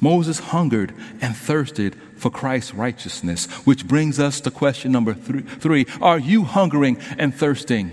Moses 0.00 0.38
hungered 0.38 0.94
and 1.20 1.36
thirsted 1.36 1.96
for 2.16 2.30
Christ's 2.30 2.74
righteousness, 2.74 3.46
which 3.66 3.86
brings 3.86 4.20
us 4.20 4.40
to 4.42 4.50
question 4.50 4.92
number 4.92 5.14
three, 5.14 5.42
three. 5.42 5.86
Are 6.00 6.18
you 6.18 6.44
hungering 6.44 6.98
and 7.18 7.34
thirsting 7.34 7.90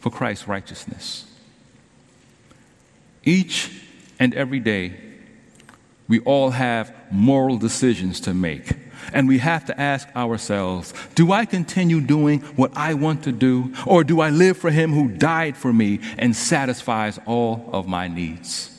for 0.00 0.10
Christ's 0.10 0.46
righteousness? 0.46 1.26
Each 3.24 3.83
and 4.18 4.34
every 4.34 4.60
day, 4.60 4.94
we 6.08 6.20
all 6.20 6.50
have 6.50 6.94
moral 7.10 7.56
decisions 7.56 8.20
to 8.20 8.34
make. 8.34 8.72
And 9.12 9.28
we 9.28 9.38
have 9.38 9.66
to 9.66 9.78
ask 9.80 10.08
ourselves 10.16 10.94
do 11.14 11.32
I 11.32 11.44
continue 11.44 12.00
doing 12.00 12.40
what 12.56 12.76
I 12.76 12.94
want 12.94 13.24
to 13.24 13.32
do, 13.32 13.74
or 13.86 14.04
do 14.04 14.20
I 14.20 14.30
live 14.30 14.56
for 14.56 14.70
Him 14.70 14.92
who 14.92 15.08
died 15.08 15.56
for 15.56 15.72
me 15.72 16.00
and 16.16 16.34
satisfies 16.34 17.18
all 17.26 17.68
of 17.72 17.86
my 17.86 18.08
needs? 18.08 18.70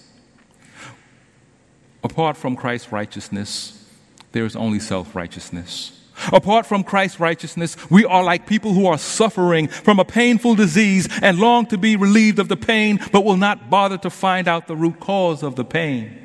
Apart 2.04 2.38
from 2.38 2.56
Christ's 2.56 2.92
righteousness, 2.92 3.84
there 4.32 4.46
is 4.46 4.56
only 4.56 4.80
self 4.80 5.16
righteousness. 5.16 5.95
Apart 6.32 6.66
from 6.66 6.84
Christ's 6.84 7.20
righteousness, 7.20 7.76
we 7.89 8.05
are 8.05 8.24
like 8.24 8.47
people 8.47 8.74
who 8.74 8.88
are 8.88 8.97
suffering 8.97 9.68
from 9.68 9.99
a 9.99 10.05
painful 10.05 10.55
disease 10.55 11.07
and 11.22 11.39
long 11.39 11.66
to 11.68 11.78
be 11.78 11.95
relieved 11.95 12.39
of 12.39 12.47
the 12.47 12.57
pain, 12.57 12.99
but 13.11 13.26
will 13.26 13.38
not 13.38 13.70
bother 13.70 13.97
to 13.99 14.09
find 14.09 14.47
out 14.47 14.68
the 14.68 14.76
root 14.76 14.99
cause 14.99 15.43
of 15.43 15.55
the 15.55 15.66
pain. 15.66 16.22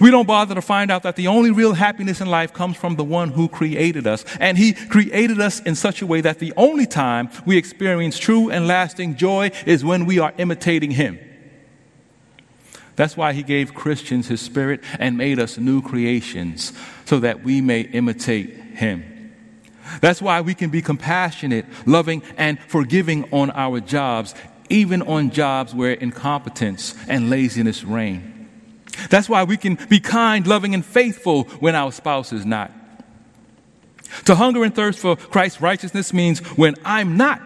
We 0.00 0.10
don't 0.10 0.26
bother 0.26 0.54
to 0.54 0.62
find 0.62 0.90
out 0.90 1.02
that 1.02 1.16
the 1.16 1.26
only 1.26 1.50
real 1.50 1.74
happiness 1.74 2.20
in 2.20 2.28
life 2.28 2.52
comes 2.52 2.76
from 2.76 2.96
the 2.96 3.04
one 3.04 3.30
who 3.30 3.48
created 3.48 4.06
us. 4.06 4.24
And 4.40 4.56
he 4.56 4.72
created 4.72 5.40
us 5.40 5.60
in 5.60 5.74
such 5.74 6.00
a 6.00 6.06
way 6.06 6.20
that 6.20 6.38
the 6.38 6.52
only 6.56 6.86
time 6.86 7.28
we 7.44 7.56
experience 7.56 8.18
true 8.18 8.50
and 8.50 8.66
lasting 8.66 9.16
joy 9.16 9.50
is 9.66 9.84
when 9.84 10.06
we 10.06 10.18
are 10.18 10.32
imitating 10.38 10.92
him. 10.92 11.18
That's 12.96 13.16
why 13.16 13.32
he 13.32 13.42
gave 13.42 13.74
Christians 13.74 14.28
his 14.28 14.40
spirit 14.40 14.80
and 15.00 15.18
made 15.18 15.40
us 15.40 15.58
new 15.58 15.82
creations 15.82 16.72
so 17.04 17.18
that 17.20 17.42
we 17.42 17.60
may 17.60 17.80
imitate 17.80 18.54
him. 18.54 19.13
That's 20.00 20.22
why 20.22 20.40
we 20.40 20.54
can 20.54 20.70
be 20.70 20.82
compassionate, 20.82 21.66
loving, 21.86 22.22
and 22.36 22.58
forgiving 22.68 23.28
on 23.32 23.50
our 23.52 23.80
jobs, 23.80 24.34
even 24.68 25.02
on 25.02 25.30
jobs 25.30 25.74
where 25.74 25.92
incompetence 25.92 26.94
and 27.08 27.30
laziness 27.30 27.84
reign. 27.84 28.48
That's 29.10 29.28
why 29.28 29.44
we 29.44 29.56
can 29.56 29.74
be 29.88 30.00
kind, 30.00 30.46
loving, 30.46 30.74
and 30.74 30.84
faithful 30.84 31.44
when 31.60 31.74
our 31.74 31.92
spouse 31.92 32.32
is 32.32 32.46
not. 32.46 32.70
To 34.26 34.34
hunger 34.34 34.62
and 34.62 34.74
thirst 34.74 34.98
for 34.98 35.16
Christ's 35.16 35.60
righteousness 35.60 36.12
means 36.12 36.38
when 36.56 36.76
I'm 36.84 37.16
not 37.16 37.42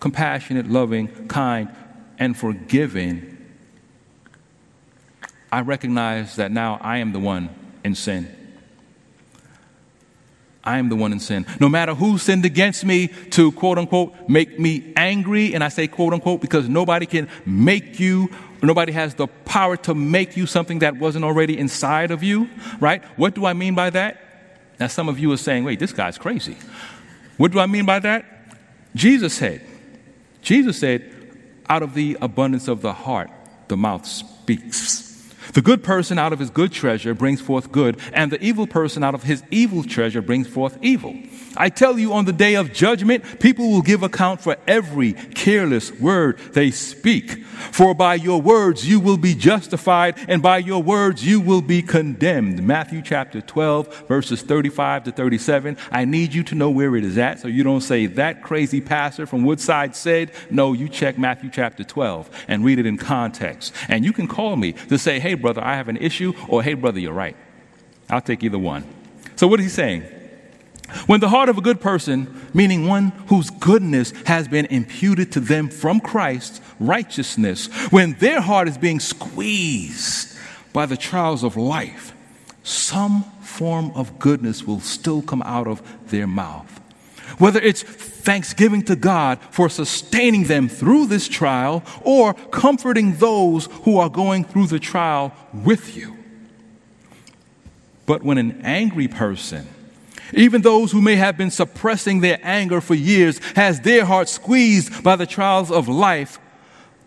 compassionate, 0.00 0.66
loving, 0.66 1.28
kind, 1.28 1.68
and 2.18 2.36
forgiving, 2.36 3.36
I 5.52 5.60
recognize 5.60 6.36
that 6.36 6.50
now 6.50 6.78
I 6.80 6.98
am 6.98 7.12
the 7.12 7.18
one 7.18 7.50
in 7.84 7.94
sin. 7.94 8.39
I 10.62 10.78
am 10.78 10.88
the 10.88 10.96
one 10.96 11.12
in 11.12 11.20
sin. 11.20 11.46
No 11.58 11.68
matter 11.68 11.94
who 11.94 12.18
sinned 12.18 12.44
against 12.44 12.84
me 12.84 13.08
to 13.30 13.50
quote 13.52 13.78
unquote 13.78 14.28
make 14.28 14.58
me 14.58 14.92
angry, 14.96 15.54
and 15.54 15.64
I 15.64 15.68
say 15.68 15.88
quote 15.88 16.12
unquote 16.12 16.40
because 16.40 16.68
nobody 16.68 17.06
can 17.06 17.28
make 17.46 17.98
you 17.98 18.30
Nobody 18.62 18.92
has 18.92 19.14
the 19.14 19.26
power 19.26 19.76
to 19.78 19.94
make 19.94 20.36
you 20.36 20.46
something 20.46 20.80
that 20.80 20.96
wasn't 20.96 21.24
already 21.24 21.58
inside 21.58 22.10
of 22.10 22.22
you, 22.22 22.50
right? 22.78 23.02
What 23.16 23.34
do 23.34 23.46
I 23.46 23.54
mean 23.54 23.74
by 23.74 23.90
that? 23.90 24.20
Now, 24.78 24.86
some 24.86 25.08
of 25.08 25.18
you 25.18 25.32
are 25.32 25.36
saying, 25.36 25.64
wait, 25.64 25.78
this 25.78 25.92
guy's 25.92 26.18
crazy. 26.18 26.56
What 27.36 27.52
do 27.52 27.58
I 27.58 27.66
mean 27.66 27.86
by 27.86 28.00
that? 28.00 28.24
Jesus 28.94 29.34
said, 29.34 29.62
Jesus 30.42 30.78
said, 30.78 31.10
out 31.68 31.82
of 31.82 31.94
the 31.94 32.18
abundance 32.20 32.68
of 32.68 32.82
the 32.82 32.92
heart, 32.92 33.30
the 33.68 33.76
mouth 33.76 34.06
speaks. 34.06 35.09
The 35.52 35.62
good 35.62 35.82
person 35.82 36.18
out 36.18 36.32
of 36.32 36.38
his 36.38 36.50
good 36.50 36.72
treasure 36.72 37.14
brings 37.14 37.40
forth 37.40 37.72
good, 37.72 37.98
and 38.12 38.30
the 38.30 38.42
evil 38.42 38.66
person 38.66 39.02
out 39.02 39.14
of 39.14 39.24
his 39.24 39.42
evil 39.50 39.82
treasure 39.82 40.22
brings 40.22 40.46
forth 40.46 40.78
evil. 40.80 41.16
I 41.56 41.68
tell 41.68 41.98
you, 41.98 42.12
on 42.12 42.24
the 42.24 42.32
day 42.32 42.54
of 42.54 42.72
judgment, 42.72 43.40
people 43.40 43.70
will 43.70 43.82
give 43.82 44.02
account 44.02 44.40
for 44.40 44.56
every 44.66 45.14
careless 45.14 45.90
word 45.92 46.38
they 46.52 46.70
speak. 46.70 47.44
For 47.44 47.94
by 47.94 48.14
your 48.14 48.40
words 48.40 48.88
you 48.88 49.00
will 49.00 49.16
be 49.16 49.34
justified, 49.34 50.16
and 50.28 50.40
by 50.40 50.58
your 50.58 50.82
words 50.82 51.26
you 51.26 51.40
will 51.40 51.60
be 51.62 51.82
condemned. 51.82 52.62
Matthew 52.62 53.02
chapter 53.02 53.40
12, 53.40 54.06
verses 54.06 54.42
35 54.42 55.04
to 55.04 55.12
37. 55.12 55.76
I 55.90 56.04
need 56.04 56.32
you 56.32 56.42
to 56.44 56.54
know 56.54 56.70
where 56.70 56.96
it 56.96 57.04
is 57.04 57.18
at 57.18 57.40
so 57.40 57.48
you 57.48 57.64
don't 57.64 57.80
say, 57.80 58.06
that 58.06 58.42
crazy 58.42 58.80
pastor 58.80 59.26
from 59.26 59.44
Woodside 59.44 59.96
said. 59.96 60.32
No, 60.50 60.72
you 60.72 60.88
check 60.88 61.18
Matthew 61.18 61.50
chapter 61.50 61.84
12 61.84 62.44
and 62.48 62.64
read 62.64 62.78
it 62.78 62.86
in 62.86 62.96
context. 62.96 63.74
And 63.88 64.04
you 64.04 64.12
can 64.12 64.26
call 64.28 64.56
me 64.56 64.72
to 64.72 64.98
say, 64.98 65.18
hey, 65.18 65.34
brother, 65.40 65.62
I 65.62 65.76
have 65.76 65.88
an 65.88 65.96
issue, 65.96 66.32
or 66.48 66.62
hey, 66.62 66.74
brother, 66.74 67.00
you're 67.00 67.12
right. 67.12 67.36
I'll 68.08 68.20
take 68.20 68.42
either 68.42 68.58
one. 68.58 68.84
So, 69.36 69.46
what 69.46 69.60
is 69.60 69.66
he 69.66 69.70
saying? 69.70 70.02
When 71.06 71.20
the 71.20 71.28
heart 71.28 71.48
of 71.48 71.56
a 71.56 71.60
good 71.60 71.80
person, 71.80 72.48
meaning 72.52 72.86
one 72.86 73.10
whose 73.28 73.50
goodness 73.50 74.12
has 74.26 74.48
been 74.48 74.66
imputed 74.66 75.32
to 75.32 75.40
them 75.40 75.68
from 75.68 76.00
Christ's 76.00 76.60
righteousness, 76.80 77.66
when 77.90 78.14
their 78.14 78.40
heart 78.40 78.68
is 78.68 78.76
being 78.76 78.98
squeezed 78.98 80.36
by 80.72 80.86
the 80.86 80.96
trials 80.96 81.44
of 81.44 81.56
life, 81.56 82.12
some 82.62 83.22
form 83.40 83.92
of 83.94 84.18
goodness 84.18 84.64
will 84.64 84.80
still 84.80 85.22
come 85.22 85.42
out 85.42 85.66
of 85.66 85.82
their 86.10 86.26
mouth. 86.26 86.80
Whether 87.38 87.60
it's 87.60 87.82
thanksgiving 88.20 88.82
to 88.82 88.96
God 88.96 89.38
for 89.50 89.68
sustaining 89.68 90.44
them 90.44 90.68
through 90.68 91.06
this 91.06 91.28
trial 91.28 91.82
or 92.02 92.34
comforting 92.34 93.16
those 93.16 93.66
who 93.84 93.98
are 93.98 94.08
going 94.08 94.44
through 94.44 94.66
the 94.66 94.78
trial 94.78 95.32
with 95.52 95.96
you. 95.96 96.16
But 98.06 98.22
when 98.22 98.38
an 98.38 98.60
angry 98.62 99.08
person, 99.08 99.68
even 100.32 100.62
those 100.62 100.92
who 100.92 101.00
may 101.00 101.16
have 101.16 101.36
been 101.36 101.50
suppressing 101.50 102.20
their 102.20 102.38
anger 102.42 102.80
for 102.80 102.94
years, 102.94 103.38
has 103.56 103.80
their 103.80 104.04
heart 104.04 104.28
squeezed 104.28 105.02
by 105.02 105.16
the 105.16 105.26
trials 105.26 105.70
of 105.70 105.88
life, 105.88 106.38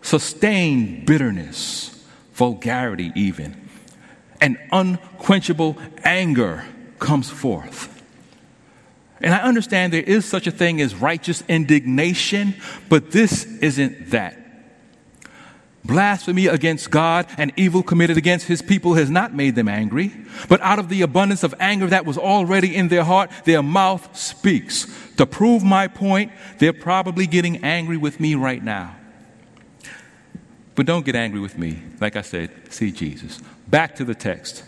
sustained 0.02 1.06
bitterness, 1.06 2.04
vulgarity, 2.32 3.12
even, 3.14 3.68
and 4.40 4.58
unquenchable 4.72 5.78
anger 6.04 6.64
comes 6.98 7.30
forth. 7.30 7.93
And 9.24 9.32
I 9.32 9.38
understand 9.38 9.90
there 9.90 10.02
is 10.02 10.26
such 10.26 10.46
a 10.46 10.50
thing 10.50 10.82
as 10.82 10.94
righteous 10.94 11.42
indignation, 11.48 12.54
but 12.90 13.10
this 13.10 13.46
isn't 13.46 14.10
that. 14.10 14.38
Blasphemy 15.82 16.46
against 16.46 16.90
God 16.90 17.26
and 17.38 17.50
evil 17.56 17.82
committed 17.82 18.18
against 18.18 18.46
his 18.46 18.60
people 18.60 18.94
has 18.94 19.08
not 19.08 19.32
made 19.32 19.54
them 19.54 19.66
angry, 19.66 20.12
but 20.50 20.60
out 20.60 20.78
of 20.78 20.90
the 20.90 21.00
abundance 21.00 21.42
of 21.42 21.54
anger 21.58 21.86
that 21.86 22.04
was 22.04 22.18
already 22.18 22.76
in 22.76 22.88
their 22.88 23.02
heart, 23.02 23.30
their 23.44 23.62
mouth 23.62 24.14
speaks. 24.14 24.86
To 25.16 25.24
prove 25.24 25.64
my 25.64 25.88
point, 25.88 26.30
they're 26.58 26.74
probably 26.74 27.26
getting 27.26 27.64
angry 27.64 27.96
with 27.96 28.20
me 28.20 28.34
right 28.34 28.62
now. 28.62 28.94
But 30.74 30.84
don't 30.84 31.06
get 31.06 31.16
angry 31.16 31.40
with 31.40 31.56
me. 31.56 31.82
Like 31.98 32.16
I 32.16 32.22
said, 32.22 32.50
see 32.70 32.92
Jesus. 32.92 33.40
Back 33.68 33.96
to 33.96 34.04
the 34.04 34.14
text. 34.14 34.64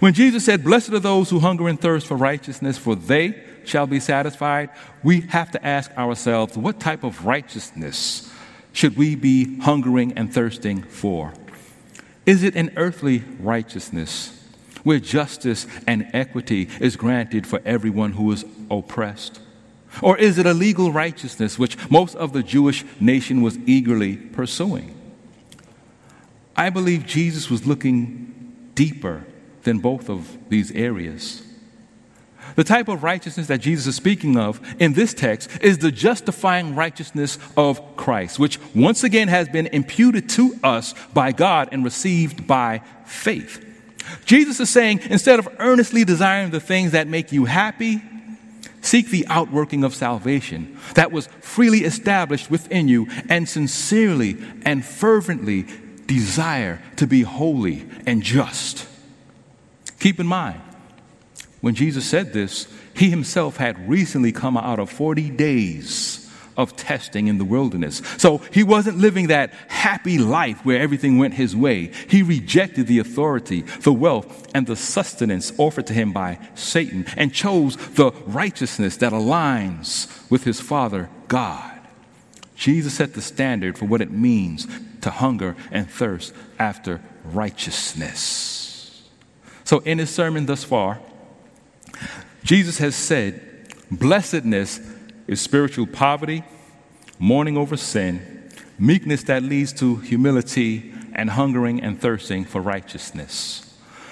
When 0.00 0.12
Jesus 0.12 0.44
said, 0.44 0.64
Blessed 0.64 0.92
are 0.92 0.98
those 0.98 1.30
who 1.30 1.38
hunger 1.38 1.68
and 1.68 1.80
thirst 1.80 2.08
for 2.08 2.16
righteousness, 2.16 2.78
for 2.78 2.96
they 2.96 3.44
shall 3.66 3.86
be 3.86 4.00
satisfied, 4.00 4.70
we 5.02 5.22
have 5.22 5.50
to 5.52 5.66
ask 5.66 5.90
ourselves, 5.96 6.56
what 6.56 6.80
type 6.80 7.04
of 7.04 7.26
righteousness 7.26 8.32
should 8.72 8.96
we 8.96 9.14
be 9.14 9.58
hungering 9.60 10.12
and 10.12 10.32
thirsting 10.32 10.82
for? 10.82 11.32
Is 12.26 12.42
it 12.42 12.56
an 12.56 12.72
earthly 12.76 13.22
righteousness 13.38 14.32
where 14.82 14.98
justice 15.00 15.66
and 15.86 16.08
equity 16.12 16.68
is 16.80 16.96
granted 16.96 17.46
for 17.46 17.60
everyone 17.64 18.12
who 18.12 18.30
is 18.32 18.44
oppressed? 18.70 19.40
Or 20.02 20.18
is 20.18 20.38
it 20.38 20.46
a 20.46 20.52
legal 20.52 20.92
righteousness 20.92 21.58
which 21.58 21.90
most 21.90 22.14
of 22.16 22.32
the 22.32 22.42
Jewish 22.42 22.84
nation 23.00 23.42
was 23.42 23.58
eagerly 23.66 24.16
pursuing? 24.16 24.94
I 26.56 26.70
believe 26.70 27.06
Jesus 27.06 27.50
was 27.50 27.66
looking 27.66 28.70
deeper 28.74 29.24
than 29.62 29.78
both 29.78 30.08
of 30.08 30.36
these 30.48 30.70
areas. 30.72 31.45
The 32.56 32.64
type 32.64 32.88
of 32.88 33.02
righteousness 33.02 33.46
that 33.46 33.60
Jesus 33.60 33.86
is 33.86 33.94
speaking 33.96 34.36
of 34.36 34.60
in 34.80 34.94
this 34.94 35.14
text 35.14 35.50
is 35.60 35.78
the 35.78 35.92
justifying 35.92 36.74
righteousness 36.74 37.38
of 37.56 37.96
Christ, 37.96 38.38
which 38.38 38.58
once 38.74 39.04
again 39.04 39.28
has 39.28 39.48
been 39.48 39.66
imputed 39.68 40.28
to 40.30 40.58
us 40.64 40.94
by 41.12 41.32
God 41.32 41.68
and 41.70 41.84
received 41.84 42.46
by 42.46 42.80
faith. 43.04 43.62
Jesus 44.24 44.58
is 44.58 44.70
saying 44.70 45.00
instead 45.10 45.38
of 45.38 45.48
earnestly 45.58 46.04
desiring 46.04 46.50
the 46.50 46.60
things 46.60 46.92
that 46.92 47.08
make 47.08 47.30
you 47.30 47.44
happy, 47.44 48.00
seek 48.80 49.10
the 49.10 49.26
outworking 49.28 49.84
of 49.84 49.94
salvation 49.94 50.78
that 50.94 51.12
was 51.12 51.26
freely 51.40 51.80
established 51.80 52.50
within 52.50 52.88
you 52.88 53.06
and 53.28 53.48
sincerely 53.48 54.38
and 54.64 54.84
fervently 54.84 55.66
desire 56.06 56.80
to 56.96 57.06
be 57.06 57.22
holy 57.22 57.86
and 58.06 58.22
just. 58.22 58.86
Keep 59.98 60.20
in 60.20 60.26
mind, 60.26 60.60
when 61.60 61.74
Jesus 61.74 62.08
said 62.08 62.32
this, 62.32 62.68
he 62.94 63.10
himself 63.10 63.56
had 63.56 63.88
recently 63.88 64.32
come 64.32 64.56
out 64.56 64.78
of 64.78 64.90
40 64.90 65.30
days 65.30 66.26
of 66.56 66.74
testing 66.76 67.28
in 67.28 67.38
the 67.38 67.44
wilderness. 67.44 68.00
So 68.18 68.38
he 68.38 68.62
wasn't 68.62 68.98
living 68.98 69.28
that 69.28 69.52
happy 69.68 70.18
life 70.18 70.64
where 70.64 70.80
everything 70.80 71.18
went 71.18 71.34
his 71.34 71.54
way. 71.54 71.92
He 72.08 72.22
rejected 72.22 72.86
the 72.86 72.98
authority, 72.98 73.62
the 73.82 73.92
wealth, 73.92 74.48
and 74.54 74.66
the 74.66 74.76
sustenance 74.76 75.52
offered 75.58 75.86
to 75.88 75.94
him 75.94 76.12
by 76.12 76.38
Satan 76.54 77.04
and 77.16 77.32
chose 77.32 77.76
the 77.76 78.12
righteousness 78.26 78.96
that 78.98 79.12
aligns 79.12 80.30
with 80.30 80.44
his 80.44 80.60
Father 80.60 81.10
God. 81.28 81.72
Jesus 82.54 82.94
set 82.94 83.12
the 83.12 83.20
standard 83.20 83.76
for 83.76 83.84
what 83.84 84.00
it 84.00 84.10
means 84.10 84.66
to 85.02 85.10
hunger 85.10 85.54
and 85.70 85.90
thirst 85.90 86.32
after 86.58 87.02
righteousness. 87.24 89.02
So, 89.64 89.80
in 89.80 89.98
his 89.98 90.10
sermon 90.10 90.46
thus 90.46 90.64
far, 90.64 91.00
Jesus 92.42 92.78
has 92.78 92.94
said, 92.94 93.40
blessedness 93.90 94.80
is 95.26 95.40
spiritual 95.40 95.86
poverty, 95.86 96.44
mourning 97.18 97.56
over 97.56 97.76
sin, 97.76 98.50
meekness 98.78 99.22
that 99.24 99.42
leads 99.42 99.72
to 99.74 99.96
humility, 99.96 100.92
and 101.14 101.30
hungering 101.30 101.82
and 101.82 102.00
thirsting 102.00 102.44
for 102.44 102.60
righteousness. 102.60 103.62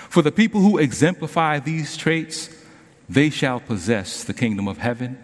For 0.09 0.23
the 0.23 0.33
people 0.33 0.61
who 0.61 0.79
exemplify 0.79 1.59
these 1.59 1.97
traits, 1.97 2.49
they 3.09 3.31
shall 3.31 3.61
possess 3.61 4.25
the 4.25 4.33
kingdom 4.33 4.67
of 4.67 4.79
heaven, 4.79 5.19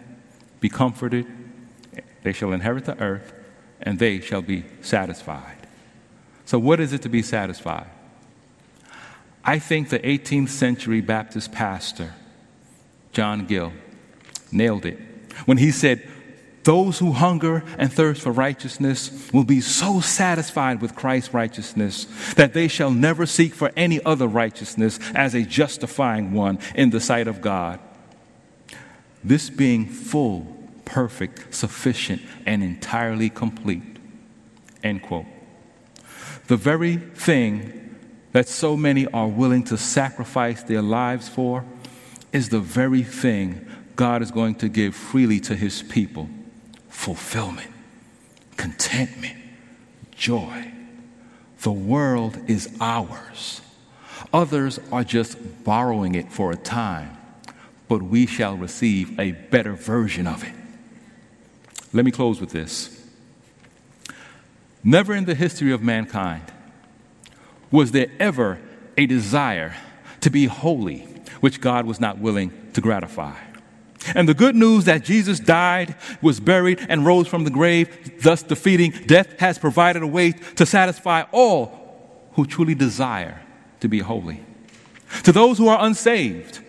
be 0.59 0.69
comforted, 0.69 1.25
they 2.23 2.33
shall 2.33 2.53
inherit 2.53 2.85
the 2.85 2.99
earth, 3.01 3.33
and 3.81 3.97
they 3.97 4.19
shall 4.19 4.43
be 4.43 4.63
satisfied. 4.81 5.57
So, 6.45 6.59
what 6.59 6.79
is 6.79 6.93
it 6.93 7.01
to 7.01 7.09
be 7.09 7.23
satisfied? 7.23 7.89
I 9.43 9.57
think 9.57 9.89
the 9.89 9.99
18th 9.99 10.49
century 10.49 11.01
Baptist 11.01 11.51
pastor 11.51 12.13
John 13.11 13.45
Gill, 13.45 13.73
nailed 14.51 14.85
it 14.85 14.99
when 15.45 15.57
he 15.57 15.71
said, 15.71 16.07
Those 16.63 16.99
who 16.99 17.11
hunger 17.11 17.63
and 17.77 17.91
thirst 17.91 18.21
for 18.21 18.31
righteousness 18.31 19.29
will 19.33 19.43
be 19.43 19.61
so 19.61 19.99
satisfied 19.99 20.81
with 20.81 20.95
Christ's 20.95 21.33
righteousness 21.33 22.05
that 22.35 22.53
they 22.53 22.67
shall 22.67 22.91
never 22.91 23.25
seek 23.25 23.53
for 23.53 23.71
any 23.75 24.03
other 24.03 24.27
righteousness 24.27 24.99
as 25.15 25.33
a 25.33 25.43
justifying 25.43 26.33
one 26.33 26.59
in 26.75 26.89
the 26.89 26.99
sight 26.99 27.27
of 27.27 27.41
God. 27.41 27.79
This 29.23 29.49
being 29.49 29.85
full, 29.85 30.57
perfect, 30.85 31.53
sufficient, 31.53 32.21
and 32.45 32.63
entirely 32.63 33.29
complete. 33.29 33.83
End 34.83 35.01
quote. 35.03 35.25
The 36.47 36.57
very 36.57 36.97
thing 36.97 37.77
that 38.31 38.47
so 38.47 38.75
many 38.75 39.05
are 39.07 39.27
willing 39.27 39.63
to 39.65 39.77
sacrifice 39.77 40.63
their 40.63 40.81
lives 40.81 41.29
for 41.29 41.65
is 42.31 42.49
the 42.49 42.59
very 42.59 43.03
thing 43.03 43.65
God 43.95 44.21
is 44.21 44.31
going 44.31 44.55
to 44.55 44.69
give 44.69 44.95
freely 44.95 45.39
to 45.41 45.55
his 45.55 45.83
people 45.83 46.29
fulfillment, 46.89 47.71
contentment, 48.57 49.37
joy. 50.15 50.71
The 51.61 51.71
world 51.71 52.37
is 52.47 52.75
ours. 52.79 53.61
Others 54.33 54.79
are 54.91 55.03
just 55.03 55.63
borrowing 55.63 56.15
it 56.15 56.31
for 56.31 56.51
a 56.51 56.55
time, 56.55 57.17
but 57.87 58.01
we 58.01 58.25
shall 58.25 58.55
receive 58.55 59.19
a 59.19 59.31
better 59.31 59.73
version 59.73 60.27
of 60.27 60.43
it. 60.43 60.53
Let 61.93 62.05
me 62.05 62.11
close 62.11 62.39
with 62.39 62.51
this. 62.51 62.97
Never 64.83 65.13
in 65.13 65.25
the 65.25 65.35
history 65.35 65.71
of 65.71 65.83
mankind 65.83 66.43
was 67.69 67.91
there 67.91 68.11
ever 68.19 68.59
a 68.97 69.05
desire 69.05 69.75
to 70.21 70.29
be 70.29 70.45
holy, 70.45 71.07
which 71.41 71.59
God 71.59 71.85
was 71.85 71.99
not 71.99 72.19
willing 72.19 72.51
to 72.73 72.81
gratify. 72.81 73.35
And 74.15 74.27
the 74.27 74.33
good 74.33 74.55
news 74.55 74.85
that 74.85 75.03
Jesus 75.03 75.39
died, 75.39 75.95
was 76.21 76.39
buried, 76.39 76.83
and 76.89 77.05
rose 77.05 77.27
from 77.27 77.43
the 77.43 77.51
grave, 77.51 78.21
thus 78.21 78.41
defeating 78.41 78.91
death, 79.05 79.39
has 79.39 79.59
provided 79.59 80.01
a 80.01 80.07
way 80.07 80.31
to 80.31 80.65
satisfy 80.65 81.23
all 81.31 82.29
who 82.33 82.45
truly 82.45 82.73
desire 82.73 83.41
to 83.79 83.87
be 83.87 83.99
holy. 83.99 84.43
To 85.23 85.31
those 85.31 85.57
who 85.57 85.67
are 85.67 85.83
unsaved 85.83 86.59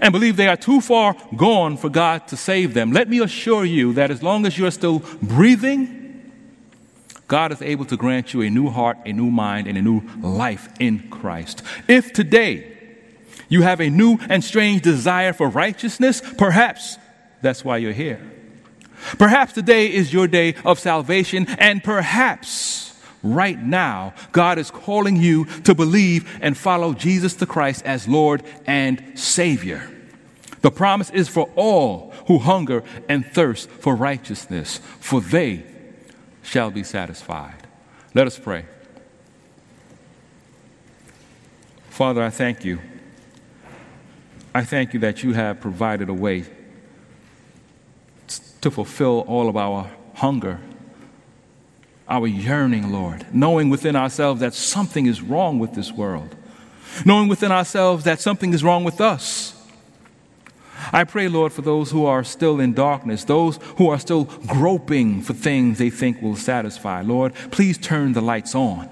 and 0.00 0.12
believe 0.12 0.36
they 0.36 0.48
are 0.48 0.56
too 0.56 0.80
far 0.80 1.16
gone 1.36 1.76
for 1.76 1.90
God 1.90 2.28
to 2.28 2.36
save 2.36 2.74
them, 2.74 2.92
let 2.92 3.08
me 3.08 3.20
assure 3.20 3.64
you 3.64 3.92
that 3.94 4.10
as 4.10 4.22
long 4.22 4.46
as 4.46 4.56
you 4.56 4.66
are 4.66 4.70
still 4.70 5.02
breathing, 5.20 5.98
God 7.26 7.52
is 7.52 7.60
able 7.60 7.84
to 7.86 7.96
grant 7.96 8.32
you 8.32 8.40
a 8.40 8.48
new 8.48 8.70
heart, 8.70 8.96
a 9.04 9.12
new 9.12 9.30
mind, 9.30 9.66
and 9.66 9.76
a 9.76 9.82
new 9.82 10.02
life 10.20 10.68
in 10.80 11.10
Christ. 11.10 11.62
If 11.86 12.12
today 12.14 12.77
you 13.48 13.62
have 13.62 13.80
a 13.80 13.90
new 13.90 14.18
and 14.28 14.42
strange 14.44 14.82
desire 14.82 15.32
for 15.32 15.48
righteousness, 15.48 16.22
perhaps 16.36 16.98
that's 17.40 17.64
why 17.64 17.78
you're 17.78 17.92
here. 17.92 18.20
Perhaps 19.18 19.52
today 19.52 19.92
is 19.92 20.12
your 20.12 20.26
day 20.26 20.54
of 20.64 20.78
salvation, 20.78 21.46
and 21.58 21.82
perhaps 21.82 22.94
right 23.22 23.60
now, 23.60 24.12
God 24.32 24.58
is 24.58 24.70
calling 24.70 25.16
you 25.16 25.44
to 25.62 25.74
believe 25.74 26.28
and 26.40 26.56
follow 26.56 26.92
Jesus 26.94 27.34
the 27.34 27.46
Christ 27.46 27.84
as 27.84 28.08
Lord 28.08 28.42
and 28.66 29.18
Savior. 29.18 29.88
The 30.60 30.70
promise 30.70 31.10
is 31.10 31.28
for 31.28 31.48
all 31.54 32.12
who 32.26 32.38
hunger 32.38 32.82
and 33.08 33.24
thirst 33.24 33.70
for 33.70 33.94
righteousness, 33.94 34.78
for 34.98 35.20
they 35.20 35.64
shall 36.42 36.70
be 36.70 36.82
satisfied. 36.82 37.66
Let 38.14 38.26
us 38.26 38.38
pray. 38.38 38.64
Father, 41.90 42.22
I 42.22 42.30
thank 42.30 42.64
you. 42.64 42.80
I 44.58 44.64
thank 44.64 44.92
you 44.92 44.98
that 45.00 45.22
you 45.22 45.34
have 45.34 45.60
provided 45.60 46.08
a 46.08 46.12
way 46.12 46.42
to 48.60 48.72
fulfill 48.72 49.20
all 49.28 49.48
of 49.48 49.56
our 49.56 49.88
hunger 50.14 50.58
our 52.08 52.26
yearning, 52.26 52.90
Lord, 52.90 53.24
knowing 53.32 53.70
within 53.70 53.94
ourselves 53.94 54.40
that 54.40 54.54
something 54.54 55.06
is 55.06 55.22
wrong 55.22 55.60
with 55.60 55.74
this 55.74 55.92
world, 55.92 56.34
knowing 57.04 57.28
within 57.28 57.52
ourselves 57.52 58.02
that 58.02 58.20
something 58.20 58.52
is 58.52 58.64
wrong 58.64 58.82
with 58.82 59.00
us. 59.00 59.54
I 60.92 61.04
pray, 61.04 61.28
Lord, 61.28 61.52
for 61.52 61.62
those 61.62 61.92
who 61.92 62.04
are 62.04 62.24
still 62.24 62.58
in 62.58 62.74
darkness, 62.74 63.22
those 63.22 63.60
who 63.76 63.88
are 63.88 64.00
still 64.00 64.24
groping 64.24 65.22
for 65.22 65.34
things 65.34 65.78
they 65.78 65.90
think 65.90 66.20
will 66.20 66.34
satisfy. 66.34 67.02
Lord, 67.02 67.32
please 67.52 67.78
turn 67.78 68.12
the 68.12 68.22
lights 68.22 68.56
on 68.56 68.88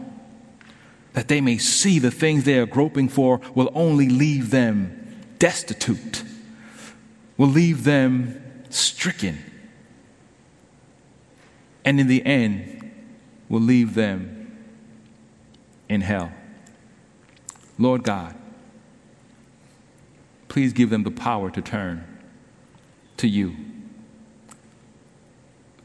that 1.15 1.27
they 1.27 1.41
may 1.41 1.59
see 1.59 1.99
the 1.99 2.13
things 2.13 2.45
they 2.45 2.61
are 2.61 2.67
groping 2.67 3.09
for 3.09 3.41
will 3.57 3.73
only 3.75 4.09
leave 4.09 4.51
them 4.51 4.96
destitute, 5.39 6.23
will 7.37 7.49
leave 7.49 7.85
them 7.85 8.65
stricken. 8.71 9.39
And 11.85 12.01
in 12.01 12.07
the 12.07 12.25
end, 12.25 12.93
will 13.49 13.61
leave 13.61 13.95
them 13.95 14.37
in 15.89 16.01
hell. 16.01 16.33
Lord 17.79 18.03
God, 18.03 18.35
please 20.49 20.73
give 20.73 20.91
them 20.91 21.05
the 21.05 21.11
power 21.11 21.51
to 21.51 21.63
turn 21.63 22.05
to 23.19 23.29
you. 23.29 23.57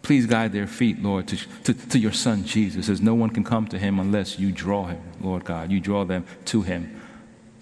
Please 0.02 0.26
guide 0.26 0.52
their 0.52 0.68
feet, 0.68 1.02
Lord, 1.02 1.28
to, 1.28 1.38
to, 1.64 1.74
to, 1.74 2.00
your 2.00 2.12
Son 2.12 2.44
Jesus, 2.44 2.90
as 2.90 3.02
no 3.02 3.14
one 3.14 3.30
can 3.30 3.44
come 3.44 3.68
to 3.68 3.78
him 3.78 4.00
unless 4.00 4.40
you 4.40 4.52
draw 4.52 4.86
him, 4.86 5.02
Lord 5.22 5.46
God. 5.46 5.72
You 5.72 5.80
draw 5.80 6.06
them 6.06 6.26
to 6.46 6.64
him. 6.64 7.00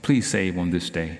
Please 0.02 0.26
save 0.26 0.58
on 0.58 0.70
this 0.70 0.90
day. 0.90 1.20